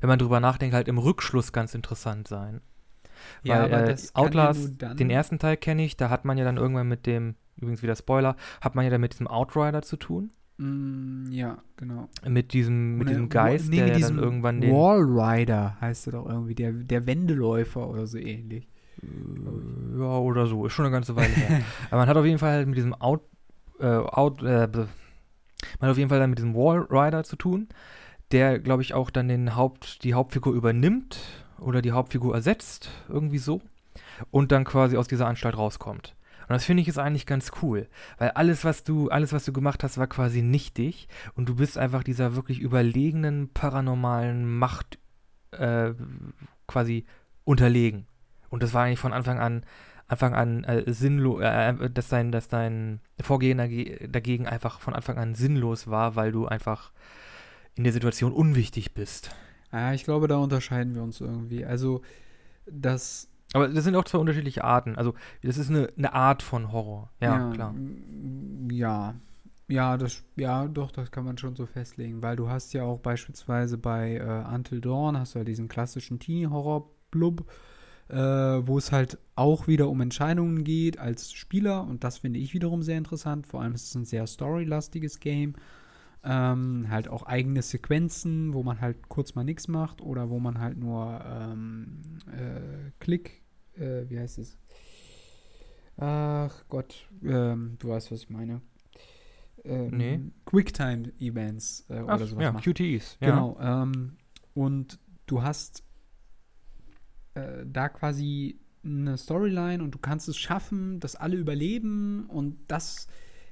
wenn 0.00 0.08
man 0.08 0.18
drüber 0.18 0.40
nachdenkt, 0.40 0.74
halt 0.74 0.88
im 0.88 0.98
Rückschluss 0.98 1.52
ganz 1.52 1.74
interessant 1.74 2.28
sein. 2.28 2.60
Ja, 3.42 3.62
Weil, 3.62 3.74
aber 3.74 3.90
äh, 3.90 3.96
Outlast, 4.14 4.82
ja 4.82 4.94
den 4.94 5.10
ersten 5.10 5.38
Teil 5.38 5.56
kenne 5.56 5.84
ich, 5.84 5.96
da 5.96 6.10
hat 6.10 6.24
man 6.24 6.38
ja 6.38 6.44
dann 6.44 6.56
irgendwann 6.56 6.88
mit 6.88 7.06
dem, 7.06 7.34
übrigens 7.56 7.82
wieder 7.82 7.96
Spoiler, 7.96 8.36
hat 8.60 8.74
man 8.74 8.84
ja 8.84 8.90
dann 8.90 9.00
mit 9.00 9.12
diesem 9.12 9.26
Outrider 9.26 9.82
zu 9.82 9.96
tun. 9.96 10.30
Mm, 10.58 11.30
ja, 11.30 11.58
genau. 11.76 12.08
Mit 12.26 12.52
diesem, 12.52 12.96
mit 12.96 13.08
diesem 13.08 13.28
Geist, 13.28 13.68
nee, 13.68 13.76
der 13.76 13.88
ja 13.88 13.98
dann 13.98 14.18
irgendwann 14.18 14.60
den. 14.60 14.72
Wallrider 14.72 15.76
heißt 15.80 16.08
er 16.08 16.12
doch 16.12 16.26
irgendwie, 16.26 16.54
der, 16.54 16.72
der 16.72 17.06
Wendeläufer 17.06 17.88
oder 17.88 18.06
so 18.06 18.18
ähnlich. 18.18 18.68
Äh, 19.02 19.98
ja, 19.98 20.18
oder 20.18 20.46
so, 20.46 20.66
ist 20.66 20.72
schon 20.72 20.86
eine 20.86 20.92
ganze 20.92 21.16
Weile 21.16 21.28
her. 21.28 21.60
Aber 21.90 22.00
man 22.00 22.08
hat 22.08 22.16
auf 22.16 22.24
jeden 22.24 22.38
Fall 22.38 22.52
halt 22.52 22.68
mit 22.68 22.76
diesem 22.76 22.94
Out, 22.94 23.22
äh, 23.80 23.86
Out, 23.86 24.42
äh, 24.42 24.68
man 25.80 25.88
hat 25.88 25.90
auf 25.90 25.98
jeden 25.98 26.08
Fall 26.08 26.20
dann 26.20 26.30
mit 26.30 26.38
diesem 26.38 26.54
Wallrider 26.54 27.24
zu 27.24 27.36
tun 27.36 27.68
der, 28.32 28.58
glaube 28.58 28.82
ich, 28.82 28.94
auch 28.94 29.10
dann 29.10 29.28
den 29.28 29.56
Haupt, 29.56 30.02
die 30.04 30.14
Hauptfigur 30.14 30.54
übernimmt 30.54 31.18
oder 31.58 31.82
die 31.82 31.92
Hauptfigur 31.92 32.34
ersetzt, 32.34 32.90
irgendwie 33.08 33.38
so, 33.38 33.60
und 34.30 34.52
dann 34.52 34.64
quasi 34.64 34.96
aus 34.96 35.08
dieser 35.08 35.26
Anstalt 35.26 35.56
rauskommt. 35.56 36.14
Und 36.48 36.52
das 36.52 36.64
finde 36.64 36.80
ich 36.80 36.88
ist 36.88 36.98
eigentlich 36.98 37.26
ganz 37.26 37.50
cool, 37.60 37.88
weil 38.18 38.30
alles, 38.30 38.64
was 38.64 38.84
du, 38.84 39.08
alles, 39.08 39.32
was 39.32 39.44
du 39.44 39.52
gemacht 39.52 39.82
hast, 39.82 39.98
war 39.98 40.06
quasi 40.06 40.42
nichtig 40.42 41.08
und 41.34 41.48
du 41.48 41.56
bist 41.56 41.76
einfach 41.76 42.04
dieser 42.04 42.36
wirklich 42.36 42.60
überlegenen 42.60 43.48
paranormalen 43.52 44.48
Macht 44.48 44.98
äh, 45.50 45.92
quasi 46.68 47.04
unterlegen. 47.44 48.06
Und 48.48 48.62
das 48.62 48.74
war 48.74 48.84
eigentlich 48.84 49.00
von 49.00 49.12
Anfang 49.12 49.40
an, 49.40 49.64
Anfang 50.06 50.34
an 50.34 50.62
äh, 50.64 50.92
sinnlos, 50.92 51.42
äh, 51.42 51.70
äh, 51.70 51.90
dass 51.90 52.08
dein, 52.08 52.30
dass 52.30 52.46
dein 52.46 53.00
Vorgehen 53.20 53.58
dagegen 53.58 54.46
einfach 54.46 54.78
von 54.78 54.94
Anfang 54.94 55.18
an 55.18 55.34
sinnlos 55.34 55.88
war, 55.88 56.14
weil 56.14 56.30
du 56.30 56.46
einfach 56.46 56.92
in 57.76 57.84
der 57.84 57.92
Situation 57.92 58.32
unwichtig 58.32 58.94
bist. 58.94 59.30
Ja, 59.72 59.92
ich 59.92 60.04
glaube, 60.04 60.28
da 60.28 60.38
unterscheiden 60.38 60.94
wir 60.94 61.02
uns 61.02 61.20
irgendwie. 61.20 61.64
Also, 61.64 62.02
das. 62.66 63.28
Aber 63.52 63.68
das 63.68 63.84
sind 63.84 63.94
auch 63.94 64.04
zwei 64.04 64.18
unterschiedliche 64.18 64.64
Arten. 64.64 64.96
Also, 64.96 65.14
das 65.42 65.58
ist 65.58 65.70
eine, 65.70 65.88
eine 65.96 66.12
Art 66.12 66.42
von 66.42 66.72
Horror. 66.72 67.10
Ja, 67.20 67.36
ja 67.36 67.52
klar. 67.52 67.74
Ja. 68.70 69.14
Ja, 69.68 69.96
das, 69.96 70.22
ja, 70.36 70.68
doch, 70.68 70.92
das 70.92 71.10
kann 71.10 71.24
man 71.24 71.38
schon 71.38 71.56
so 71.56 71.66
festlegen, 71.66 72.22
weil 72.22 72.36
du 72.36 72.48
hast 72.48 72.72
ja 72.72 72.84
auch 72.84 73.00
beispielsweise 73.00 73.76
bei 73.76 74.14
äh, 74.14 74.54
Until 74.54 74.80
Dawn 74.80 75.18
hast 75.18 75.34
du 75.34 75.40
ja 75.40 75.44
diesen 75.44 75.66
klassischen 75.66 76.20
Teenie-Horror-Blub, 76.20 77.50
äh, 78.08 78.14
wo 78.14 78.78
es 78.78 78.92
halt 78.92 79.18
auch 79.34 79.66
wieder 79.66 79.88
um 79.88 80.00
Entscheidungen 80.00 80.62
geht 80.62 81.00
als 81.00 81.32
Spieler 81.32 81.82
und 81.82 82.04
das 82.04 82.18
finde 82.18 82.38
ich 82.38 82.54
wiederum 82.54 82.84
sehr 82.84 82.96
interessant. 82.96 83.48
Vor 83.48 83.60
allem 83.60 83.74
ist 83.74 83.88
es 83.88 83.94
ein 83.96 84.04
sehr 84.04 84.28
storylastiges 84.28 85.18
Game. 85.18 85.54
Ähm, 86.24 86.86
halt 86.88 87.08
auch 87.08 87.22
eigene 87.22 87.62
Sequenzen, 87.62 88.52
wo 88.52 88.62
man 88.62 88.80
halt 88.80 89.08
kurz 89.08 89.34
mal 89.34 89.44
nichts 89.44 89.68
macht 89.68 90.00
oder 90.00 90.28
wo 90.28 90.40
man 90.40 90.58
halt 90.58 90.76
nur 90.76 91.24
ähm, 91.24 92.02
äh, 92.32 92.90
Klick, 92.98 93.42
äh, 93.74 94.08
wie 94.08 94.18
heißt 94.18 94.38
es? 94.38 94.58
Ach 95.98 96.64
Gott, 96.68 97.08
ähm, 97.22 97.76
du 97.78 97.88
weißt, 97.88 98.10
was 98.10 98.22
ich 98.22 98.30
meine. 98.30 98.60
Ähm, 99.64 99.96
Nee. 99.96 100.20
Quicktime-Events 100.44 101.86
äh, 101.88 102.00
oder 102.00 102.26
sowas 102.26 102.42
ja, 102.42 102.52
macht. 102.52 102.64
QTEs. 102.64 103.18
Ja. 103.20 103.30
Genau. 103.30 103.58
Ähm, 103.60 104.16
und 104.54 104.98
du 105.26 105.42
hast 105.42 105.84
äh, 107.34 107.64
da 107.66 107.88
quasi 107.88 108.58
eine 108.84 109.16
Storyline 109.16 109.82
und 109.82 109.94
du 109.94 109.98
kannst 109.98 110.28
es 110.28 110.36
schaffen, 110.36 111.00
dass 111.00 111.16
alle 111.16 111.36
überleben 111.36 112.26
und 112.26 112.56
das 112.68 113.08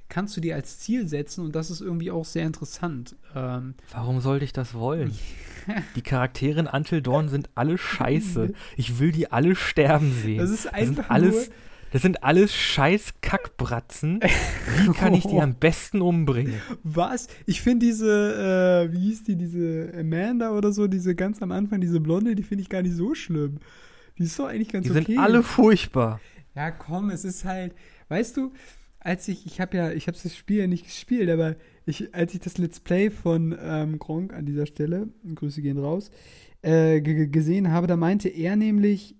kannst 0.09 0.37
du 0.37 0.41
dir 0.41 0.55
als 0.55 0.79
Ziel 0.79 1.07
setzen 1.07 1.43
und 1.45 1.55
das 1.55 1.69
ist 1.71 1.81
irgendwie 1.81 2.11
auch 2.11 2.25
sehr 2.25 2.45
interessant. 2.45 3.15
Ähm, 3.35 3.73
Warum 3.91 4.21
sollte 4.21 4.45
ich 4.45 4.53
das 4.53 4.73
wollen? 4.73 5.13
Die 5.95 6.01
Charaktere 6.01 6.59
in 6.59 6.67
Until 6.67 7.01
Dawn 7.01 7.27
sind 7.29 7.49
alle 7.55 7.77
scheiße. 7.77 8.53
Ich 8.77 8.99
will 8.99 9.11
die 9.11 9.31
alle 9.31 9.55
sterben 9.55 10.13
sehen. 10.13 10.37
das 10.37 10.49
ist 10.51 10.65
Das 10.65 10.73
einfach 10.73 11.03
sind 11.05 11.11
alles, 11.11 11.49
das 11.91 12.01
sind 12.03 12.23
alles 12.23 12.53
scheiß 12.53 13.15
Kackbratzen. 13.21 14.19
Wie 14.85 14.91
kann 14.93 15.13
ich 15.15 15.25
die 15.25 15.39
am 15.41 15.55
besten 15.55 16.01
umbringen? 16.01 16.61
was? 16.83 17.27
Ich 17.47 17.61
finde 17.61 17.85
diese, 17.87 18.87
äh, 18.89 18.93
wie 18.93 18.99
hieß 18.99 19.23
die, 19.23 19.35
diese 19.37 19.91
Amanda 19.99 20.51
oder 20.51 20.71
so, 20.71 20.87
diese 20.87 21.15
ganz 21.15 21.41
am 21.41 21.51
Anfang, 21.51 21.81
diese 21.81 21.99
Blonde, 21.99 22.35
die 22.35 22.43
finde 22.43 22.61
ich 22.61 22.69
gar 22.69 22.81
nicht 22.83 22.95
so 22.95 23.15
schlimm. 23.15 23.57
Die 24.19 24.23
ist 24.23 24.37
doch 24.37 24.45
eigentlich 24.47 24.69
ganz 24.69 24.85
Die 24.85 24.91
okay. 24.91 25.03
sind 25.13 25.19
alle 25.19 25.41
furchtbar. 25.41 26.19
Ja, 26.53 26.69
komm, 26.71 27.09
es 27.09 27.25
ist 27.25 27.43
halt, 27.43 27.73
weißt 28.09 28.37
du, 28.37 28.53
als 29.05 29.27
ich, 29.27 29.45
ich 29.45 29.61
habe 29.61 29.77
ja, 29.77 29.91
ich 29.91 30.07
habe 30.07 30.17
das 30.21 30.35
Spiel 30.35 30.57
ja 30.57 30.67
nicht 30.67 30.85
gespielt, 30.85 31.29
aber 31.29 31.55
ich, 31.85 32.15
als 32.15 32.33
ich 32.33 32.39
das 32.39 32.57
Let's 32.57 32.79
Play 32.79 33.11
von 33.11 33.55
ähm, 33.59 33.99
Gronk 33.99 34.33
an 34.33 34.45
dieser 34.45 34.65
Stelle, 34.65 35.09
Grüße 35.35 35.61
gehen 35.61 35.77
raus, 35.77 36.09
äh, 36.63 37.01
ge- 37.01 37.27
gesehen 37.27 37.71
habe, 37.71 37.85
da 37.85 37.97
meinte 37.97 38.29
er 38.29 38.55
nämlich, 38.55 39.15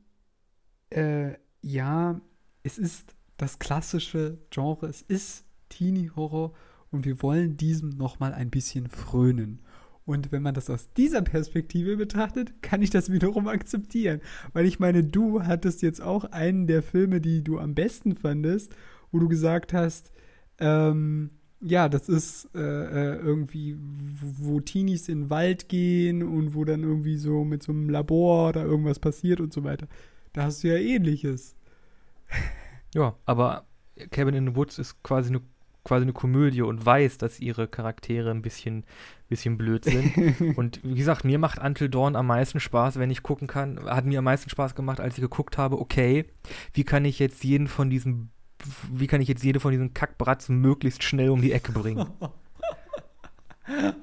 äh, 0.89 1.33
ja, 1.61 2.19
es 2.63 2.79
ist 2.79 3.15
das 3.37 3.59
klassische 3.59 4.39
Genre, 4.49 4.87
es 4.87 5.03
ist 5.03 5.45
Teenie-Horror 5.69 6.53
und 6.89 7.05
wir 7.05 7.21
wollen 7.21 7.55
diesem 7.55 7.89
nochmal 7.89 8.33
ein 8.33 8.49
bisschen 8.49 8.87
frönen. 8.87 9.61
Und 10.03 10.31
wenn 10.31 10.43
man 10.43 10.53
das 10.53 10.69
aus 10.69 10.93
dieser 10.93 11.21
Perspektive 11.21 11.97
betrachtet, 11.97 12.61
kann 12.61 12.81
ich 12.81 12.91
das 12.91 13.11
wiederum 13.11 13.47
akzeptieren. 13.47 14.21
Weil 14.53 14.65
ich 14.65 14.79
meine, 14.79 15.03
du 15.03 15.43
hattest 15.43 15.81
jetzt 15.81 16.01
auch 16.01 16.25
einen 16.25 16.67
der 16.67 16.83
Filme, 16.83 17.21
die 17.21 17.43
du 17.43 17.59
am 17.59 17.73
besten 17.73 18.15
fandest, 18.15 18.75
wo 19.11 19.19
du 19.19 19.27
gesagt 19.27 19.73
hast, 19.73 20.11
ähm, 20.59 21.31
ja, 21.61 21.89
das 21.89 22.09
ist 22.09 22.49
äh, 22.53 22.59
äh, 22.59 23.15
irgendwie, 23.17 23.77
wo, 23.79 24.53
wo 24.53 24.59
Teenies 24.59 25.09
in 25.09 25.23
den 25.23 25.29
Wald 25.29 25.67
gehen 25.69 26.21
und 26.21 26.53
wo 26.53 26.63
dann 26.63 26.83
irgendwie 26.83 27.17
so 27.17 27.43
mit 27.43 27.63
so 27.63 27.71
einem 27.71 27.89
Labor 27.89 28.49
oder 28.49 28.63
irgendwas 28.63 28.99
passiert 28.99 29.39
und 29.39 29.53
so 29.53 29.63
weiter. 29.63 29.87
Da 30.33 30.43
hast 30.43 30.63
du 30.63 30.67
ja 30.67 30.75
ähnliches. 30.75 31.55
Ja, 32.93 33.15
aber 33.25 33.65
Cabin 34.11 34.35
in 34.35 34.47
the 34.47 34.55
Woods 34.55 34.77
ist 34.79 35.01
quasi 35.01 35.29
eine 35.29 35.41
quasi 35.85 36.03
eine 36.03 36.13
Komödie 36.13 36.63
und 36.63 36.85
weiß, 36.85 37.19
dass 37.19 37.39
ihre 37.39 37.67
Charaktere 37.67 38.31
ein 38.31 38.41
bisschen, 38.41 38.83
bisschen 39.29 39.57
blöd 39.57 39.85
sind. 39.85 40.57
und 40.57 40.81
wie 40.83 40.95
gesagt, 40.95 41.23
mir 41.23 41.39
macht 41.39 41.59
Until 41.59 41.89
Dawn 41.89 42.17
am 42.17 42.27
meisten 42.27 42.59
Spaß, 42.59 42.99
wenn 42.99 43.11
ich 43.11 43.23
gucken 43.23 43.47
kann. 43.47 43.79
Hat 43.85 44.05
mir 44.05 44.19
am 44.19 44.25
meisten 44.25 44.49
Spaß 44.49 44.75
gemacht, 44.75 44.99
als 44.99 45.15
ich 45.15 45.21
geguckt 45.21 45.57
habe, 45.57 45.79
okay, 45.79 46.25
wie 46.73 46.83
kann 46.83 47.05
ich 47.05 47.19
jetzt 47.19 47.43
jeden 47.43 47.67
von 47.67 47.89
diesen, 47.89 48.31
wie 48.91 49.07
kann 49.07 49.21
ich 49.21 49.27
jetzt 49.27 49.43
jede 49.43 49.59
von 49.59 49.71
diesen 49.71 49.93
Kackbratzen 49.93 50.59
möglichst 50.59 51.03
schnell 51.03 51.29
um 51.29 51.41
die 51.41 51.51
Ecke 51.51 51.71
bringen? 51.71 52.07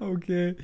Okay, 0.00 0.56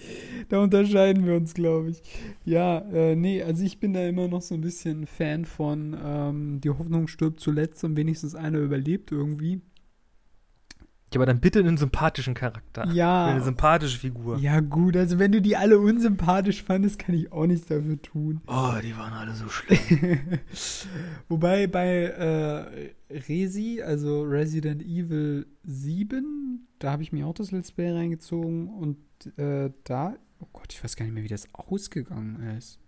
da 0.49 0.61
unterscheiden 0.61 1.25
wir 1.25 1.37
uns, 1.37 1.55
glaube 1.55 1.91
ich. 1.91 2.03
Ja, 2.45 2.79
äh, 2.79 3.15
nee, 3.15 3.43
also 3.43 3.63
ich 3.63 3.79
bin 3.79 3.93
da 3.93 4.05
immer 4.05 4.27
noch 4.27 4.43
so 4.43 4.55
ein 4.57 4.61
bisschen 4.61 5.07
Fan 5.07 5.45
von 5.45 5.97
ähm, 6.05 6.61
Die 6.61 6.71
Hoffnung 6.71 7.07
stirbt 7.07 7.39
zuletzt 7.39 7.85
und 7.85 7.97
wenigstens 7.97 8.35
einer 8.35 8.59
überlebt 8.59 9.13
irgendwie. 9.13 9.61
Ja, 11.13 11.19
aber 11.19 11.27
dann 11.27 11.41
bitte 11.41 11.61
einen 11.61 11.79
sympathischen 11.79 12.35
Charakter. 12.35 12.87
Ja. 12.93 13.27
Eine 13.27 13.43
sympathische 13.43 13.99
Figur. 13.99 14.39
Ja, 14.39 14.61
gut, 14.61 14.97
also 14.97 15.19
wenn 15.19 15.33
du 15.33 15.41
die 15.41 15.57
alle 15.57 15.79
unsympathisch 15.79 16.63
fandest, 16.63 16.99
kann 16.99 17.15
ich 17.15 17.33
auch 17.33 17.47
nichts 17.47 17.67
dafür 17.67 18.01
tun. 18.01 18.43
Oh, 18.47 18.75
die 18.83 18.97
waren 18.97 19.15
alle 19.15 19.35
so 19.35 19.49
schlimm. 19.49 20.39
Wobei 21.29 21.67
bei 21.67 22.05
äh, 22.05 23.15
Resi, 23.15 23.83
also 23.83 24.23
Resident 24.23 24.83
Evil 24.83 25.47
7, 25.65 26.69
da 26.79 26.93
habe 26.93 27.03
ich 27.03 27.13
mir 27.13 27.27
auch 27.27 27.35
das 27.35 27.53
Let's 27.53 27.73
Play 27.73 27.91
reingezogen 27.91 28.69
und 28.69 28.99
äh, 29.39 29.71
da, 29.85 30.15
oh 30.41 30.49
Gott, 30.53 30.73
ich 30.73 30.85
weiß 30.85 30.97
gar 30.97 31.07
nicht 31.07 31.15
mehr, 31.15 31.25
wie 31.25 31.29
das 31.29 31.49
ausgegangen 31.55 32.57
ist. 32.59 32.79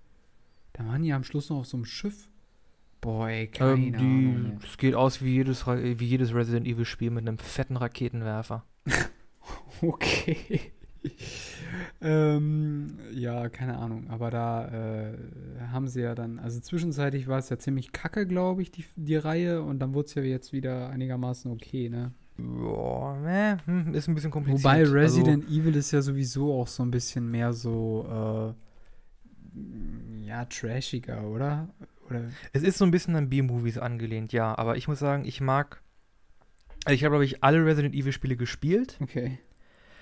Da 0.74 0.86
waren 0.86 1.02
die 1.02 1.12
am 1.12 1.24
Schluss 1.24 1.50
noch 1.50 1.58
auf 1.58 1.66
so 1.66 1.76
einem 1.76 1.86
Schiff. 1.86 2.29
Boah, 3.00 3.28
ey, 3.28 3.46
keine 3.46 3.72
ähm, 3.72 3.94
Ahnung. 3.94 4.58
die, 4.60 4.66
es 4.66 4.76
geht 4.76 4.94
aus 4.94 5.22
wie 5.22 5.32
jedes, 5.34 5.66
wie 5.66 6.04
jedes 6.04 6.34
Resident 6.34 6.66
Evil 6.66 6.84
Spiel 6.84 7.10
mit 7.10 7.26
einem 7.26 7.38
fetten 7.38 7.76
Raketenwerfer. 7.76 8.64
Okay. 9.82 10.60
ähm, 12.02 12.98
ja, 13.12 13.48
keine 13.48 13.78
Ahnung. 13.78 14.10
Aber 14.10 14.30
da 14.30 14.68
äh, 14.68 15.14
haben 15.72 15.88
sie 15.88 16.02
ja 16.02 16.14
dann, 16.14 16.38
also 16.38 16.60
zwischenzeitlich 16.60 17.26
war 17.28 17.38
es 17.38 17.48
ja 17.48 17.58
ziemlich 17.58 17.90
kacke, 17.92 18.26
glaube 18.26 18.62
ich, 18.62 18.70
die, 18.70 18.84
die 18.96 19.16
Reihe. 19.16 19.62
Und 19.62 19.78
dann 19.78 19.94
wurde 19.94 20.06
es 20.06 20.14
ja 20.14 20.22
jetzt 20.22 20.52
wieder 20.52 20.90
einigermaßen 20.90 21.50
okay, 21.50 21.88
ne? 21.88 22.12
Boah, 22.36 23.18
ne, 23.18 23.58
hm, 23.66 23.94
ist 23.94 24.08
ein 24.08 24.14
bisschen 24.14 24.30
kompliziert. 24.30 24.64
Wobei 24.64 24.78
Also, 24.78 24.94
Resident 24.94 25.48
Evil 25.48 25.76
ist 25.76 25.90
ja 25.90 26.00
sowieso 26.00 26.54
auch 26.60 26.68
so 26.68 26.82
ein 26.82 26.90
bisschen 26.90 27.30
mehr 27.30 27.52
so, 27.52 28.54
äh, 29.56 30.26
ja, 30.26 30.44
trashiger, 30.46 31.22
oder? 31.28 31.68
Oder? 32.10 32.24
es 32.52 32.62
ist 32.62 32.78
so 32.78 32.84
ein 32.84 32.90
bisschen 32.90 33.16
an 33.16 33.28
B-Movies 33.30 33.78
angelehnt, 33.78 34.32
ja. 34.32 34.56
Aber 34.58 34.76
ich 34.76 34.88
muss 34.88 34.98
sagen, 34.98 35.24
ich 35.24 35.40
mag. 35.40 35.80
Also 36.84 36.94
ich 36.94 37.04
habe, 37.04 37.12
glaube 37.12 37.24
ich, 37.24 37.42
alle 37.44 37.64
Resident 37.64 37.94
Evil 37.94 38.12
Spiele 38.12 38.36
gespielt. 38.36 38.96
Okay. 39.00 39.38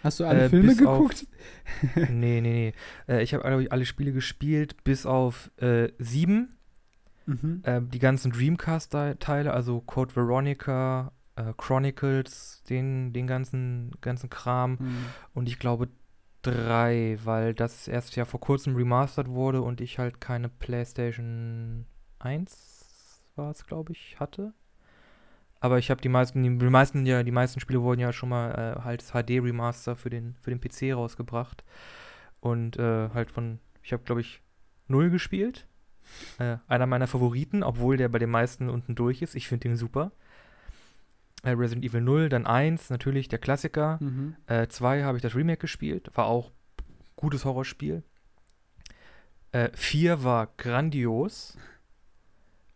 Hast 0.05 0.21
du 0.21 0.25
alle 0.27 0.45
Äh, 0.45 0.49
Filme 0.49 0.69
bis 0.69 0.87
auf- 0.87 0.99
geguckt? 0.99 1.27
nee, 2.11 2.41
nee, 2.41 2.41
nee. 2.41 2.73
Äh, 3.09 3.23
ich 3.23 3.35
habe, 3.35 3.43
glaube 3.45 3.63
ich, 3.65 3.73
alle 3.73 3.85
Spiele 3.85 4.13
gespielt, 4.13 4.85
bis 4.85 5.07
auf 5.07 5.51
äh, 5.61 5.89
sieben. 5.99 6.55
Mhm. 7.27 7.61
Äh, 7.65 7.81
die 7.83 7.99
ganzen 7.99 8.31
Dreamcast-Teile, 8.33 9.53
also 9.53 9.81
Code 9.81 10.15
Veronica, 10.15 11.13
äh, 11.37 11.53
Chronicles, 11.57 12.63
den, 12.71 13.13
den 13.13 13.27
ganzen, 13.27 13.91
ganzen 14.01 14.31
Kram. 14.31 14.79
Hm. 14.79 14.97
Und 15.35 15.49
ich 15.49 15.59
glaube 15.59 15.89
drei, 16.43 17.19
weil 17.25 17.53
das 17.53 17.89
erst 17.89 18.15
ja 18.17 18.25
vor 18.25 18.41
kurzem 18.41 18.77
remastered 18.77 19.29
wurde 19.29 19.61
und 19.63 19.81
ich 19.81 19.99
halt 19.99 20.21
keine 20.21 20.49
PlayStation 20.49 21.85
1 22.19 23.23
war 23.37 23.51
es, 23.51 23.67
glaube 23.67 23.93
ich, 23.93 24.19
hatte. 24.19 24.53
Aber 25.61 25.79
ich 25.79 25.91
habe 25.91 26.01
die 26.01 26.09
meisten, 26.09 26.43
die, 26.43 26.57
die 26.57 26.71
meisten, 26.71 27.05
ja, 27.07 27.23
die 27.23 27.33
meisten 27.33 27.61
Spiele 27.61 27.83
wurden 27.83 28.01
ja 28.01 28.13
schon 28.13 28.29
mal 28.29 28.51
äh, 28.51 28.83
halt 28.83 29.03
als 29.03 29.13
HD-Remaster 29.13 29.97
für 29.97 30.11
den, 30.11 30.37
für 30.41 30.51
den 30.51 30.61
PC 30.61 30.95
rausgebracht. 30.95 31.65
Und 32.41 32.79
äh, 32.79 33.11
halt 33.11 33.31
von, 33.31 33.59
ich 33.83 33.93
habe, 33.93 34.05
glaube 34.05 34.21
ich, 34.21 34.41
null 34.87 35.11
gespielt. 35.11 35.67
Äh, 36.39 36.59
einer 36.69 36.87
meiner 36.87 37.07
Favoriten, 37.07 37.63
obwohl 37.63 37.97
der 37.97 38.09
bei 38.09 38.19
den 38.19 38.31
meisten 38.31 38.69
unten 38.69 38.95
durch 38.95 39.21
ist. 39.21 39.35
Ich 39.35 39.49
finde 39.49 39.69
den 39.69 39.77
super. 39.77 40.13
Äh, 41.43 41.51
Resident 41.51 41.85
Evil 41.85 42.01
0, 42.01 42.29
dann 42.29 42.47
1, 42.47 42.91
natürlich 42.91 43.29
der 43.29 43.39
Klassiker. 43.39 43.99
Mhm. 44.01 44.37
Äh, 44.47 44.69
zwei 44.69 45.05
habe 45.05 45.19
ich 45.19 45.23
das 45.23 45.35
Remake 45.35 45.61
gespielt, 45.61 46.11
war 46.15 46.27
auch 46.27 46.53
gutes 47.17 47.45
Horrorspiel. 47.45 48.03
Äh, 49.53 49.71
vier 49.75 50.25
war 50.25 50.49
grandios. 50.57 51.57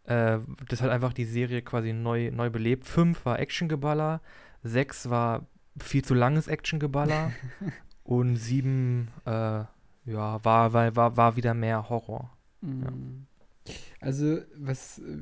Äh, 0.04 0.38
das 0.68 0.82
hat 0.82 0.90
einfach 0.90 1.12
die 1.12 1.24
Serie 1.24 1.62
quasi 1.62 1.92
neu, 1.92 2.30
neu 2.30 2.50
belebt. 2.50 2.86
Fünf 2.86 3.24
war 3.24 3.38
Actiongeballer. 3.38 4.20
Sechs 4.62 5.10
war 5.10 5.46
viel 5.78 6.04
zu 6.04 6.14
langes 6.14 6.48
Actiongeballer. 6.48 7.32
und 8.04 8.36
sieben, 8.36 9.08
äh, 9.24 9.64
ja, 10.04 10.44
war, 10.44 10.72
war, 10.72 10.96
war, 10.96 11.16
war 11.16 11.36
wieder 11.36 11.54
mehr 11.54 11.88
Horror. 11.88 12.30
Mhm. 12.60 13.26
Also, 14.00 14.38
was 14.56 14.98
äh, 14.98 15.18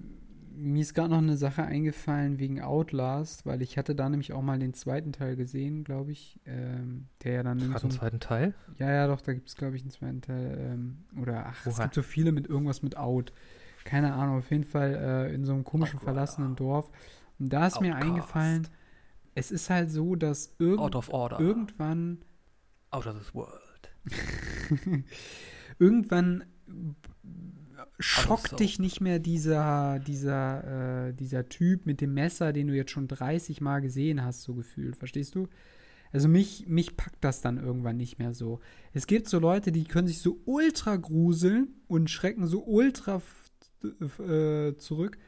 mir 0.61 0.83
ist 0.83 0.95
gerade 0.95 1.11
noch 1.11 1.19
eine 1.19 1.37
Sache 1.37 1.63
eingefallen 1.63 2.39
wegen 2.39 2.61
Outlast, 2.61 3.47
weil 3.47 3.63
ich 3.63 3.79
hatte 3.79 3.95
da 3.95 4.09
nämlich 4.09 4.33
auch 4.33 4.43
mal 4.43 4.59
den 4.59 4.75
zweiten 4.75 5.13
Teil 5.13 5.37
gesehen, 5.37 5.85
glaube 5.85 6.13
ich, 6.13 6.39
ähm, 6.47 7.07
der 7.25 7.33
ja 7.33 7.43
dann 7.43 7.59
so 7.59 7.73
einen 7.73 7.91
zweiten 7.91 8.21
Teil? 8.21 8.55
ja, 8.79 8.91
ja, 8.91 9.07
doch, 9.07 9.21
da 9.21 9.33
gibt 9.33 9.49
es 9.49 9.57
glaube 9.57 9.77
ich 9.77 9.83
einen 9.83 9.91
zweiten 9.91 10.21
Teil 10.21 10.59
ähm, 10.59 11.05
oder 11.21 11.47
ach, 11.47 11.67
es 11.67 11.77
Oha. 11.77 11.85
gibt 11.85 11.95
so 11.95 12.03
viele 12.03 12.33
mit 12.33 12.47
irgendwas 12.47 12.83
mit 12.83 12.97
Out. 12.97 13.33
Keine 13.91 14.13
Ahnung, 14.15 14.39
auf 14.39 14.51
jeden 14.51 14.65
Fall 14.65 14.95
äh, 14.95 15.35
in 15.35 15.45
so 15.45 15.53
einem 15.53 15.65
komischen 15.65 15.99
Oh, 16.01 16.05
verlassenen 16.05 16.55
Dorf. 16.55 16.89
Und 17.41 17.53
da 17.53 17.67
ist 17.67 17.81
mir 17.81 17.95
Outcast. 17.95 18.09
eingefallen, 18.09 18.69
es 19.35 19.51
ist 19.51 19.69
halt 19.69 19.91
so, 19.91 20.15
dass 20.15 20.55
irgend, 20.59 20.79
Out 20.81 20.95
of 20.95 21.09
order. 21.13 21.41
irgendwann 21.41 22.19
Out 22.91 23.07
of 23.07 23.19
this 23.19 23.35
world. 23.35 23.91
irgendwann 25.79 26.45
schockt 27.99 28.51
so. 28.51 28.57
dich 28.57 28.79
nicht 28.79 29.01
mehr 29.01 29.19
dieser, 29.19 29.99
dieser, 29.99 31.09
äh, 31.09 31.13
dieser 31.15 31.49
Typ 31.49 31.87
mit 31.87 32.01
dem 32.01 32.15
Messer, 32.15 32.53
den 32.53 32.69
du 32.69 32.75
jetzt 32.77 32.91
schon 32.93 33.09
30 33.09 33.61
Mal 33.61 33.81
gesehen 33.81 34.25
hast, 34.25 34.43
so 34.43 34.55
gefühlt. 34.55 34.97
Verstehst 34.97 35.35
du? 35.35 35.49
Also 36.13 36.29
mich, 36.29 36.67
mich 36.67 36.97
packt 36.97 37.23
das 37.25 37.41
dann 37.41 37.59
irgendwann 37.59 37.97
nicht 37.97 38.19
mehr 38.19 38.35
so. 38.35 38.61
Es 38.93 39.07
gibt 39.07 39.29
so 39.29 39.39
Leute, 39.39 39.71
die 39.73 39.85
können 39.85 40.09
sich 40.09 40.19
so 40.21 40.41
ultra 40.45 40.97
gruseln 40.97 41.69
und 41.89 42.11
schrecken 42.11 42.47
so 42.47 42.65
ultra 42.65 43.21
äh, 43.85 44.77
zurück. 44.77 45.19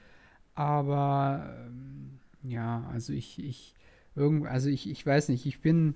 Aber 0.54 1.66
ähm, 1.66 2.18
ja, 2.42 2.88
also 2.92 3.12
ich, 3.12 3.42
ich, 3.42 3.74
irgend, 4.14 4.46
also 4.46 4.68
ich, 4.68 4.88
ich 4.90 5.04
weiß 5.04 5.28
nicht, 5.28 5.46
ich 5.46 5.60
bin, 5.60 5.94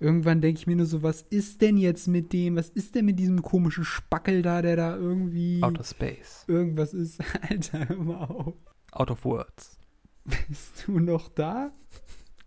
irgendwann 0.00 0.40
denke 0.40 0.58
ich 0.58 0.66
mir 0.66 0.76
nur 0.76 0.86
so, 0.86 1.02
was 1.02 1.22
ist 1.22 1.62
denn 1.62 1.76
jetzt 1.76 2.06
mit 2.08 2.32
dem, 2.32 2.56
was 2.56 2.68
ist 2.68 2.94
denn 2.94 3.04
mit 3.04 3.18
diesem 3.18 3.42
komischen 3.42 3.84
Spackel 3.84 4.42
da, 4.42 4.62
der 4.62 4.76
da 4.76 4.96
irgendwie 4.96 5.62
Out 5.62 5.78
of 5.78 5.86
space. 5.86 6.44
irgendwas 6.46 6.92
ist? 6.92 7.20
Alter, 7.48 7.88
hör 7.88 7.96
mal 7.96 8.24
auf. 8.24 8.54
Out 8.92 9.10
of 9.10 9.24
words. 9.24 9.78
Bist 10.24 10.84
du 10.86 10.98
noch 10.98 11.28
da? 11.28 11.70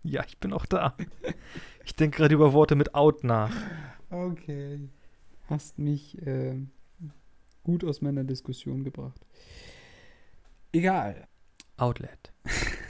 Ja, 0.02 0.24
ich 0.26 0.38
bin 0.38 0.52
auch 0.52 0.66
da. 0.66 0.96
Ich 1.84 1.94
denke 1.94 2.18
gerade 2.18 2.34
über 2.34 2.52
Worte 2.52 2.74
mit 2.74 2.94
out 2.94 3.24
nach. 3.24 3.54
Okay. 4.10 4.88
Hast 5.48 5.78
mich 5.78 6.16
ähm, 6.26 6.70
gut 7.62 7.84
aus 7.84 8.00
meiner 8.00 8.24
Diskussion 8.24 8.84
gebracht. 8.84 9.20
Egal. 10.72 11.26
Outlet. 11.76 12.32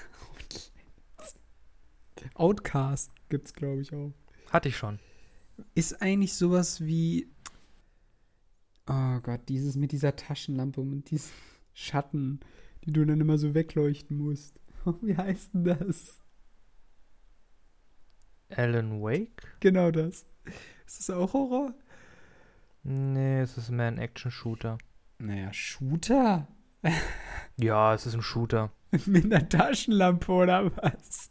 Outcast 2.35 3.11
gibt's, 3.29 3.55
glaube 3.55 3.83
ich, 3.83 3.95
auch. 3.95 4.13
Hatte 4.51 4.69
ich 4.69 4.77
schon. 4.77 4.99
Ist 5.75 6.03
eigentlich 6.03 6.35
sowas 6.35 6.81
wie. 6.81 7.29
Oh 8.87 9.21
Gott, 9.21 9.41
dieses 9.49 9.77
mit 9.77 9.93
dieser 9.93 10.17
Taschenlampe 10.17 10.81
und 10.81 11.11
diesen 11.11 11.31
Schatten, 11.75 12.41
die 12.85 12.93
du 12.93 13.05
dann 13.05 13.21
immer 13.21 13.39
so 13.39 13.55
wegleuchten 13.55 14.19
musst. 14.19 14.59
Wie 15.03 15.17
heißt 15.17 15.55
denn 15.55 15.65
das? 15.65 16.19
Alan 18.49 19.01
Wake? 19.01 19.57
Genau 19.61 19.91
das. 19.91 20.27
Ist 20.87 20.99
das 20.99 21.11
auch 21.11 21.33
Horror? 21.33 21.75
Nee, 22.83 23.41
es 23.41 23.57
ist 23.59 23.71
mehr 23.71 23.89
ein 23.89 23.99
Action-Shooter. 23.99 24.79
Naja, 25.19 25.53
Shooter? 25.53 26.47
Ja, 27.57 27.93
es 27.93 28.07
ist 28.07 28.15
ein 28.15 28.23
Shooter. 28.23 28.71
mit 29.05 29.27
einer 29.27 29.47
Taschenlampe 29.47 30.33
oder 30.33 30.75
was? 30.77 31.31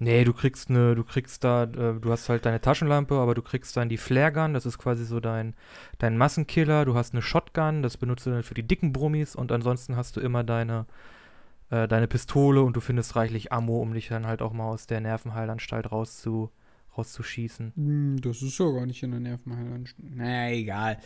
Nee, 0.00 0.24
du 0.24 0.32
kriegst 0.32 0.68
eine, 0.68 0.96
du 0.96 1.04
kriegst 1.04 1.44
da, 1.44 1.62
äh, 1.62 2.00
du 2.00 2.10
hast 2.10 2.28
halt 2.28 2.44
deine 2.44 2.60
Taschenlampe, 2.60 3.14
aber 3.14 3.36
du 3.36 3.42
kriegst 3.42 3.76
dann 3.76 3.88
die 3.88 3.96
Flare 3.96 4.32
Gun, 4.32 4.54
das 4.54 4.66
ist 4.66 4.78
quasi 4.78 5.04
so 5.04 5.20
dein, 5.20 5.54
dein 5.98 6.18
Massenkiller. 6.18 6.84
Du 6.84 6.96
hast 6.96 7.12
eine 7.14 7.22
Shotgun, 7.22 7.82
das 7.84 7.96
benutzt 7.96 8.26
du 8.26 8.30
dann 8.30 8.42
für 8.42 8.54
die 8.54 8.66
dicken 8.66 8.92
Brummis 8.92 9.36
und 9.36 9.52
ansonsten 9.52 9.94
hast 9.94 10.16
du 10.16 10.20
immer 10.20 10.42
deine, 10.42 10.86
äh, 11.70 11.86
deine 11.86 12.08
Pistole 12.08 12.62
und 12.62 12.74
du 12.74 12.80
findest 12.80 13.14
reichlich 13.14 13.52
Ammo, 13.52 13.80
um 13.80 13.94
dich 13.94 14.08
dann 14.08 14.26
halt 14.26 14.42
auch 14.42 14.52
mal 14.52 14.64
aus 14.64 14.88
der 14.88 15.00
Nervenheilanstalt 15.00 15.92
rauszu, 15.92 16.50
rauszuschießen. 16.96 17.72
Hm, 17.74 18.20
das 18.20 18.42
ist 18.42 18.58
ja 18.58 18.70
gar 18.70 18.86
nicht 18.86 19.02
in 19.02 19.10
der 19.12 19.20
Nervenheilanstalt. 19.20 20.14
Naja, 20.16 20.54
egal. 20.54 20.98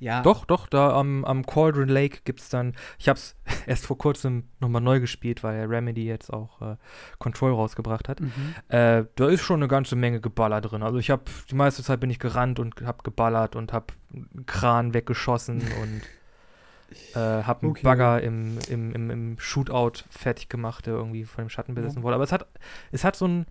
Ja. 0.00 0.22
Doch, 0.22 0.44
doch, 0.44 0.68
da 0.68 0.92
am, 0.96 1.24
am 1.24 1.44
Cauldron 1.44 1.88
Lake 1.88 2.20
gibt's 2.24 2.48
dann, 2.48 2.74
ich 2.98 3.08
hab's 3.08 3.34
erst 3.66 3.84
vor 3.86 3.98
kurzem 3.98 4.44
nochmal 4.60 4.80
neu 4.80 5.00
gespielt, 5.00 5.42
weil 5.42 5.64
Remedy 5.64 6.04
jetzt 6.04 6.32
auch 6.32 6.62
äh, 6.62 6.76
Control 7.18 7.52
rausgebracht 7.52 8.08
hat. 8.08 8.20
Mhm. 8.20 8.30
Äh, 8.68 9.04
da 9.16 9.28
ist 9.28 9.40
schon 9.42 9.56
eine 9.60 9.66
ganze 9.68 9.96
Menge 9.96 10.20
Geballer 10.20 10.60
drin. 10.60 10.82
Also 10.84 10.98
ich 10.98 11.10
habe 11.10 11.24
die 11.50 11.56
meiste 11.56 11.82
Zeit 11.82 11.98
bin 11.98 12.10
ich 12.10 12.20
gerannt 12.20 12.60
und 12.60 12.80
habe 12.82 13.02
geballert 13.02 13.56
und 13.56 13.72
habe 13.72 13.86
einen 14.14 14.46
Kran 14.46 14.94
weggeschossen 14.94 15.62
und 15.82 16.02
äh, 17.14 17.42
habe 17.42 17.62
einen 17.62 17.70
Okay. 17.72 17.82
Bagger 17.82 18.22
im, 18.22 18.58
im, 18.68 18.92
im, 18.92 19.10
im 19.10 19.38
Shootout 19.40 20.04
fertig 20.10 20.48
gemacht, 20.48 20.86
der 20.86 20.94
irgendwie 20.94 21.24
von 21.24 21.44
dem 21.44 21.48
Schatten 21.50 21.74
besessen 21.74 21.98
Ja. 21.98 22.02
wurde. 22.04 22.14
Aber 22.14 22.24
es 22.24 22.30
hat, 22.32 22.46
es 22.92 23.02
hat 23.04 23.16
so 23.16 23.26
ein, 23.26 23.46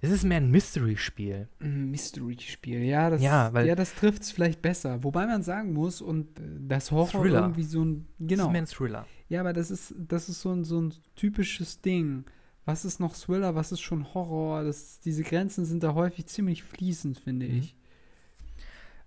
es 0.00 0.10
ist 0.10 0.24
mehr 0.24 0.38
ein 0.38 0.50
Mystery-Spiel. 0.50 1.48
Ein 1.60 1.90
Mystery-Spiel, 1.90 2.80
ja, 2.84 3.10
das, 3.10 3.22
Ja, 3.22 3.52
weil- 3.52 3.66
ja, 3.66 3.74
das 3.74 3.94
trifft 3.94 4.22
es 4.22 4.30
vielleicht 4.30 4.62
besser. 4.62 5.02
Wobei 5.04 5.26
man 5.26 5.42
sagen 5.42 5.72
muss, 5.72 6.00
und 6.00 6.28
das 6.60 6.90
Horror 6.90 7.22
Thriller. 7.22 7.40
irgendwie 7.40 7.62
so 7.64 7.84
ein, 7.84 8.06
genau. 8.18 8.46
ist 8.46 8.52
mehr 8.52 8.62
ein 8.62 8.66
Thriller. 8.66 9.06
Ja, 9.28 9.40
aber 9.40 9.52
das 9.52 9.70
ist, 9.70 9.94
das 9.98 10.28
ist 10.28 10.40
so 10.40 10.52
ein, 10.52 10.64
so 10.64 10.80
ein 10.80 10.94
typisches 11.16 11.80
Ding. 11.80 12.24
Was 12.64 12.84
ist 12.84 12.98
noch 13.00 13.14
Thriller, 13.16 13.54
was 13.54 13.70
ist 13.72 13.80
schon 13.80 14.12
Horror? 14.14 14.64
Das, 14.64 14.98
diese 15.00 15.22
Grenzen 15.22 15.64
sind 15.64 15.82
da 15.82 15.94
häufig 15.94 16.26
ziemlich 16.26 16.62
fließend, 16.64 17.18
finde 17.18 17.46
Mhm. 17.48 17.58
ich. 17.58 17.76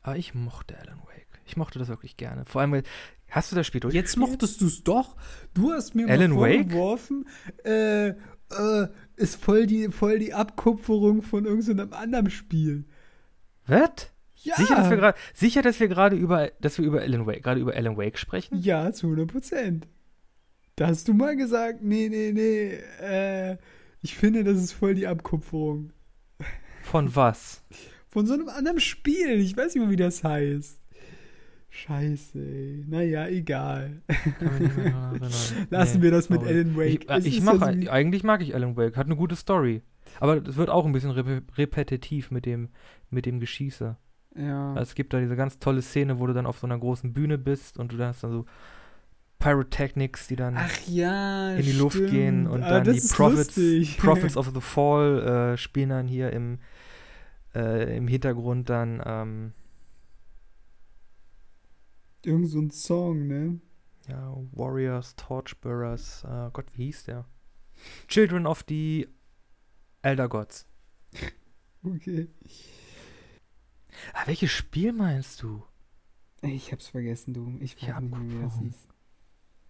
Aber 0.01 0.17
ich 0.17 0.34
mochte 0.34 0.78
Alan 0.78 0.99
Wake. 0.99 1.28
Ich 1.45 1.57
mochte 1.57 1.80
das 1.80 1.88
wirklich 1.88 2.15
gerne. 2.15 2.45
Vor 2.45 2.61
allem, 2.61 2.72
weil, 2.72 2.84
hast 3.30 3.51
du 3.51 3.55
das 3.55 3.67
Spiel 3.67 3.80
Jetzt 3.84 3.93
durchgespielt? 3.93 4.28
mochtest 4.30 4.61
du 4.61 4.67
es 4.67 4.84
doch. 4.84 5.17
Du 5.53 5.72
hast 5.72 5.95
mir 5.95 6.07
Alan 6.07 6.32
mal 6.32 6.53
vorgeworfen, 6.53 7.28
äh, 7.63 8.13
äh, 8.52 8.88
ist 9.16 9.41
voll 9.41 9.66
die, 9.68 9.89
voll 9.89 10.20
die 10.20 10.34
Abkupferung 10.34 11.22
von 11.22 11.45
irgendeinem 11.45 11.93
anderen 11.93 12.30
Spiel. 12.30 12.86
Was? 13.68 14.12
Ja, 14.41 14.56
Sicher, 14.56 14.76
dass 14.76 14.89
wir 14.89 14.97
gerade, 14.97 15.18
sicher, 15.34 15.62
dass 15.62 15.80
wir 15.80 15.89
gerade 15.89 16.16
über, 16.16 16.52
dass 16.62 16.78
wir 16.78 16.86
über 16.86 17.02
Alan 17.02 17.28
Wake, 17.28 17.43
gerade 17.43 17.60
über 17.60 17.74
Alan 17.76 17.97
Wake 17.97 18.18
sprechen? 18.18 18.58
ja, 18.62 18.91
zu 18.93 19.08
100 19.08 19.30
Prozent. 19.30 19.88
Da 20.78 20.88
hast 20.88 21.10
du 21.10 21.14
mal 21.14 21.36
gesagt, 21.36 21.84
nee, 21.84 22.08
nee, 22.08 22.32
nee, 22.32 22.80
äh, 23.02 23.58
ich 24.02 24.16
finde, 24.16 24.45
das 24.45 24.58
ist 24.58 24.72
voll 24.72 24.95
die 24.95 25.08
Abkupferung. 25.08 25.91
Von 26.84 27.14
was? 27.16 27.64
Von 28.08 28.26
so 28.26 28.34
einem 28.34 28.47
anderen 28.47 28.80
Spiel. 28.80 29.41
Ich 29.41 29.58
weiß 29.58 29.76
nicht 29.76 29.84
mehr, 29.84 29.91
wie 29.91 29.97
das 29.97 30.24
heißt. 30.24 30.78
Scheiße, 31.72 32.39
ey. 32.39 32.84
Naja, 32.88 33.28
egal. 33.28 34.01
Lassen 35.70 35.97
Nee, 35.97 36.03
wir 36.03 36.11
das 36.11 36.30
mit 36.30 36.41
sorry. 36.41 36.53
Alan 36.53 36.78
Wake. 36.78 37.03
Ich, 37.03 37.09
äh, 37.09 37.20
ich 37.20 37.41
mach, 37.41 37.59
ja 37.61 37.74
so 37.74 37.80
wie- 37.80 37.89
eigentlich 37.89 38.24
mag 38.24 38.41
ich 38.41 38.55
Alan 38.55 38.76
Wake, 38.76 38.97
hat 38.97 39.05
eine 39.05 39.15
gute 39.15 39.36
Story. 39.36 39.82
Aber 40.20 40.38
es 40.38 40.55
wird 40.55 40.70
auch 40.70 40.86
ein 40.86 40.91
bisschen 40.91 41.11
rep 41.11 41.43
repetitiv 41.57 42.32
mit 42.32 42.45
dem, 42.45 42.70
mit 43.11 43.26
dem 43.28 43.39
Geschieße. 43.39 43.95
Ja. 44.36 44.70
Also 44.74 44.82
es 44.84 44.95
gibt 44.95 45.13
da 45.13 45.20
diese 45.20 45.36
ganz 45.36 45.59
tolle 45.59 45.82
Szene, 45.82 46.20
wo 46.20 46.26
du 46.28 46.34
dann 46.34 46.45
auf 46.47 46.57
so 46.59 46.65
einer 46.67 46.78
großen 46.80 47.13
Bühne 47.13 47.38
bist 47.38 47.78
und 47.78 47.93
du 47.93 48.03
hast 48.03 48.24
dann 48.24 48.32
so 48.32 48.45
Pyrotechnics, 49.38 50.28
die 50.28 50.36
dann 50.36 50.57
ja, 50.88 51.53
in 51.55 51.63
die 51.63 51.72
Luft 51.72 51.95
stimmt. 51.95 52.11
gehen 52.11 52.47
und 52.47 52.61
Ah, 52.63 52.82
dann 52.82 52.93
die 52.93 52.99
Prophets. 52.99 53.57
Prophets 53.97 54.36
of 54.38 54.51
the 54.53 54.59
Fall 54.61 55.53
äh, 55.53 55.57
spielen 55.57 55.89
dann 55.89 56.07
hier 56.07 56.32
im, 56.34 56.59
äh, 57.55 57.95
im 57.95 58.07
Hintergrund 58.07 58.70
dann 58.70 59.01
ähm, 59.05 59.53
Irgend 62.26 62.47
so 62.47 62.59
ein 62.59 62.72
Song, 62.72 63.28
ne? 63.28 63.59
ja, 64.07 64.36
Warriors, 64.51 65.15
Torchbearers, 65.15 66.24
äh, 66.24 66.49
Gott, 66.51 66.65
wie 66.76 66.86
hieß 66.86 67.03
der? 67.05 67.26
Children 68.07 68.45
of 68.47 68.63
the 68.67 69.07
Elder 70.01 70.28
Gods. 70.30 70.67
Okay. 71.82 72.28
Ah, 74.13 74.24
welches 74.26 74.51
Spiel 74.51 74.91
meinst 74.91 75.41
du? 75.41 75.63
Ich 76.41 76.74
hab's 76.74 76.88
vergessen, 76.89 77.34
du. 77.34 77.55
Ich 77.61 77.78
weiß 77.82 77.88
Ja, 77.88 78.01
nicht 78.01 78.11
mehr, 78.17 78.30
wie 78.30 78.43
das 78.43 78.59
hieß. 78.59 78.88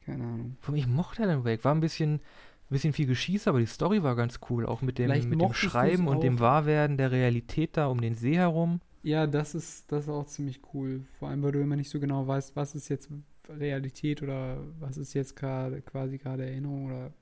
Keine 0.06 0.24
Ahnung. 0.24 0.58
Ich 0.74 0.88
mochte 0.88 1.22
Alan 1.22 1.46
Wake. 1.46 1.64
War 1.64 1.76
ein 1.76 1.82
bisschen, 1.82 2.16
ein 2.16 2.22
bisschen 2.70 2.94
viel 2.94 3.06
Geschieß, 3.06 3.48
aber 3.48 3.60
die 3.60 3.68
Story 3.68 4.02
war 4.02 4.16
ganz 4.16 4.40
cool. 4.50 4.66
Auch 4.66 4.82
mit 4.82 4.98
dem, 4.98 5.06
Vielleicht 5.06 5.30
mit 5.30 5.40
dem 5.40 5.54
Schreiben 5.54 6.08
und 6.08 6.22
dem. 6.24 6.40
Wahrwerden 6.40 6.98
der 6.98 7.12
Realität 7.12 7.78
da 7.78 7.86
um 7.86 8.02
den 8.02 8.16
See 8.16 8.36
herum. 8.38 8.82
Ja, 9.02 9.28
das 9.28 9.56
ist, 9.56 9.92
das 9.92 10.04
ist 10.04 10.10
auch 10.10 10.26
ziemlich 10.26 10.62
cool. 10.74 11.06
Vor 11.18 11.30
allem, 11.30 11.42
weil 11.42 11.54
du 11.54 11.62
immer 11.62 11.76
nicht 11.76 11.90
so 11.90 12.00
genau 12.00 12.28
weißt, 12.28 12.56
was 12.56 12.76
ist 12.76 12.90
jetzt 12.90 13.10
Realität 13.48 14.22
oder 14.22 14.58
was 14.80 14.98
ist 14.98 15.14
jetzt 15.14 15.36
gerade 15.36 15.82
quasi 15.82 16.18
gerade 16.18 16.46
Erinnerung 16.46 16.86
oder 16.88 17.14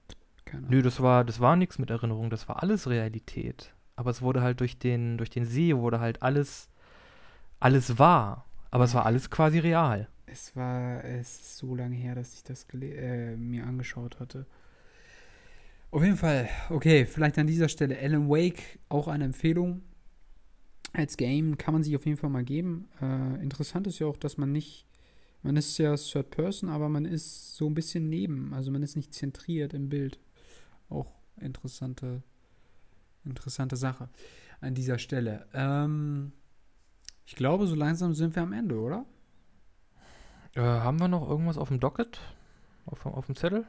keine 0.46 0.68
Ahnung. 0.68 0.72
Nö, 0.72 0.82
das 0.82 1.02
war, 1.02 1.24
das 1.24 1.40
war 1.40 1.56
nichts 1.56 1.78
mit 1.78 1.90
Erinnerung, 1.90 2.30
das 2.30 2.48
war 2.48 2.62
alles 2.62 2.90
Realität. 2.90 3.74
Aber 3.96 4.12
es 4.12 4.22
wurde 4.22 4.42
halt 4.42 4.60
durch 4.60 4.78
den, 4.78 5.18
durch 5.18 5.30
den 5.30 5.46
See 5.46 5.76
wurde 5.76 6.00
halt 6.00 6.22
alles, 6.22 6.70
alles 7.60 7.98
wahr. 7.98 8.46
Aber 8.70 8.84
es 8.84 8.94
war 8.94 9.06
alles 9.06 9.30
quasi 9.30 9.60
real. 9.60 10.08
Es 10.26 10.56
war, 10.56 11.04
es 11.04 11.40
ist 11.40 11.58
so 11.58 11.76
lange 11.76 11.96
her, 11.96 12.16
dass 12.16 12.34
ich 12.34 12.44
das 12.44 12.68
äh, 12.74 13.36
mir 13.36 13.66
angeschaut 13.66 14.20
hatte. 14.20 14.46
Auf 15.90 16.04
jeden 16.04 16.18
Fall, 16.18 16.50
okay, 16.70 17.06
vielleicht 17.06 17.38
an 17.40 17.48
dieser 17.48 17.70
Stelle 17.70 17.98
Alan 17.98 18.30
Wake, 18.30 18.80
auch 18.90 19.08
eine 19.08 19.24
Empfehlung. 19.24 19.82
Als 20.94 21.18
Game 21.18 21.58
kann 21.58 21.74
man 21.74 21.84
sich 21.84 21.96
auf 21.96 22.06
jeden 22.06 22.18
Fall 22.18 22.30
mal 22.30 22.44
geben. 22.44 22.88
Äh, 23.02 23.42
interessant 23.42 23.88
ist 23.88 24.00
ja 24.00 24.08
auch, 24.08 24.18
dass 24.18 24.38
man 24.38 24.52
nicht, 24.52 24.88
man 25.44 25.58
ist 25.58 25.78
ja 25.78 25.96
Third 25.96 26.32
Person, 26.32 26.70
aber 26.70 26.90
man 26.90 27.06
ist 27.06 27.56
so 27.56 27.68
ein 27.68 27.76
bisschen 27.76 28.10
neben, 28.10 28.54
also 28.54 28.72
man 28.72 28.84
ist 28.84 28.96
nicht 28.96 29.14
zentriert 29.14 29.74
im 29.74 29.90
Bild. 29.90 30.20
Auch 30.90 31.12
interessante, 31.40 32.24
interessante 33.26 33.76
Sache 33.76 34.10
an 34.62 34.74
dieser 34.74 34.98
Stelle. 34.98 35.46
Ähm, 35.54 36.32
ich 37.26 37.36
glaube, 37.36 37.68
so 37.68 37.76
langsam 37.76 38.14
sind 38.14 38.36
wir 38.36 38.44
am 38.44 38.54
Ende, 38.54 38.80
oder? 38.80 39.06
Äh, 40.56 40.62
haben 40.62 41.00
wir 41.00 41.08
noch 41.08 41.30
irgendwas 41.30 41.58
auf 41.58 41.68
dem 41.68 41.80
Docket? 41.80 42.20
Auf, 42.86 43.06
auf 43.06 43.26
dem 43.26 43.36
Zettel? 43.36 43.66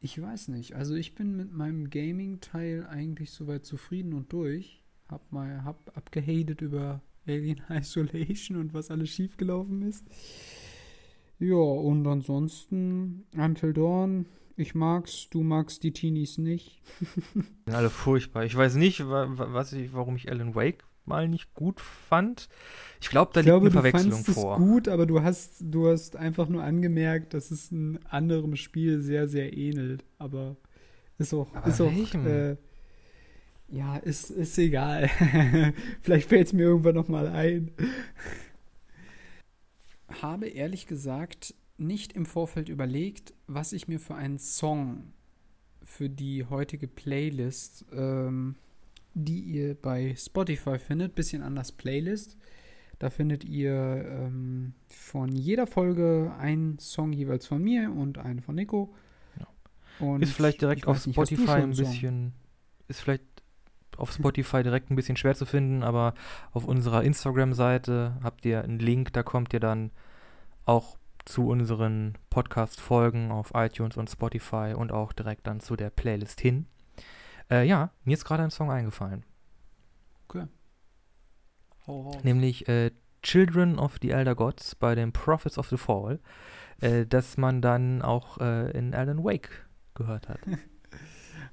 Ich 0.00 0.20
weiß 0.20 0.48
nicht. 0.48 0.76
Also 0.76 0.94
ich 0.94 1.14
bin 1.14 1.36
mit 1.36 1.52
meinem 1.52 1.90
Gaming-Teil 1.90 2.86
eigentlich 2.86 3.32
soweit 3.32 3.64
zufrieden 3.64 4.12
und 4.12 4.32
durch. 4.32 4.84
Hab 5.08 5.32
mal 5.32 5.64
hab 5.64 5.96
abgehatet 5.96 6.60
über 6.60 7.00
Alien 7.26 7.60
Isolation 7.70 8.58
und 8.58 8.74
was 8.74 8.90
alles 8.90 9.10
schiefgelaufen 9.10 9.82
ist. 9.82 10.04
Ja, 11.38 11.54
und 11.56 12.06
ansonsten 12.06 13.24
Until 13.36 13.72
Dawn. 13.72 14.26
Ich 14.56 14.74
mag's, 14.74 15.28
du 15.30 15.44
magst 15.44 15.84
die 15.84 15.92
Teenies 15.92 16.36
nicht. 16.36 16.82
Sind 17.34 17.46
alle 17.76 17.90
furchtbar. 17.90 18.44
Ich 18.44 18.56
weiß 18.56 18.74
nicht, 18.74 19.06
wa 19.08 19.28
wa 19.38 19.52
was 19.52 19.72
ich, 19.72 19.92
warum 19.92 20.16
ich 20.16 20.28
Alan 20.30 20.56
Wake 20.56 20.84
mal 21.04 21.28
nicht 21.28 21.54
gut 21.54 21.80
fand. 21.80 22.48
Ich 23.00 23.08
glaube, 23.08 23.30
da 23.32 23.40
Ich 23.40 23.46
liegt 23.46 23.52
glaube, 23.52 23.66
eine 23.66 23.70
du 23.70 23.80
Verwechslung 23.80 24.20
es 24.26 24.34
vor. 24.34 24.56
gut, 24.56 24.88
aber 24.88 25.06
du 25.06 25.22
hast, 25.22 25.58
du 25.60 25.86
hast 25.88 26.16
einfach 26.16 26.48
nur 26.48 26.64
angemerkt, 26.64 27.34
dass 27.34 27.52
es 27.52 27.70
einem 27.70 28.00
anderem 28.10 28.56
Spiel 28.56 29.00
sehr, 29.00 29.28
sehr 29.28 29.56
ähnelt. 29.56 30.04
Aber 30.18 30.56
ist 31.18 31.32
auch, 31.32 31.54
Aber 31.54 31.68
ist 31.68 31.80
auch, 31.80 31.92
welchem? 31.92 32.26
äh, 32.26 32.56
ja, 33.70 33.96
ist, 33.98 34.30
ist 34.30 34.56
egal. 34.58 35.08
Vielleicht 36.00 36.28
fällt 36.28 36.46
es 36.46 36.52
mir 36.52 36.62
irgendwann 36.62 36.94
noch 36.94 37.08
mal 37.08 37.28
ein. 37.28 37.70
Habe 40.22 40.48
ehrlich 40.48 40.86
gesagt 40.86 41.54
nicht 41.76 42.14
im 42.14 42.26
Vorfeld 42.26 42.68
überlegt, 42.68 43.34
was 43.46 43.72
ich 43.72 43.86
mir 43.86 44.00
für 44.00 44.14
einen 44.14 44.38
Song 44.38 45.12
für 45.82 46.08
die 46.08 46.44
heutige 46.44 46.88
Playlist, 46.88 47.84
ähm, 47.92 48.56
die 49.14 49.40
ihr 49.40 49.74
bei 49.74 50.14
Spotify 50.16 50.78
findet, 50.78 51.14
bisschen 51.14 51.42
anders 51.42 51.72
Playlist. 51.72 52.36
Da 52.98 53.10
findet 53.10 53.44
ihr 53.44 54.04
ähm, 54.08 54.74
von 54.88 55.34
jeder 55.36 55.66
Folge 55.66 56.34
einen 56.38 56.78
Song 56.78 57.12
jeweils 57.12 57.46
von 57.46 57.62
mir 57.62 57.92
und 57.92 58.18
einen 58.18 58.40
von 58.40 58.56
Nico. 58.56 58.94
Ja. 59.38 59.46
Und 60.06 60.22
Ist 60.22 60.32
vielleicht 60.32 60.62
direkt 60.62 60.86
auf 60.86 61.06
nicht, 61.06 61.14
Spotify 61.14 61.50
ein 61.50 61.70
bisschen, 61.70 62.32
ist 62.88 63.00
vielleicht 63.00 63.37
auf 63.98 64.12
Spotify 64.12 64.62
direkt 64.62 64.90
ein 64.90 64.96
bisschen 64.96 65.16
schwer 65.16 65.34
zu 65.34 65.46
finden, 65.46 65.82
aber 65.82 66.14
auf 66.52 66.64
unserer 66.64 67.02
Instagram-Seite 67.02 68.16
habt 68.22 68.44
ihr 68.44 68.62
einen 68.62 68.78
Link, 68.78 69.12
da 69.12 69.22
kommt 69.22 69.52
ihr 69.52 69.60
dann 69.60 69.90
auch 70.64 70.98
zu 71.24 71.48
unseren 71.48 72.16
Podcast-Folgen 72.30 73.30
auf 73.30 73.52
iTunes 73.54 73.96
und 73.96 74.08
Spotify 74.08 74.74
und 74.76 74.92
auch 74.92 75.12
direkt 75.12 75.46
dann 75.46 75.60
zu 75.60 75.76
der 75.76 75.90
Playlist 75.90 76.40
hin. 76.40 76.66
Äh, 77.50 77.66
ja, 77.66 77.90
mir 78.04 78.14
ist 78.14 78.24
gerade 78.24 78.42
ein 78.42 78.50
Song 78.50 78.70
eingefallen, 78.70 79.24
Hau 81.86 82.02
raus. 82.02 82.22
nämlich 82.24 82.68
äh, 82.68 82.90
Children 83.22 83.78
of 83.78 83.96
the 84.02 84.10
Elder 84.10 84.34
Gods 84.34 84.74
bei 84.74 84.94
den 84.94 85.12
Prophets 85.12 85.58
of 85.58 85.68
the 85.68 85.76
Fall, 85.76 86.20
äh, 86.80 87.06
das 87.06 87.36
man 87.36 87.60
dann 87.62 88.02
auch 88.02 88.38
äh, 88.38 88.70
in 88.72 88.94
Alan 88.94 89.24
Wake 89.24 89.66
gehört 89.94 90.28
hat. 90.28 90.40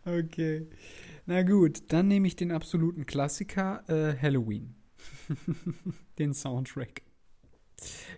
Okay. 0.07 0.67
Na 1.25 1.41
gut, 1.41 1.91
dann 1.91 2.07
nehme 2.07 2.27
ich 2.27 2.35
den 2.35 2.51
absoluten 2.51 3.05
Klassiker 3.05 3.83
äh, 3.89 4.15
Halloween. 4.21 4.75
den 6.19 6.33
Soundtrack. 6.33 7.01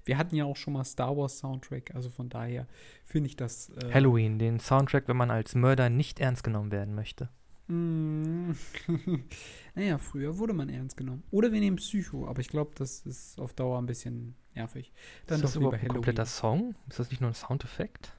Wir 0.05 0.17
hatten 0.17 0.35
ja 0.35 0.45
auch 0.45 0.55
schon 0.55 0.73
mal 0.73 0.83
Star 0.83 1.15
Wars 1.17 1.39
Soundtrack, 1.39 1.95
also 1.95 2.09
von 2.09 2.29
daher 2.29 2.67
finde 3.05 3.27
ich 3.27 3.35
das. 3.35 3.69
Äh, 3.69 3.93
Halloween, 3.93 4.39
den 4.39 4.59
Soundtrack, 4.59 5.07
wenn 5.07 5.17
man 5.17 5.31
als 5.31 5.55
Mörder 5.55 5.89
nicht 5.89 6.19
ernst 6.19 6.43
genommen 6.43 6.71
werden 6.71 6.95
möchte. 6.95 7.29
Mm. 7.67 8.51
naja, 9.75 9.97
früher 9.97 10.37
wurde 10.37 10.53
man 10.53 10.69
ernst 10.69 10.95
genommen. 10.97 11.23
Oder 11.31 11.51
wir 11.51 11.59
nehmen 11.59 11.77
Psycho, 11.77 12.27
aber 12.27 12.41
ich 12.41 12.47
glaube, 12.49 12.71
das 12.75 13.01
ist 13.05 13.39
auf 13.39 13.53
Dauer 13.53 13.79
ein 13.79 13.85
bisschen 13.85 14.35
nervig. 14.53 14.93
Dann 15.25 15.37
ist 15.37 15.43
das 15.43 15.55
überhaupt 15.55 15.75
ein 15.75 15.81
Halloween. 15.81 15.95
kompletter 15.95 16.25
Song? 16.25 16.75
Ist 16.87 16.99
das 16.99 17.09
nicht 17.09 17.21
nur 17.21 17.31
ein 17.31 17.35
Soundeffekt? 17.35 18.13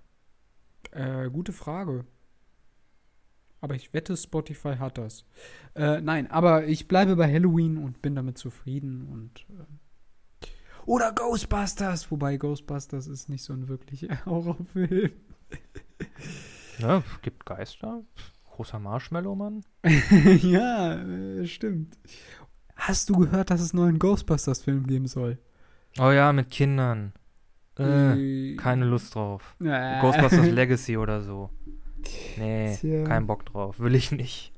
Äh, 0.91 1.31
gute 1.31 1.53
Frage. 1.53 2.05
Aber 3.61 3.75
ich 3.75 3.93
wette, 3.93 4.17
Spotify 4.17 4.77
hat 4.77 4.99
das. 4.99 5.25
Äh, 5.75 6.01
nein, 6.01 6.31
aber 6.31 6.67
ich 6.67 6.87
bleibe 6.87 7.17
bei 7.17 7.33
Halloween 7.33 7.77
und 7.77 8.03
bin 8.03 8.15
damit 8.15 8.39
zufrieden 8.39 9.09
und. 9.11 9.41
Äh, 9.51 9.65
oder 10.87 11.13
Ghostbusters! 11.13 12.11
Wobei 12.11 12.37
Ghostbusters 12.37 13.09
ist 13.09 13.29
nicht 13.29 13.43
so 13.43 13.53
ein 13.53 13.69
wirklicher 13.69 14.09
Horrorfilm. 14.25 15.11
Ja, 16.79 16.99
es 16.99 17.23
gibt 17.23 17.45
Geister. 17.45 18.03
Großer 18.53 18.79
Marshmallow-Mann. 18.79 19.63
ja, 20.43 20.95
äh, 20.95 21.47
stimmt. 21.47 21.99
Hast 22.75 23.11
du 23.11 23.19
gehört, 23.19 23.51
dass 23.51 23.61
es 23.61 23.73
einen 23.73 23.83
neuen 23.83 23.99
Ghostbusters-Film 23.99 24.87
geben 24.87 25.07
soll? 25.07 25.39
Oh 25.99 26.11
ja, 26.11 26.33
mit 26.33 26.51
Kindern. 26.51 27.13
Äh, 27.77 28.57
keine 28.57 28.85
Lust 28.85 29.15
drauf. 29.15 29.57
Äh. 29.61 30.01
Ghostbusters 30.01 30.49
Legacy 30.49 30.97
oder 30.97 31.23
so. 31.23 31.51
Nee, 32.39 32.77
Tja. 32.77 33.05
kein 33.05 33.27
Bock 33.27 33.47
drauf. 33.47 33.79
Will 33.81 33.95
ich 33.95 34.13
nicht. 34.13 34.53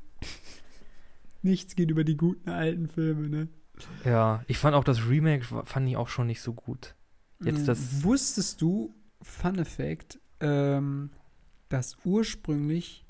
Nichts 1.42 1.74
geht 1.74 1.90
über 1.90 2.04
die 2.04 2.16
guten 2.16 2.50
alten 2.50 2.88
Filme, 2.88 3.28
ne? 3.28 3.48
Ja, 4.04 4.44
ich 4.46 4.58
fand 4.58 4.74
auch 4.76 4.84
das 4.84 5.08
Remake, 5.08 5.42
fand 5.64 5.88
ich 5.88 5.96
auch 5.96 6.08
schon 6.08 6.26
nicht 6.26 6.42
so 6.42 6.52
gut. 6.52 6.94
Jetzt 7.42 7.62
Mm, 7.62 7.66
das- 7.66 8.02
Wusstest 8.04 8.60
du, 8.60 8.94
Fun 9.22 9.58
Effect, 9.58 10.18
ähm, 10.40 11.10
dass 11.70 11.96
ursprünglich 12.04 13.04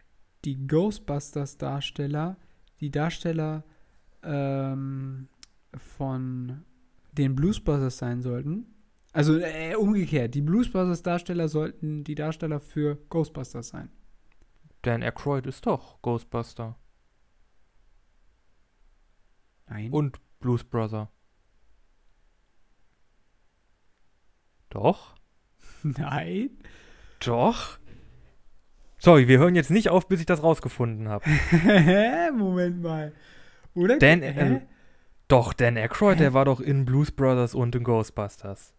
die 0.44 0.66
Ghostbusters-Darsteller, 0.66 2.36
die 2.80 2.90
Darsteller 2.90 3.64
ähm, 4.22 5.28
von 5.76 6.62
den 7.12 7.34
Bluesbusters 7.34 7.98
sein 7.98 8.22
sollten? 8.22 8.66
Also 9.12 9.38
äh, 9.38 9.74
umgekehrt, 9.74 10.34
die 10.36 10.42
Bluesbusters-Darsteller 10.42 11.48
sollten 11.48 12.04
die 12.04 12.14
Darsteller 12.14 12.60
für 12.60 12.96
Ghostbusters 13.08 13.68
sein. 13.68 13.88
Dan 14.82 15.02
Aykroyd 15.02 15.46
ist 15.46 15.66
doch 15.66 16.00
Ghostbuster. 16.02 16.76
Nein. 19.68 19.90
Und 19.92 20.18
Blues 20.40 20.64
Brother. 20.64 21.10
Doch? 24.70 25.14
Nein. 25.82 26.50
Doch? 27.20 27.78
Sorry, 28.98 29.28
wir 29.28 29.38
hören 29.38 29.54
jetzt 29.54 29.70
nicht 29.70 29.88
auf, 29.88 30.08
bis 30.08 30.20
ich 30.20 30.26
das 30.26 30.42
rausgefunden 30.42 31.08
habe. 31.08 31.24
Moment 32.36 32.82
mal. 32.82 33.12
Oder? 33.74 33.98
Dan, 33.98 34.22
äh, 34.22 34.60
doch, 35.28 35.52
Dan 35.52 35.76
Aykroyd, 35.76 36.16
Hä? 36.16 36.22
der 36.22 36.34
war 36.34 36.44
doch 36.44 36.60
in 36.60 36.84
Blues 36.84 37.10
Brothers 37.10 37.54
und 37.54 37.74
in 37.74 37.84
Ghostbusters. 37.84 38.74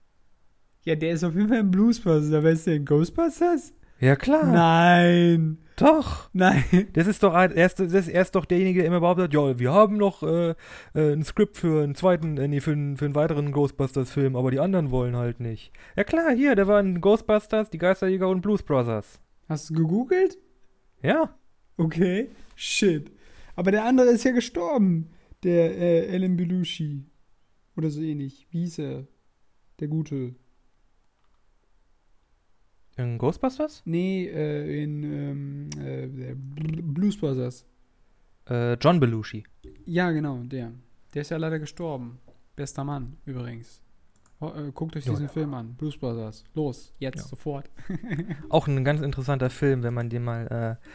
ja, 0.84 0.96
der 0.96 1.14
ist 1.14 1.24
auf 1.24 1.36
jeden 1.36 1.48
Fall 1.48 1.60
ein 1.60 1.72
Bluesbusters. 1.72 2.34
Aber 2.34 2.50
ist 2.52 2.68
der 2.68 2.76
in 2.76 2.86
Ghostbusters? 2.86 3.74
Ja, 4.00 4.16
klar. 4.16 4.46
Nein. 4.46 5.58
Doch. 5.82 6.30
Nein. 6.34 6.64
Das 6.94 7.08
ist 7.08 7.24
doch 7.24 7.34
er 7.34 7.52
ist, 7.54 7.80
das 7.80 8.08
ist, 8.08 8.36
doch 8.36 8.46
derjenige, 8.46 8.80
der 8.80 8.88
immer 8.88 9.00
behauptet, 9.00 9.34
ja, 9.34 9.58
wir 9.58 9.72
haben 9.72 9.98
noch 9.98 10.22
äh, 10.22 10.52
äh, 10.94 11.14
ein 11.14 11.24
Skript 11.24 11.58
für 11.58 11.84
einen 11.84 11.96
zweiten, 11.96 12.38
äh, 12.38 12.48
nee, 12.48 12.60
für 12.60 12.72
einen, 12.72 12.98
für 12.98 13.06
einen 13.06 13.16
weiteren 13.16 13.52
Ghostbusters-Film, 13.52 14.36
aber 14.36 14.52
die 14.52 14.60
anderen 14.60 14.92
wollen 14.92 15.16
halt 15.16 15.40
nicht. 15.40 15.72
Ja 15.96 16.04
klar, 16.04 16.32
hier, 16.34 16.56
der 16.56 16.68
war 16.68 16.80
in 16.80 17.02
Ghostbusters, 17.02 17.70
die 17.70 17.80
Geisterjäger 17.80 18.30
und 18.30 18.42
Blues 18.42 18.62
Brothers. 18.62 19.20
Hast 19.50 19.70
du 19.70 19.74
gegoogelt? 19.74 20.38
Ja. 21.02 21.36
Okay. 21.78 22.30
Shit. 22.56 23.12
Aber 23.56 23.72
der 23.72 23.86
andere 23.86 24.08
ist 24.08 24.24
ja 24.24 24.32
gestorben. 24.32 25.10
Der 25.44 25.76
äh, 25.78 26.08
Ellen 26.08 26.38
Belushi. 26.38 27.06
Oder 27.76 27.90
so 27.90 28.02
ähnlich. 28.02 28.48
Wie 28.52 28.60
hieß 28.60 28.80
er? 28.80 29.08
Der 29.80 29.88
Gute. 29.88 30.36
In 32.98 33.18
Ghostbusters? 33.18 33.82
Nee, 33.86 34.28
äh, 34.28 34.84
in 34.84 35.04
ähm, 35.04 35.70
äh, 35.80 36.34
Blues 36.36 37.18
Brothers. 37.18 37.66
Äh, 38.50 38.74
John 38.74 39.00
Belushi. 39.00 39.44
Ja, 39.86 40.12
genau, 40.12 40.40
der. 40.44 40.72
Der 41.14 41.22
ist 41.22 41.32
ja 41.32 41.38
leider 41.38 41.60
gestorben. 41.60 42.20
Bester 42.56 42.84
Mann, 42.84 43.18
übrigens. 43.26 43.82
Oh, 44.40 44.52
guckt 44.74 44.96
euch 44.98 45.04
diesen 45.04 45.26
ja. 45.28 45.32
Film 45.32 45.54
an. 45.54 45.76
Blues 45.76 45.98
Brothers. 45.98 46.44
Los, 46.56 46.94
jetzt, 46.98 47.18
Ja. 47.20 47.24
sofort. 47.24 47.70
Auch 48.50 48.68
ein 48.68 48.84
ganz 48.84 49.02
interessanter 49.02 49.50
Film, 49.50 49.84
wenn 49.84 49.94
man 49.94 50.10
den 50.10 50.24
mal, 50.24 50.48
äh, 50.82 50.88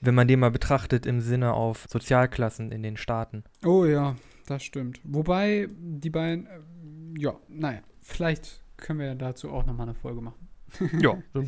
wenn 0.00 0.14
man 0.14 0.28
den 0.28 0.40
mal 0.40 0.50
betrachtet 0.50 1.06
im 1.06 1.20
Sinne 1.20 1.54
auf 1.54 1.86
Sozialklassen 1.88 2.70
in 2.70 2.82
den 2.82 2.96
Staaten. 2.98 3.44
Oh 3.64 3.84
ja, 3.86 4.16
das 4.46 4.62
stimmt. 4.62 5.00
Wobei 5.04 5.68
die 5.78 6.10
beiden, 6.10 6.46
äh, 6.46 6.60
ja, 7.18 7.34
naja, 7.48 7.80
vielleicht 8.02 8.62
können 8.76 8.98
wir 8.98 9.14
dazu 9.14 9.50
auch 9.50 9.64
nochmal 9.64 9.86
eine 9.88 9.94
Folge 9.94 10.20
machen. 10.20 10.48
Ja, 11.00 11.18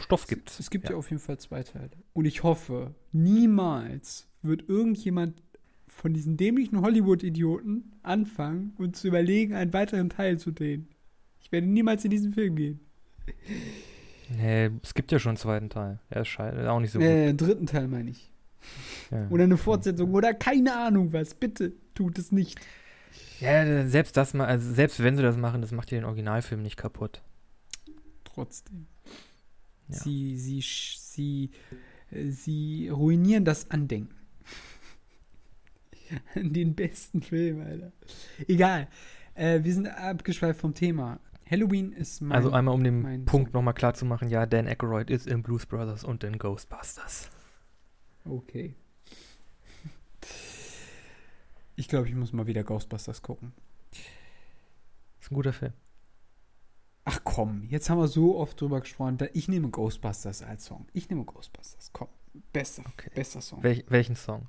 Stoff 0.00 0.26
gibt's. 0.26 0.58
Es 0.60 0.70
gibt 0.70 0.84
ja. 0.86 0.92
Ja. 0.92 0.96
auf 0.96 1.10
jeden 1.10 1.20
Fall 1.20 1.38
zwei 1.38 1.62
Teile. 1.62 1.90
Und 2.12 2.24
ich 2.24 2.42
hoffe, 2.42 2.94
niemals 3.12 4.28
wird 4.42 4.68
irgendjemand 4.68 5.42
von 5.88 6.12
diesen 6.12 6.36
dämlichen 6.36 6.80
Hollywood-Idioten 6.80 7.92
anfangen 8.02 8.72
und 8.78 8.96
zu 8.96 9.08
überlegen, 9.08 9.54
einen 9.54 9.72
weiteren 9.72 10.10
Teil 10.10 10.38
zu 10.38 10.52
drehen. 10.52 10.88
Ich 11.40 11.50
werde 11.50 11.66
niemals 11.66 12.04
in 12.04 12.10
diesen 12.10 12.32
Film 12.32 12.56
gehen. 12.56 12.80
Nee, 14.36 14.70
es 14.82 14.94
gibt 14.94 15.10
ja 15.10 15.18
schon 15.18 15.30
einen 15.30 15.36
zweiten 15.38 15.70
Teil. 15.70 15.98
Er 16.10 16.22
ist 16.22 16.28
scheiße, 16.28 16.70
auch 16.70 16.80
nicht 16.80 16.92
so 16.92 16.98
gut. 16.98 17.08
äh, 17.08 17.32
dritten 17.34 17.66
Teil 17.66 17.88
meine 17.88 18.10
ich. 18.10 18.30
Ja. 19.10 19.26
Oder 19.30 19.44
eine 19.44 19.56
Fortsetzung 19.56 20.12
oder 20.12 20.34
keine 20.34 20.76
Ahnung 20.76 21.12
was. 21.12 21.34
Bitte 21.34 21.72
tut 21.94 22.18
es 22.18 22.32
nicht. 22.32 22.60
Ja, 23.40 23.86
selbst 23.86 24.16
das 24.16 24.34
mal, 24.34 24.46
also 24.46 24.72
selbst 24.72 25.02
wenn 25.02 25.16
sie 25.16 25.22
das 25.22 25.36
machen, 25.36 25.62
das 25.62 25.72
macht 25.72 25.90
ja 25.90 25.98
den 25.98 26.04
Originalfilm 26.04 26.62
nicht 26.62 26.76
kaputt. 26.76 27.22
Trotzdem. 28.38 28.86
Ja. 29.88 29.96
Sie, 29.96 30.38
sie, 30.38 30.60
sie 30.60 31.50
Äh, 32.10 32.30
Sie 32.30 32.88
ruinieren 32.88 33.44
das 33.44 33.70
Andenken. 33.70 34.14
An 36.34 36.52
den 36.52 36.74
besten 36.74 37.22
Film, 37.22 37.60
Alter. 37.60 37.92
Egal. 38.46 38.88
Äh, 39.34 39.62
wir 39.62 39.74
sind 39.74 39.86
abgeschweift 39.86 40.60
vom 40.60 40.74
Thema. 40.74 41.20
Halloween 41.50 41.92
ist 41.92 42.20
mein. 42.20 42.36
also 42.36 42.50
einmal 42.50 42.74
um 42.74 42.84
den 42.84 43.24
Punkt 43.24 43.54
nochmal 43.54 43.74
klar 43.74 43.94
zu 43.94 44.04
machen, 44.04 44.28
ja, 44.28 44.44
Dan 44.44 44.66
Aykroyd 44.66 45.08
ist 45.08 45.26
in 45.26 45.42
Blues 45.42 45.64
Brothers 45.64 46.04
und 46.04 46.22
in 46.24 46.38
Ghostbusters. 46.38 47.30
Okay. 48.24 48.74
Ich 51.76 51.88
glaube, 51.88 52.08
ich 52.08 52.14
muss 52.14 52.32
mal 52.32 52.46
wieder 52.46 52.64
Ghostbusters 52.64 53.22
gucken. 53.22 53.52
Ist 55.20 55.30
ein 55.30 55.34
guter 55.34 55.54
Film. 55.54 55.72
Ach 57.10 57.20
komm, 57.24 57.62
jetzt 57.70 57.88
haben 57.88 57.98
wir 57.98 58.06
so 58.06 58.36
oft 58.36 58.60
drüber 58.60 58.80
gesprochen. 58.82 59.16
Da, 59.16 59.26
ich 59.32 59.48
nehme 59.48 59.70
Ghostbusters 59.70 60.42
als 60.42 60.66
Song. 60.66 60.86
Ich 60.92 61.08
nehme 61.08 61.24
Ghostbusters. 61.24 61.90
Komm, 61.94 62.08
bester, 62.52 62.82
Okay. 62.86 63.10
bester 63.14 63.40
Song. 63.40 63.62
Welch, 63.62 63.86
welchen 63.88 64.14
Song? 64.14 64.46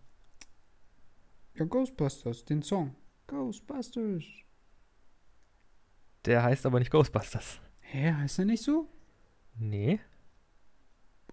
Ja, 1.55 1.63
Ghostbusters, 1.63 2.43
den 2.43 2.61
Song. 2.61 2.95
Ghostbusters. 3.27 4.25
Der 6.25 6.43
heißt 6.43 6.65
aber 6.65 6.79
nicht 6.79 6.91
Ghostbusters. 6.91 7.61
Hä, 7.79 8.11
heißt 8.11 8.39
der 8.39 8.45
nicht 8.45 8.63
so? 8.63 8.89
Nee, 9.55 10.01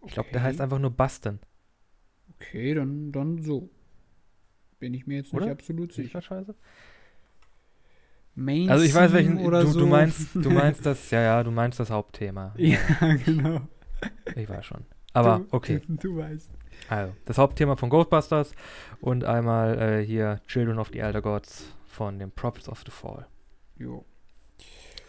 ich 0.04 0.12
glaube, 0.12 0.28
der 0.30 0.40
Okay. 0.40 0.48
heißt 0.48 0.60
einfach 0.60 0.78
nur 0.78 0.90
Bustin. 0.92 1.40
Okay, 2.34 2.72
dann, 2.74 3.10
dann 3.10 3.42
so. 3.42 3.68
Bin 4.78 4.94
ich 4.94 5.08
mir 5.08 5.16
jetzt 5.16 5.32
nicht 5.32 5.42
Oder? 5.42 5.50
absolut 5.50 5.92
Sehe 5.92 6.04
ich 6.04 6.10
sicher. 6.10 6.22
scheiße? 6.22 6.54
Main 8.36 8.70
Also 8.70 8.84
ich 8.84 8.94
weiß 8.94 9.12
welchen, 9.12 9.38
oder 9.38 9.62
du, 9.62 9.68
so. 9.68 9.80
du 9.80 9.86
meinst, 9.86 10.34
du 10.34 10.50
meinst 10.50 10.84
das, 10.86 11.10
ja, 11.10 11.20
ja, 11.22 11.42
du 11.42 11.50
meinst 11.50 11.80
das 11.80 11.90
Hauptthema. 11.90 12.52
ja, 12.56 12.78
genau. 13.24 13.62
Ich 14.36 14.48
weiß 14.48 14.64
schon. 14.66 14.84
Aber 15.12 15.38
du, 15.38 15.46
okay, 15.50 15.80
Du, 15.88 15.96
du 15.96 16.16
weißt. 16.18 16.50
also 16.90 17.12
das 17.24 17.38
Hauptthema 17.38 17.76
von 17.76 17.88
Ghostbusters 17.88 18.52
und 19.00 19.24
einmal 19.24 19.78
äh, 19.80 20.04
hier 20.04 20.40
Children 20.46 20.78
of 20.78 20.90
the 20.92 20.98
Elder 20.98 21.22
Gods 21.22 21.72
von 21.86 22.18
den 22.18 22.30
Prophets 22.30 22.68
of 22.68 22.82
the 22.84 22.90
Fall. 22.90 23.26
Jo. 23.78 24.04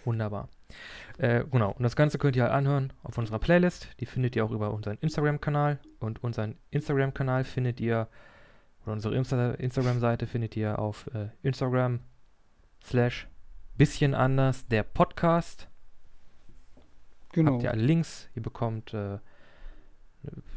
Wunderbar. 0.05 0.47
Äh, 1.17 1.43
genau, 1.51 1.71
und 1.71 1.83
das 1.83 1.95
Ganze 1.97 2.17
könnt 2.17 2.37
ihr 2.37 2.43
halt 2.43 2.53
anhören 2.53 2.93
auf 3.03 3.17
unserer 3.17 3.39
Playlist. 3.39 3.89
Die 3.99 4.05
findet 4.05 4.35
ihr 4.37 4.45
auch 4.45 4.51
über 4.51 4.71
unseren 4.73 4.97
Instagram-Kanal. 5.01 5.79
Und 5.99 6.23
unseren 6.23 6.55
Instagram-Kanal 6.71 7.43
findet 7.43 7.81
ihr, 7.81 8.07
oder 8.85 8.93
unsere 8.93 9.15
Insta 9.15 9.51
Instagram-Seite 9.51 10.27
findet 10.27 10.55
ihr 10.55 10.79
auf 10.79 11.07
äh, 11.13 11.27
Instagram 11.43 11.99
slash 12.87 13.27
bisschen 13.77 14.15
anders 14.15 14.65
der 14.67 14.83
Podcast. 14.83 15.67
Genau. 17.33 17.53
Habt 17.53 17.63
ihr 17.63 17.71
alle 17.71 17.83
Links. 17.83 18.29
Ihr 18.33 18.41
bekommt, 18.41 18.93
äh, 18.93 19.19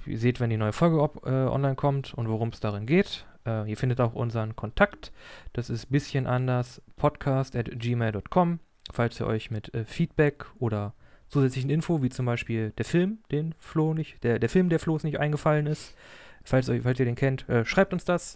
ihr 0.06 0.18
seht, 0.18 0.40
wenn 0.40 0.50
die 0.50 0.56
neue 0.56 0.72
Folge 0.72 1.00
ob, 1.02 1.26
äh, 1.26 1.30
online 1.30 1.74
kommt 1.74 2.14
und 2.14 2.28
worum 2.28 2.50
es 2.50 2.60
darin 2.60 2.86
geht. 2.86 3.26
Äh, 3.44 3.68
ihr 3.68 3.76
findet 3.76 4.00
auch 4.00 4.14
unseren 4.14 4.54
Kontakt. 4.54 5.12
Das 5.52 5.70
ist 5.70 5.90
bisschen 5.90 6.26
anders 6.26 6.80
podcast 6.96 7.56
at 7.56 7.68
gmail.com. 7.78 8.60
Falls 8.92 9.20
ihr 9.20 9.26
euch 9.26 9.50
mit 9.50 9.74
äh, 9.74 9.84
Feedback 9.84 10.46
oder 10.58 10.94
zusätzlichen 11.28 11.70
Info, 11.70 12.00
wie 12.02 12.10
zum 12.10 12.26
Beispiel 12.26 12.70
der 12.78 12.84
Film, 12.84 13.18
den 13.32 13.54
Flo 13.58 13.92
nicht, 13.92 14.22
der, 14.22 14.38
der 14.38 14.48
Film, 14.48 14.68
der 14.68 14.78
Flo's 14.78 15.04
nicht 15.04 15.18
eingefallen 15.18 15.66
ist, 15.66 15.96
falls, 16.44 16.68
euch, 16.68 16.82
falls 16.82 16.98
ihr 17.00 17.06
den 17.06 17.16
kennt, 17.16 17.48
äh, 17.48 17.64
schreibt 17.64 17.92
uns 17.92 18.04
das. 18.04 18.34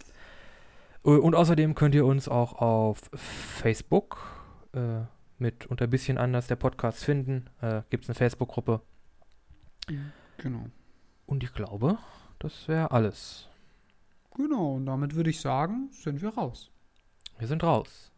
Äh, 1.05 1.09
Und 1.09 1.35
außerdem 1.35 1.75
könnt 1.75 1.95
ihr 1.95 2.05
uns 2.05 2.27
auch 2.27 2.53
auf 2.53 3.09
Facebook 3.13 4.17
äh, 4.73 5.01
mit 5.37 5.67
unter 5.67 5.87
bisschen 5.87 6.17
anders 6.17 6.47
der 6.47 6.55
Podcast 6.55 7.03
finden. 7.03 7.49
Äh, 7.61 7.81
Gibt 7.89 8.03
es 8.03 8.09
eine 8.09 8.15
Facebook-Gruppe. 8.15 8.81
Genau. 10.37 10.65
Und 11.25 11.43
ich 11.43 11.53
glaube, 11.53 11.97
das 12.39 12.67
wäre 12.67 12.91
alles. 12.91 13.47
Genau, 14.35 14.73
und 14.75 14.85
damit 14.85 15.15
würde 15.15 15.29
ich 15.29 15.39
sagen, 15.39 15.89
sind 15.91 16.21
wir 16.21 16.29
raus. 16.29 16.71
Wir 17.37 17.47
sind 17.47 17.63
raus. 17.63 18.11